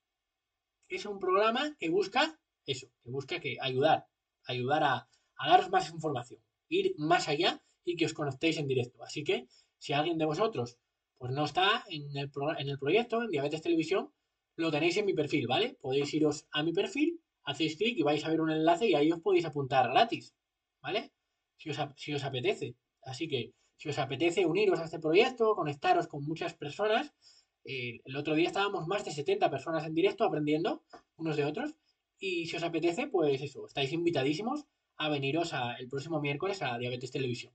Es 0.88 1.06
un 1.06 1.20
programa 1.20 1.76
que 1.78 1.90
busca 1.90 2.40
eso, 2.66 2.88
que 3.04 3.12
busca 3.12 3.42
que 3.42 3.58
ayudar, 3.60 4.08
ayudar 4.46 4.84
a, 4.86 5.10
daros 5.46 5.70
más 5.70 5.90
información, 5.90 6.42
ir 6.70 6.96
más 6.98 7.28
allá 7.28 7.62
y 7.84 7.98
que 7.98 8.06
os 8.06 8.14
conectéis 8.14 8.56
en 8.58 8.70
directo. 8.70 9.04
Así 9.04 9.26
que 9.26 9.50
si 9.80 9.92
alguien 9.92 10.18
de 10.18 10.26
vosotros 10.26 10.78
pues 11.18 11.34
no 11.34 11.44
está 11.44 11.84
en 11.90 12.16
el, 12.16 12.32
en 12.58 12.70
el 12.70 12.80
proyecto, 12.80 13.22
en 13.22 13.32
Diabetes 13.32 13.62
Televisión, 13.62 14.14
lo 14.56 14.72
tenéis 14.72 14.98
en 14.98 15.06
mi 15.06 15.14
perfil, 15.14 15.48
¿vale? 15.48 15.78
Podéis 15.82 16.14
iros 16.14 16.48
a 16.52 16.64
mi 16.64 16.74
perfil, 16.74 17.20
hacéis 17.44 17.76
clic 17.78 17.98
y 17.98 18.04
vais 18.04 18.24
a 18.26 18.30
ver 18.30 18.42
un 18.42 18.52
enlace 18.52 18.88
y 18.88 18.96
ahí 18.96 19.12
os 19.12 19.22
podéis 19.22 19.46
apuntar 19.46 19.90
gratis, 19.90 20.36
¿vale? 20.82 21.12
Si 21.58 21.70
os, 21.70 21.78
si 21.96 22.14
os 22.14 22.24
apetece. 22.24 22.76
Así 23.04 23.28
que 23.28 23.54
si 23.78 23.90
os 23.90 23.98
apetece 23.98 24.46
uniros 24.46 24.80
a 24.80 24.86
este 24.86 25.00
proyecto, 25.00 25.56
conectaros 25.56 26.08
con 26.08 26.24
muchas 26.24 26.54
personas, 26.54 27.14
eh, 27.64 28.00
el 28.06 28.16
otro 28.16 28.36
día 28.36 28.48
estábamos 28.48 28.88
más 28.88 29.06
de 29.06 29.12
70 29.12 29.50
personas 29.50 29.86
en 29.86 29.94
directo 29.96 30.24
aprendiendo 30.24 30.84
unos 31.18 31.36
de 31.36 31.46
otros. 31.46 31.76
Y 32.20 32.46
si 32.46 32.58
os 32.58 32.64
apetece, 32.64 33.08
pues 33.08 33.42
eso, 33.42 33.66
estáis 33.66 33.92
invitadísimos 33.92 34.66
a 34.98 35.10
veniros 35.10 35.52
el 35.80 35.90
próximo 35.90 36.22
miércoles 36.22 36.62
a 36.62 36.78
Diabetes 36.78 37.10
Televisión. 37.10 37.54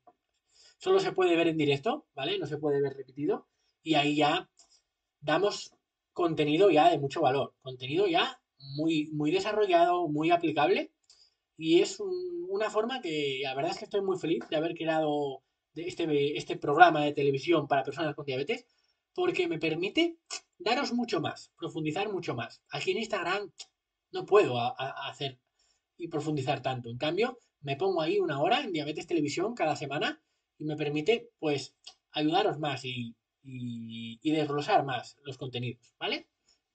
Solo 0.78 0.98
se 0.98 1.12
puede 1.12 1.36
ver 1.36 1.48
en 1.48 1.56
directo, 1.56 2.06
¿vale? 2.14 2.38
No 2.38 2.46
se 2.46 2.58
puede 2.58 2.80
ver 2.82 2.94
repetido. 2.94 3.46
Y 3.82 3.94
ahí 3.94 4.16
ya 4.16 4.50
damos 5.20 5.75
contenido 6.16 6.70
ya 6.70 6.88
de 6.88 6.98
mucho 6.98 7.20
valor, 7.20 7.52
contenido 7.60 8.06
ya 8.06 8.40
muy, 8.74 9.10
muy 9.12 9.30
desarrollado, 9.30 10.08
muy 10.08 10.30
aplicable. 10.30 10.90
Y 11.58 11.82
es 11.82 11.98
una 12.48 12.70
forma 12.70 13.02
que 13.02 13.40
la 13.42 13.54
verdad 13.54 13.72
es 13.72 13.78
que 13.78 13.84
estoy 13.84 14.00
muy 14.00 14.18
feliz 14.18 14.42
de 14.48 14.56
haber 14.56 14.74
creado 14.74 15.42
este, 15.74 16.38
este 16.38 16.56
programa 16.56 17.04
de 17.04 17.12
televisión 17.12 17.68
para 17.68 17.84
personas 17.84 18.14
con 18.14 18.24
diabetes, 18.24 18.64
porque 19.14 19.46
me 19.46 19.58
permite 19.58 20.16
daros 20.56 20.94
mucho 20.94 21.20
más, 21.20 21.52
profundizar 21.58 22.10
mucho 22.10 22.34
más. 22.34 22.62
Aquí 22.70 22.92
en 22.92 22.98
Instagram 22.98 23.52
no 24.10 24.24
puedo 24.24 24.58
hacer 24.58 25.38
y 25.98 26.08
profundizar 26.08 26.62
tanto. 26.62 26.88
En 26.88 26.96
cambio, 26.96 27.38
me 27.60 27.76
pongo 27.76 28.00
ahí 28.00 28.20
una 28.20 28.40
hora 28.40 28.62
en 28.62 28.72
Diabetes 28.72 29.06
Televisión 29.06 29.54
cada 29.54 29.76
semana 29.76 30.22
y 30.58 30.64
me 30.64 30.76
permite, 30.76 31.28
pues, 31.38 31.76
ayudaros 32.12 32.58
más 32.58 32.86
y, 32.86 33.14
y, 33.46 34.30
desglosar 34.30 34.84
más 34.84 35.16
los 35.22 35.38
contenidos, 35.38 35.94
¿vale? 35.98 36.28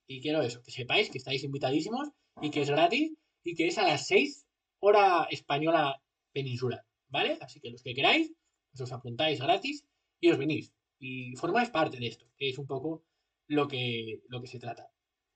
Y 0.06 0.20
quiero 0.20 0.42
eso, 0.42 0.62
que 0.62 0.70
sepáis 0.70 1.10
que 1.10 1.18
estáis 1.18 1.44
invitadísimos 1.44 2.08
y 2.40 2.50
que 2.50 2.62
es 2.62 2.70
gratis 2.70 3.12
y 3.44 3.54
que 3.54 3.68
es 3.68 3.78
a 3.78 3.86
las 3.86 4.06
6 4.06 4.46
hora 4.80 5.26
española 5.30 6.02
peninsular, 6.32 6.84
¿vale? 7.08 7.38
Así 7.40 7.60
que 7.60 7.70
los 7.70 7.82
que 7.82 7.94
queráis, 7.94 8.32
os 8.78 8.92
apuntáis 8.92 9.40
gratis 9.40 9.86
y 10.20 10.30
os 10.30 10.38
venís. 10.38 10.72
Y 10.98 11.36
formáis 11.36 11.70
parte 11.70 11.98
de 11.98 12.06
esto, 12.06 12.26
que 12.36 12.48
es 12.48 12.58
un 12.58 12.66
poco 12.66 13.04
lo 13.48 13.68
que, 13.68 14.22
lo 14.28 14.40
que 14.40 14.46
se 14.46 14.58
trata, 14.58 14.90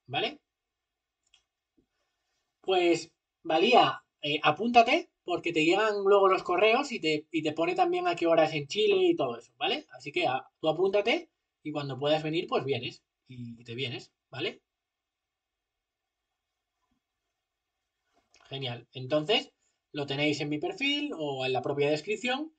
¿vale? 0.07 0.41
Pues, 2.61 3.12
Valía, 3.43 4.03
eh, 4.22 4.41
apúntate 4.43 5.11
porque 5.26 5.52
te 5.52 5.64
llegan 5.64 6.04
luego 6.04 6.28
los 6.28 6.44
correos 6.44 6.92
y 6.92 7.00
te, 7.00 7.26
te 7.30 7.52
pone 7.52 7.74
también 7.74 8.06
a 8.06 8.14
qué 8.14 8.28
horas 8.28 8.54
en 8.54 8.68
Chile 8.68 8.96
y 9.10 9.16
todo 9.16 9.36
eso, 9.36 9.52
¿vale? 9.58 9.86
Así 9.90 10.12
que 10.12 10.26
ah, 10.28 10.48
tú 10.60 10.68
apúntate 10.68 11.30
y 11.64 11.72
cuando 11.72 11.98
puedas 11.98 12.22
venir, 12.22 12.46
pues 12.46 12.64
vienes 12.64 13.02
y 13.26 13.64
te 13.64 13.74
vienes, 13.74 14.12
¿vale? 14.30 14.62
Genial. 18.48 18.86
Entonces, 18.92 19.52
lo 19.90 20.06
tenéis 20.06 20.40
en 20.40 20.48
mi 20.48 20.58
perfil 20.58 21.10
o 21.18 21.44
en 21.44 21.52
la 21.52 21.60
propia 21.60 21.90
descripción 21.90 22.52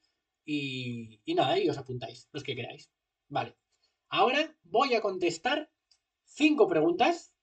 y, 0.44 1.22
y 1.24 1.36
nada, 1.36 1.58
y 1.58 1.70
os 1.70 1.78
apuntáis, 1.78 2.28
los 2.34 2.44
que 2.44 2.56
queráis. 2.56 2.92
Vale. 3.30 3.56
Ahora 4.10 4.54
voy 4.64 4.94
a 4.94 5.02
contestar 5.02 5.72
cinco 6.26 6.68
preguntas 6.68 7.34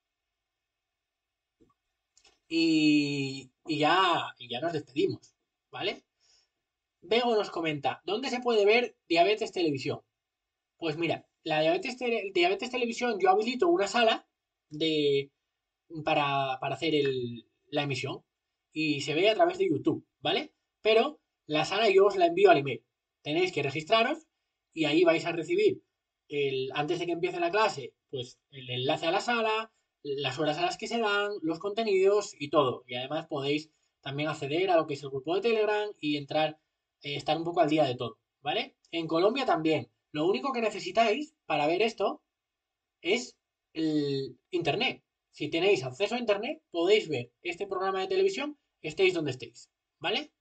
y, 2.47 3.54
ya, 3.67 4.35
ya 4.39 4.61
nos 4.61 4.73
despedimos, 4.73 5.35
¿vale? 5.71 6.05
Bego 7.03 7.35
nos 7.35 7.51
comenta, 7.51 8.03
¿dónde 8.05 8.31
se 8.31 8.41
puede 8.41 8.65
ver 8.65 8.97
Diabetes 9.09 9.53
Televisión? 9.53 10.01
Pues 10.79 10.97
mira, 10.97 11.27
la 11.43 11.61
Diabetes, 11.61 11.97
diabetes 12.33 12.71
Televisión 12.71 13.19
yo 13.21 13.31
habilito 13.31 13.69
una 13.69 13.87
sala 13.87 14.27
de, 14.71 15.31
para, 16.05 16.55
hacer 16.55 16.95
la 17.69 17.83
emisión 17.83 18.25
y 18.73 19.03
se 19.03 19.15
ve 19.15 19.29
a 19.31 19.35
través 19.35 19.59
de 19.59 19.69
YouTube, 19.69 20.07
¿vale? 20.21 20.53
Pero 20.83 21.21
la 21.47 21.65
sala 21.65 21.89
yo 21.91 22.07
os 22.07 22.17
la 22.17 22.27
envío 22.27 22.51
al 22.51 22.59
email. 22.59 22.85
Tenéis 23.23 23.53
que 23.53 23.63
registraros 23.63 24.27
y 24.73 24.87
ahí 24.87 25.05
vais 25.05 25.25
a 25.27 25.33
recibir, 25.33 25.83
el, 26.29 26.71
antes 26.75 26.99
de 26.99 27.07
que 27.07 27.13
empiece 27.13 27.41
la 27.41 27.51
clase, 27.51 27.95
pues 28.11 28.41
el 28.51 28.69
enlace 28.71 29.07
a 29.07 29.11
la 29.11 29.21
sala, 29.21 29.73
las 30.05 30.39
horas 30.39 30.59
a 30.59 30.63
las 30.63 30.77
que 30.77 30.87
se 30.87 30.99
dan, 31.01 31.33
los 31.43 31.59
contenidos 31.59 32.37
y 32.39 32.51
todo. 32.51 32.85
Y 32.87 32.95
además 32.95 33.27
podéis 33.27 33.71
también 34.03 34.29
acceder 34.29 34.71
a 34.71 34.77
lo 34.77 34.87
que 34.87 34.95
es 34.95 35.03
el 35.03 35.11
grupo 35.11 35.35
de 35.35 35.41
Telegram 35.41 35.89
y 35.99 36.19
entrar, 36.19 36.61
eh, 37.03 37.17
estar 37.17 37.37
un 37.37 37.45
poco 37.45 37.61
al 37.61 37.71
día 37.71 37.85
de 37.85 37.97
todo, 37.97 38.19
¿vale? 38.43 38.77
En 38.91 39.07
Colombia 39.09 39.47
también. 39.47 39.91
Lo 40.13 40.27
único 40.27 40.53
que 40.53 40.61
necesitáis 40.61 41.35
para 41.47 41.67
ver 41.67 41.83
esto 41.83 42.23
es 43.01 43.37
el 43.73 44.39
Internet. 44.51 45.03
Si 45.31 45.49
tenéis 45.49 45.83
acceso 45.83 46.15
a 46.15 46.19
Internet, 46.19 46.63
podéis 46.71 47.09
ver 47.09 47.33
este 47.43 47.67
programa 47.67 48.01
de 48.01 48.09
televisión, 48.09 48.59
estéis 48.83 49.15
donde 49.15 49.33
estéis, 49.33 49.71
¿vale? 49.99 50.33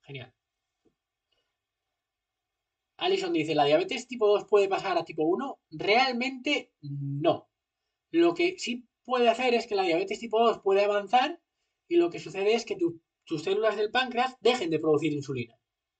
Genial. 0.00 0.34
Alison 2.96 3.32
dice, 3.32 3.54
¿la 3.54 3.64
diabetes 3.64 4.08
tipo 4.08 4.26
2 4.26 4.46
puede 4.46 4.68
pasar 4.68 4.98
a 4.98 5.04
tipo 5.04 5.24
1? 5.24 5.60
Realmente 5.70 6.72
no. 6.80 7.49
Lo 8.10 8.34
que 8.34 8.58
sí 8.58 8.86
puede 9.04 9.28
hacer 9.28 9.54
es 9.54 9.66
que 9.66 9.74
la 9.74 9.84
diabetes 9.84 10.18
tipo 10.18 10.40
2 10.40 10.60
puede 10.60 10.84
avanzar 10.84 11.40
y 11.88 11.96
lo 11.96 12.10
que 12.10 12.18
sucede 12.18 12.54
es 12.54 12.64
que 12.64 12.76
tus 13.24 13.42
células 13.42 13.76
del 13.76 13.90
páncreas 13.90 14.36
dejen 14.40 14.70
de 14.70 14.78
producir 14.78 15.12
insulina, 15.12 15.58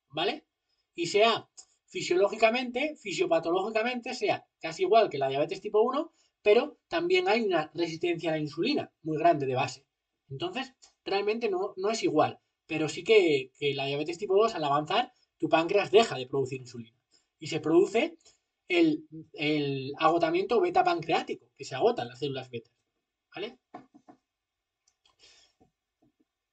¿vale? 0.09 0.47
Y 0.95 1.07
sea 1.07 1.49
fisiológicamente, 1.87 2.97
fisiopatológicamente, 2.97 4.15
sea 4.15 4.47
casi 4.61 4.83
igual 4.83 5.09
que 5.09 5.19
la 5.19 5.29
diabetes 5.29 5.61
tipo 5.61 5.83
1, 5.83 6.13
pero 6.43 6.79
también 6.89 7.29
hay 7.29 7.43
una 7.43 7.71
resistencia 7.75 8.31
a 8.31 8.35
la 8.35 8.41
insulina 8.41 8.93
muy 9.03 9.19
grande 9.19 9.47
de 9.47 9.55
base. 9.55 9.87
Entonces, 10.29 10.73
realmente 11.05 11.51
no, 11.51 11.75
no 11.77 11.91
es 11.91 12.03
igual, 12.03 12.41
pero 12.67 12.89
sí 12.89 13.03
que, 13.03 13.51
que 13.59 13.75
la 13.75 13.87
diabetes 13.87 14.19
tipo 14.19 14.37
2 14.37 14.55
al 14.55 14.65
avanzar, 14.65 15.13
tu 15.39 15.49
páncreas 15.49 15.91
deja 15.91 16.17
de 16.17 16.27
producir 16.27 16.61
insulina 16.61 16.97
y 17.41 17.49
se 17.49 17.59
produce 17.59 18.17
el, 18.71 19.93
agotamiento 19.99 20.61
beta 20.61 20.85
pancreático, 20.85 21.47
que 21.57 21.65
se 21.65 21.75
agotan 21.75 22.09
las 22.09 22.19
células 22.19 22.51
beta. 22.51 22.71
¿Vale? 23.35 23.59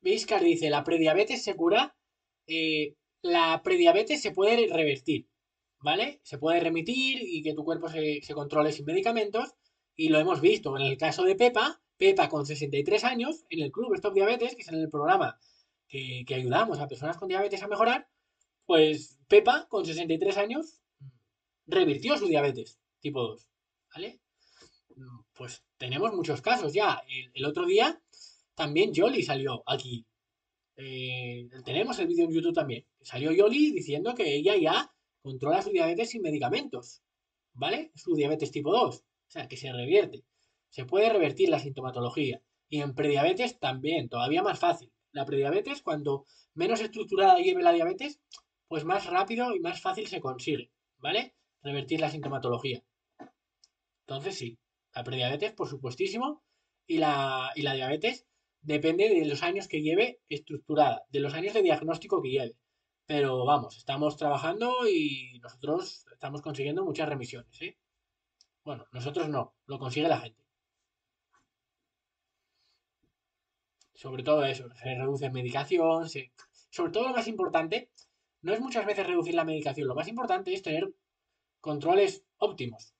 Vizcar 0.01 0.43
dice, 0.43 0.69
la 0.69 0.83
prediabetes 0.83 1.43
se 1.43 1.55
cura, 1.55 1.95
eh, 2.47 2.95
la 3.21 3.61
prediabetes 3.63 4.21
se 4.21 4.31
puede 4.31 4.67
revertir, 4.71 5.27
¿vale? 5.79 6.19
Se 6.23 6.37
puede 6.37 6.59
remitir 6.59 7.19
y 7.21 7.43
que 7.43 7.53
tu 7.53 7.63
cuerpo 7.63 7.89
se, 7.89 8.21
controle 8.33 8.71
sin 8.71 8.85
medicamentos. 8.85 9.53
Y 9.95 10.09
lo 10.09 10.19
hemos 10.19 10.41
visto 10.41 10.77
en 10.77 10.83
el 10.83 10.97
caso 10.97 11.23
de 11.23 11.35
Pepa, 11.35 11.81
Pepa 11.97 12.29
con 12.29 12.45
63 12.45 13.03
años, 13.03 13.45
en 13.49 13.61
el 13.61 13.71
Club 13.71 13.95
Stop 13.95 14.13
Diabetes, 14.13 14.55
que 14.55 14.61
es 14.61 14.67
en 14.67 14.75
el 14.75 14.89
programa 14.89 15.39
que, 15.87 16.23
que 16.27 16.35
ayudamos 16.35 16.79
a 16.79 16.87
personas 16.87 17.17
con 17.17 17.27
diabetes 17.27 17.63
a 17.63 17.67
mejorar, 17.67 18.07
pues 18.65 19.19
Pepa 19.27 19.67
con 19.67 19.85
63 19.85 20.37
años 20.37 20.81
revirtió 21.67 22.17
su 22.17 22.27
diabetes 22.27 22.79
tipo 22.99 23.21
2. 23.21 23.49
¿Vale? 23.93 24.19
Pues 25.33 25.63
tenemos 25.77 26.13
muchos 26.13 26.41
casos 26.41 26.73
ya. 26.73 27.01
El, 27.33 27.45
otro 27.45 27.65
día 27.65 28.01
también 28.55 28.93
Yoli 28.93 29.23
salió 29.23 29.63
aquí. 29.65 30.05
Eh, 30.75 31.47
tenemos 31.63 31.99
el 31.99 32.07
vídeo 32.07 32.25
en 32.25 32.31
YouTube 32.31 32.53
también. 32.53 32.85
Salió 33.01 33.31
Yoli 33.31 33.71
diciendo 33.71 34.15
que 34.15 34.35
ella 34.35 34.55
ya 34.55 34.91
controla 35.21 35.61
su 35.61 35.69
diabetes 35.69 36.09
sin 36.09 36.21
medicamentos. 36.21 37.01
¿Vale? 37.53 37.91
Su 37.95 38.15
diabetes 38.15 38.51
tipo 38.51 38.71
2. 38.71 38.95
O 38.95 39.03
sea, 39.27 39.47
que 39.47 39.57
se 39.57 39.71
revierte. 39.71 40.23
Se 40.69 40.85
puede 40.85 41.09
revertir 41.09 41.49
la 41.49 41.59
sintomatología. 41.59 42.41
Y 42.69 42.81
en 42.81 42.95
prediabetes 42.95 43.59
también, 43.59 44.09
todavía 44.09 44.43
más 44.43 44.59
fácil. 44.59 44.91
La 45.11 45.25
prediabetes, 45.25 45.81
cuando 45.81 46.25
menos 46.53 46.81
estructurada 46.81 47.39
lleve 47.39 47.63
la 47.63 47.71
diabetes, 47.71 48.19
pues 48.67 48.83
más 48.83 49.05
rápido 49.05 49.55
y 49.55 49.59
más 49.59 49.81
fácil 49.81 50.07
se 50.07 50.19
consigue. 50.19 50.71
¿Vale? 50.99 51.36
Revertir 51.67 51.99
la 51.99 52.09
sintomatología. 52.09 52.81
Entonces 54.07 54.37
sí, 54.37 54.57
la 54.95 55.03
prediabetes, 55.03 55.51
por 55.53 55.67
supuestísimo, 55.67 56.41
y 56.87 56.97
la, 56.97 57.51
y 57.55 57.61
la 57.61 57.73
diabetes 57.73 58.25
depende 58.61 59.09
de 59.09 59.25
los 59.25 59.43
años 59.43 59.67
que 59.67 59.81
lleve 59.81 60.21
estructurada, 60.29 61.03
de 61.09 61.19
los 61.19 61.33
años 61.33 61.53
de 61.53 61.61
diagnóstico 61.61 62.21
que 62.21 62.29
lleve. 62.29 62.55
Pero 63.05 63.45
vamos, 63.45 63.77
estamos 63.77 64.17
trabajando 64.17 64.87
y 64.89 65.39
nosotros 65.41 66.05
estamos 66.11 66.41
consiguiendo 66.41 66.83
muchas 66.85 67.09
remisiones. 67.09 67.61
¿eh? 67.61 67.77
Bueno, 68.63 68.85
nosotros 68.91 69.29
no, 69.29 69.53
lo 69.65 69.77
consigue 69.77 70.07
la 70.07 70.19
gente. 70.19 70.43
Sobre 73.93 74.23
todo 74.23 74.45
eso, 74.45 74.69
se 74.75 74.95
reduce 74.95 75.29
medicación, 75.29 76.07
sobre 76.69 76.91
todo 76.91 77.07
lo 77.07 77.13
más 77.13 77.27
importante, 77.27 77.89
no 78.41 78.53
es 78.53 78.59
muchas 78.59 78.85
veces 78.85 79.07
reducir 79.07 79.33
la 79.33 79.43
medicación, 79.43 79.87
lo 79.87 79.95
más 79.95 80.07
importante 80.07 80.53
es 80.53 80.61
tener 80.61 80.87
controles 81.59 82.23
óptimos, 82.37 82.93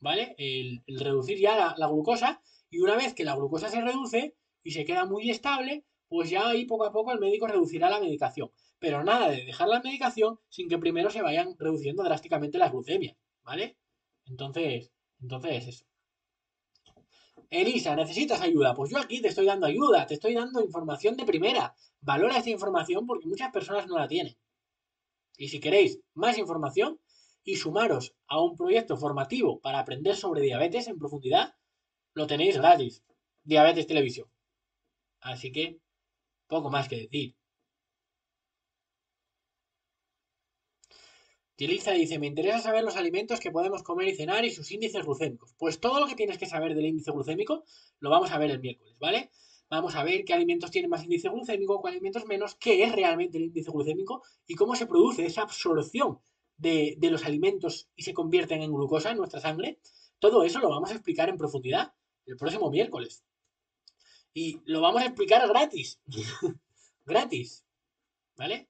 ¿vale? 0.00 0.34
El, 0.38 0.82
reducir 0.86 1.38
ya 1.38 1.74
la, 1.76 1.86
glucosa 1.88 2.42
y 2.70 2.80
una 2.80 2.96
vez 2.96 3.14
que 3.14 3.24
la 3.24 3.36
glucosa 3.36 3.68
se 3.68 3.80
reduce 3.80 4.34
y 4.62 4.72
se 4.72 4.84
queda 4.84 5.04
muy 5.04 5.30
estable, 5.30 5.84
pues 6.08 6.30
ya 6.30 6.48
ahí 6.48 6.64
poco 6.64 6.84
a 6.84 6.92
poco 6.92 7.12
el 7.12 7.20
médico 7.20 7.46
reducirá 7.46 7.90
la 7.90 8.00
medicación. 8.00 8.50
Pero 8.78 9.04
nada 9.04 9.30
de 9.30 9.44
dejar 9.44 9.68
la 9.68 9.80
medicación 9.80 10.38
sin 10.48 10.68
que 10.68 10.78
primero 10.78 11.10
se 11.10 11.22
vayan 11.22 11.54
reduciendo 11.58 12.02
drásticamente 12.02 12.58
las 12.58 12.72
glucemias, 12.72 13.16
¿vale? 13.42 13.76
Entonces, 14.26 14.92
entonces 15.20 15.68
eso. 15.68 15.84
Elisa, 17.50 17.94
¿necesitas 17.94 18.40
ayuda? 18.40 18.74
Pues 18.74 18.90
yo 18.90 18.98
aquí 18.98 19.20
te 19.20 19.28
estoy 19.28 19.46
dando 19.46 19.66
ayuda, 19.66 20.06
te 20.06 20.14
estoy 20.14 20.34
dando 20.34 20.60
información 20.60 21.16
de 21.16 21.24
primera. 21.24 21.74
Valora 22.00 22.38
esta 22.38 22.50
información 22.50 23.06
porque 23.06 23.26
muchas 23.26 23.52
personas 23.52 23.86
no 23.86 23.98
la 23.98 24.08
tienen. 24.08 24.36
Y 25.36 25.48
si 25.48 25.60
queréis 25.60 26.00
más 26.14 26.38
información, 26.38 26.98
y 27.44 27.56
sumaros 27.56 28.14
a 28.26 28.40
un 28.40 28.56
proyecto 28.56 28.96
formativo 28.96 29.60
para 29.60 29.78
aprender 29.78 30.16
sobre 30.16 30.40
diabetes 30.40 30.88
en 30.88 30.98
profundidad, 30.98 31.54
lo 32.14 32.26
tenéis 32.26 32.56
gratis. 32.56 33.04
Diabetes 33.42 33.86
Televisión. 33.86 34.28
Así 35.20 35.52
que, 35.52 35.78
poco 36.46 36.70
más 36.70 36.88
que 36.88 36.96
decir. 36.96 37.36
Utiliza 41.52 41.94
y 41.94 42.00
dice, 42.00 42.18
me 42.18 42.26
interesa 42.26 42.58
saber 42.58 42.82
los 42.82 42.96
alimentos 42.96 43.38
que 43.38 43.52
podemos 43.52 43.82
comer 43.82 44.08
y 44.08 44.16
cenar 44.16 44.44
y 44.44 44.50
sus 44.50 44.72
índices 44.72 45.04
glucémicos. 45.04 45.54
Pues 45.56 45.78
todo 45.78 46.00
lo 46.00 46.06
que 46.06 46.16
tienes 46.16 46.38
que 46.38 46.46
saber 46.46 46.74
del 46.74 46.86
índice 46.86 47.12
glucémico 47.12 47.64
lo 48.00 48.10
vamos 48.10 48.32
a 48.32 48.38
ver 48.38 48.50
el 48.50 48.60
miércoles, 48.60 48.96
¿vale? 48.98 49.30
Vamos 49.68 49.94
a 49.94 50.02
ver 50.02 50.24
qué 50.24 50.34
alimentos 50.34 50.70
tienen 50.70 50.90
más 50.90 51.04
índice 51.04 51.28
glucémico, 51.28 51.80
qué 51.82 51.90
alimentos 51.90 52.26
menos, 52.26 52.54
qué 52.56 52.82
es 52.82 52.92
realmente 52.92 53.38
el 53.38 53.44
índice 53.44 53.70
glucémico 53.70 54.22
y 54.46 54.54
cómo 54.54 54.74
se 54.74 54.86
produce 54.86 55.26
esa 55.26 55.42
absorción 55.42 56.18
de, 56.56 56.94
de 56.98 57.10
los 57.10 57.24
alimentos 57.24 57.88
y 57.96 58.02
se 58.02 58.14
convierten 58.14 58.62
en 58.62 58.72
glucosa 58.72 59.10
en 59.10 59.18
nuestra 59.18 59.40
sangre. 59.40 59.78
Todo 60.18 60.44
eso 60.44 60.60
lo 60.60 60.70
vamos 60.70 60.90
a 60.90 60.94
explicar 60.94 61.28
en 61.28 61.38
profundidad 61.38 61.92
el 62.26 62.36
próximo 62.36 62.70
miércoles. 62.70 63.24
Y 64.32 64.60
lo 64.64 64.80
vamos 64.80 65.02
a 65.02 65.06
explicar 65.06 65.46
gratis. 65.48 66.00
gratis. 67.04 67.64
¿Vale? 68.36 68.68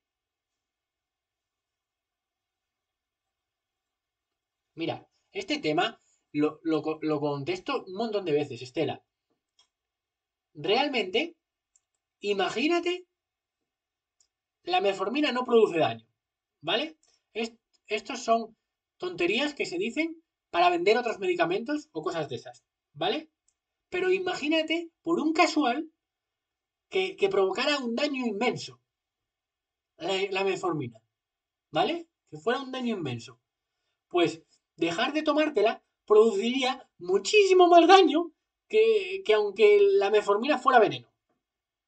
Mira, 4.74 5.06
este 5.32 5.58
tema 5.58 5.98
lo, 6.32 7.20
contesto 7.20 7.84
un 7.86 7.94
montón 7.94 8.24
de 8.24 8.32
veces, 8.32 8.60
Estela. 8.60 9.02
Realmente, 10.54 11.36
imagínate, 12.20 13.06
la 14.64 14.80
metformina 14.80 15.32
no 15.32 15.44
produce 15.44 15.78
daño, 15.78 16.06
¿vale? 16.60 16.96
Estos 17.86 18.22
son 18.24 18.56
tonterías 18.98 19.54
que 19.54 19.66
se 19.66 19.78
dicen 19.78 20.22
para 20.50 20.70
vender 20.70 20.96
otros 20.98 21.18
medicamentos 21.18 21.88
o 21.92 22.02
cosas 22.02 22.28
de 22.28 22.36
esas, 22.36 22.64
¿vale? 22.92 23.30
Pero 23.88 24.10
imagínate, 24.10 24.90
por 25.02 25.20
un 25.20 25.32
casual, 25.32 25.90
que, 26.88 27.28
provocara 27.28 27.78
un 27.78 27.96
daño 27.96 28.24
inmenso 28.24 28.80
la, 29.96 30.12
la 30.30 30.44
metformina, 30.44 31.00
¿vale? 31.72 32.08
Que 32.30 32.38
fuera 32.38 32.60
un 32.60 32.70
daño 32.70 32.96
inmenso. 32.96 33.40
Pues 34.08 34.42
dejar 34.76 35.12
de 35.12 35.22
tomártela 35.22 35.82
produciría 36.06 36.88
muchísimo 36.98 37.66
más 37.68 37.86
daño 37.88 38.32
que, 38.68 39.22
aunque 39.34 39.80
la 39.80 40.10
metformina 40.10 40.58
fuera 40.58 40.78
veneno. 40.78 41.12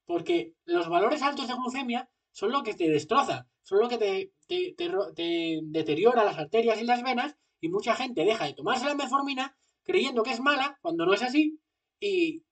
Porque 0.05 0.55
los 0.65 0.89
valores 0.89 1.23
altos 1.23 1.49
de 1.49 1.55
glucemia 1.55 2.11
son 2.31 2.53
lo 2.53 2.63
que 2.63 2.75
te 2.75 2.89
destroza, 2.89 3.49
son 3.63 3.81
lo 3.81 3.89
que 3.89 3.99
te, 3.99 4.33
te, 4.47 5.61
deteriora 5.63 6.25
las 6.25 6.39
arterias 6.39 6.81
y 6.81 6.85
las 6.85 7.03
venas 7.03 7.37
y 7.61 7.69
mucha 7.69 7.95
gente 7.95 8.25
deja 8.25 8.47
de 8.47 8.55
tomarse 8.55 8.87
la 8.87 8.95
metformina 8.95 9.57
creyendo 9.85 10.23
que 10.23 10.33
es 10.33 10.41
mala 10.41 10.79
cuando 10.83 11.07
no 11.07 11.15
es 11.15 11.23
así 11.23 11.61
y, 12.01 12.45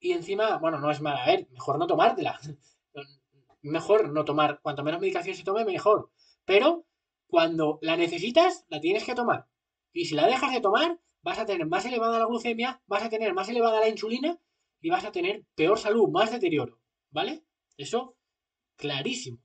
y 0.00 0.12
encima, 0.12 0.58
bueno, 0.58 0.78
no 0.78 0.90
es 0.90 1.00
mala, 1.00 1.22
a 1.22 1.26
ver, 1.26 1.48
mejor 1.50 1.78
no 1.78 1.86
tomártela. 1.86 2.38
mejor 3.62 4.10
no 4.10 4.24
tomar, 4.24 4.60
cuanto 4.62 4.84
menos 4.84 5.00
medicación 5.00 5.36
se 5.36 5.44
tome, 5.44 5.64
mejor. 5.64 6.10
Pero 6.44 6.86
cuando 7.26 7.78
la 7.82 7.96
necesitas, 7.96 8.64
la 8.68 8.80
tienes 8.80 9.04
que 9.04 9.14
tomar. 9.14 9.46
Y 9.92 10.06
si 10.06 10.14
la 10.14 10.26
dejas 10.26 10.52
de 10.52 10.60
tomar, 10.60 11.00
vas 11.22 11.38
a 11.38 11.46
tener 11.46 11.66
más 11.66 11.84
elevada 11.84 12.18
la 12.18 12.26
glucemia, 12.26 12.82
vas 12.86 13.02
a 13.02 13.08
tener 13.08 13.34
más 13.34 13.48
elevada 13.48 13.80
la 13.80 13.88
insulina 13.88 14.38
y 14.80 14.90
vas 14.90 15.04
a 15.04 15.12
tener 15.12 15.44
peor 15.54 15.78
salud, 15.78 16.08
más 16.08 16.30
deterioro. 16.30 16.80
¿Vale? 17.10 17.44
Eso, 17.76 18.16
clarísimo. 18.76 19.38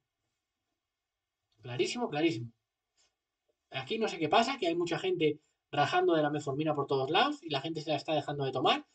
Clarísimo, 1.64 2.09
clarísimo. 2.09 2.51
Aquí 3.72 3.97
no 3.97 4.09
sé 4.09 4.20
qué 4.20 4.28
pasa, 4.28 4.57
que 4.57 4.68
hay 4.68 4.76
mucha 4.76 4.99
gente 4.99 5.39
rajando 5.72 6.14
de 6.14 6.22
la 6.22 6.30
metformina 6.30 6.76
por 6.76 6.88
todos 6.88 7.09
lados 7.09 7.41
y 7.41 7.49
la 7.49 7.61
gente 7.61 7.82
se 7.82 7.89
la 7.89 7.95
está 7.95 8.14
dejando 8.14 8.43
de 8.43 8.51
tomar. 8.51 8.86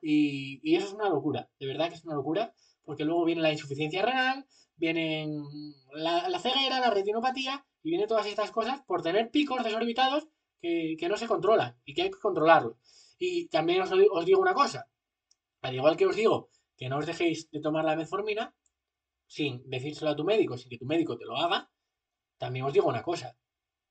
Y, 0.00 0.76
eso 0.76 0.86
es 0.86 0.92
una 0.92 1.08
locura, 1.08 1.48
de 1.58 1.66
verdad 1.66 1.88
que 1.88 1.94
es 1.96 2.04
una 2.04 2.14
locura, 2.14 2.54
porque 2.84 3.04
luego 3.04 3.24
viene 3.24 3.40
la 3.40 3.50
insuficiencia 3.50 4.02
renal, 4.02 4.46
vienen 4.76 5.42
la, 5.92 6.38
ceguera, 6.38 6.78
la 6.78 6.90
retinopatía 6.90 7.66
y 7.82 7.90
vienen 7.90 8.06
todas 8.06 8.26
estas 8.26 8.52
cosas 8.52 8.82
por 8.82 9.02
tener 9.02 9.30
picos 9.30 9.64
desorbitados 9.64 10.28
que, 10.60 10.96
no 11.08 11.16
se 11.16 11.26
controlan 11.26 11.76
y 11.84 11.94
que 11.94 12.02
hay 12.02 12.10
que 12.10 12.18
controlarlos. 12.18 12.76
Y 13.18 13.48
también 13.48 13.80
os, 13.82 13.90
os, 13.90 14.24
digo 14.26 14.40
una 14.40 14.54
cosa, 14.54 14.86
al 15.62 15.74
igual 15.74 15.96
que 15.96 16.06
os 16.06 16.14
digo 16.14 16.50
que 16.76 16.90
no 16.90 16.98
os 16.98 17.06
dejéis 17.06 17.50
de 17.50 17.60
tomar 17.60 17.84
la 17.86 17.96
metformina 17.96 18.54
sin 19.26 19.68
decírselo 19.68 20.10
a 20.10 20.16
tu 20.16 20.24
médico, 20.24 20.56
sin 20.58 20.68
que 20.68 20.78
tu 20.78 20.86
médico 20.86 21.16
te 21.16 21.24
lo 21.24 21.36
haga, 21.36 21.68
también 22.38 22.64
os 22.64 22.72
digo 22.72 22.88
una 22.88 23.02
cosa, 23.02 23.36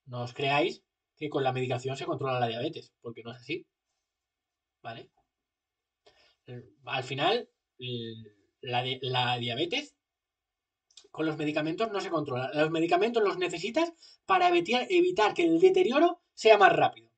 no 0.05 0.23
os 0.23 0.33
creáis 0.33 0.83
que 1.15 1.29
con 1.29 1.43
la 1.43 1.53
medicación 1.53 1.97
se 1.97 2.05
controla 2.05 2.39
la 2.39 2.47
diabetes, 2.47 2.93
porque 3.01 3.23
no 3.23 3.31
es 3.31 3.37
así. 3.37 3.67
¿Vale? 4.81 5.09
Al 6.85 7.03
final, 7.03 7.49
la, 8.61 8.83
la 9.01 9.37
diabetes 9.37 9.95
con 11.11 11.25
los 11.25 11.37
medicamentos 11.37 11.91
no 11.91 11.99
se 11.99 12.09
controla. 12.09 12.51
Los 12.53 12.69
medicamentos 12.69 13.23
los 13.23 13.37
necesitas 13.37 13.91
para 14.25 14.49
evitar, 14.49 15.33
que 15.33 15.43
el 15.43 15.59
deterioro 15.59 16.21
sea 16.33 16.57
más 16.57 16.73
rápido. 16.73 17.11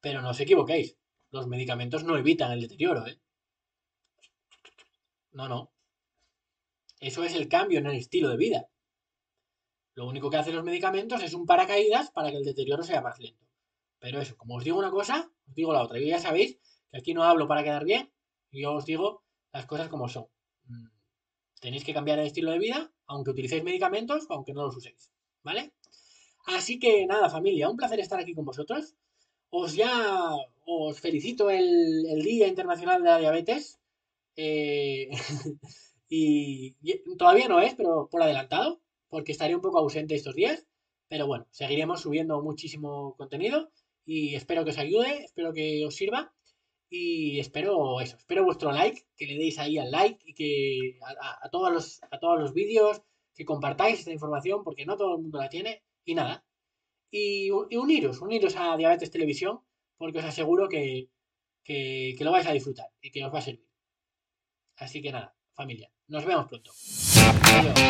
Pero 0.00 0.20
no 0.20 0.30
os 0.30 0.40
equivoquéis, 0.40 0.96
los 1.30 1.46
medicamentos 1.46 2.04
no 2.04 2.16
evitan 2.16 2.52
el 2.52 2.60
deterioro, 2.60 3.06
¿eh? 3.06 3.20
No, 5.32 5.48
no. 5.48 5.72
Eso 7.00 7.24
es 7.24 7.34
el 7.34 7.48
cambio 7.48 7.78
en 7.78 7.86
el 7.86 7.96
estilo 7.96 8.28
de 8.28 8.36
vida. 8.36 8.68
Lo 9.94 10.06
único 10.06 10.30
que 10.30 10.36
hacen 10.36 10.56
los 10.56 10.64
medicamentos 10.64 11.22
es 11.22 11.34
un 11.34 11.46
paracaídas 11.46 12.10
para 12.10 12.30
que 12.30 12.38
el 12.38 12.44
deterioro 12.44 12.82
sea 12.82 13.00
más 13.00 13.18
lento. 13.18 13.46
Pero 13.98 14.20
eso, 14.20 14.36
como 14.36 14.56
os 14.56 14.64
digo 14.64 14.78
una 14.78 14.90
cosa, 14.90 15.30
os 15.48 15.54
digo 15.54 15.72
la 15.72 15.82
otra. 15.82 15.98
Y 15.98 16.08
ya 16.08 16.18
sabéis 16.18 16.58
que 16.90 16.98
aquí 16.98 17.14
no 17.14 17.24
hablo 17.24 17.48
para 17.48 17.62
quedar 17.62 17.84
bien, 17.84 18.12
yo 18.50 18.74
os 18.74 18.84
digo 18.84 19.22
las 19.52 19.66
cosas 19.66 19.88
como 19.88 20.08
son. 20.08 20.26
Mm, 20.66 20.86
tenéis 21.60 21.84
que 21.84 21.94
cambiar 21.94 22.18
el 22.18 22.26
estilo 22.26 22.50
de 22.50 22.58
vida 22.58 22.90
aunque 23.06 23.30
utilicéis 23.30 23.64
medicamentos 23.64 24.26
o 24.28 24.34
aunque 24.34 24.54
no 24.54 24.62
los 24.62 24.76
uséis, 24.76 25.10
¿vale? 25.42 25.72
Así 26.46 26.78
que 26.78 27.06
nada, 27.06 27.30
familia, 27.30 27.68
un 27.68 27.76
placer 27.76 28.00
estar 28.00 28.18
aquí 28.20 28.34
con 28.34 28.44
vosotros. 28.44 28.94
Os 29.50 29.74
ya 29.74 30.36
os 30.66 31.00
felicito 31.00 31.50
el, 31.50 32.22
Día 32.22 32.48
Internacional 32.48 33.02
de 33.02 33.08
la 33.08 33.18
Diabetes. 33.18 33.78
Eh, 34.36 35.10
y, 36.08 36.74
todavía 37.16 37.48
no 37.48 37.60
es, 37.60 37.74
pero 37.74 38.08
por 38.10 38.22
adelantado, 38.22 38.80
porque 39.14 39.30
estaré 39.30 39.54
un 39.54 39.60
poco 39.60 39.78
ausente 39.78 40.16
estos 40.16 40.34
días. 40.34 40.66
Pero 41.06 41.28
bueno, 41.28 41.46
seguiremos 41.52 42.00
subiendo 42.00 42.42
muchísimo 42.42 43.14
contenido 43.16 43.70
y 44.04 44.34
espero 44.34 44.64
que 44.64 44.70
os 44.70 44.78
ayude, 44.78 45.22
espero 45.22 45.52
que 45.52 45.86
os 45.86 45.94
sirva 45.94 46.34
y 46.90 47.38
espero 47.38 48.00
eso, 48.00 48.16
espero 48.16 48.44
vuestro 48.44 48.72
like, 48.72 49.06
que 49.16 49.26
le 49.26 49.36
deis 49.36 49.60
ahí 49.60 49.78
al 49.78 49.92
like 49.92 50.18
y 50.26 50.34
que 50.34 50.98
a, 51.42 51.48
todos 51.48 51.72
los, 51.72 52.02
a 52.10 52.18
todos 52.18 52.40
los 52.40 52.54
vídeos, 52.54 53.02
que 53.36 53.44
compartáis 53.44 54.00
esta 54.00 54.10
información 54.10 54.64
porque 54.64 54.84
no 54.84 54.96
todo 54.96 55.14
el 55.14 55.22
mundo 55.22 55.38
la 55.38 55.48
tiene 55.48 55.84
y 56.04 56.16
nada. 56.16 56.44
Y, 57.08 57.52
uniros, 57.52 58.20
uniros 58.20 58.56
a 58.56 58.76
Diabetes 58.76 59.12
Televisión 59.12 59.60
porque 59.96 60.18
os 60.18 60.24
aseguro 60.24 60.68
que, 60.68 61.08
que, 61.62 62.16
que 62.18 62.24
lo 62.24 62.32
vais 62.32 62.48
a 62.48 62.52
disfrutar 62.52 62.88
y 63.00 63.12
que 63.12 63.24
os 63.24 63.32
va 63.32 63.38
a 63.38 63.42
servir. 63.42 63.68
Así 64.74 65.00
que 65.00 65.12
nada, 65.12 65.36
familia, 65.52 65.88
nos 66.08 66.24
vemos 66.24 66.48
pronto. 66.48 66.72
Yeah. 67.42 67.84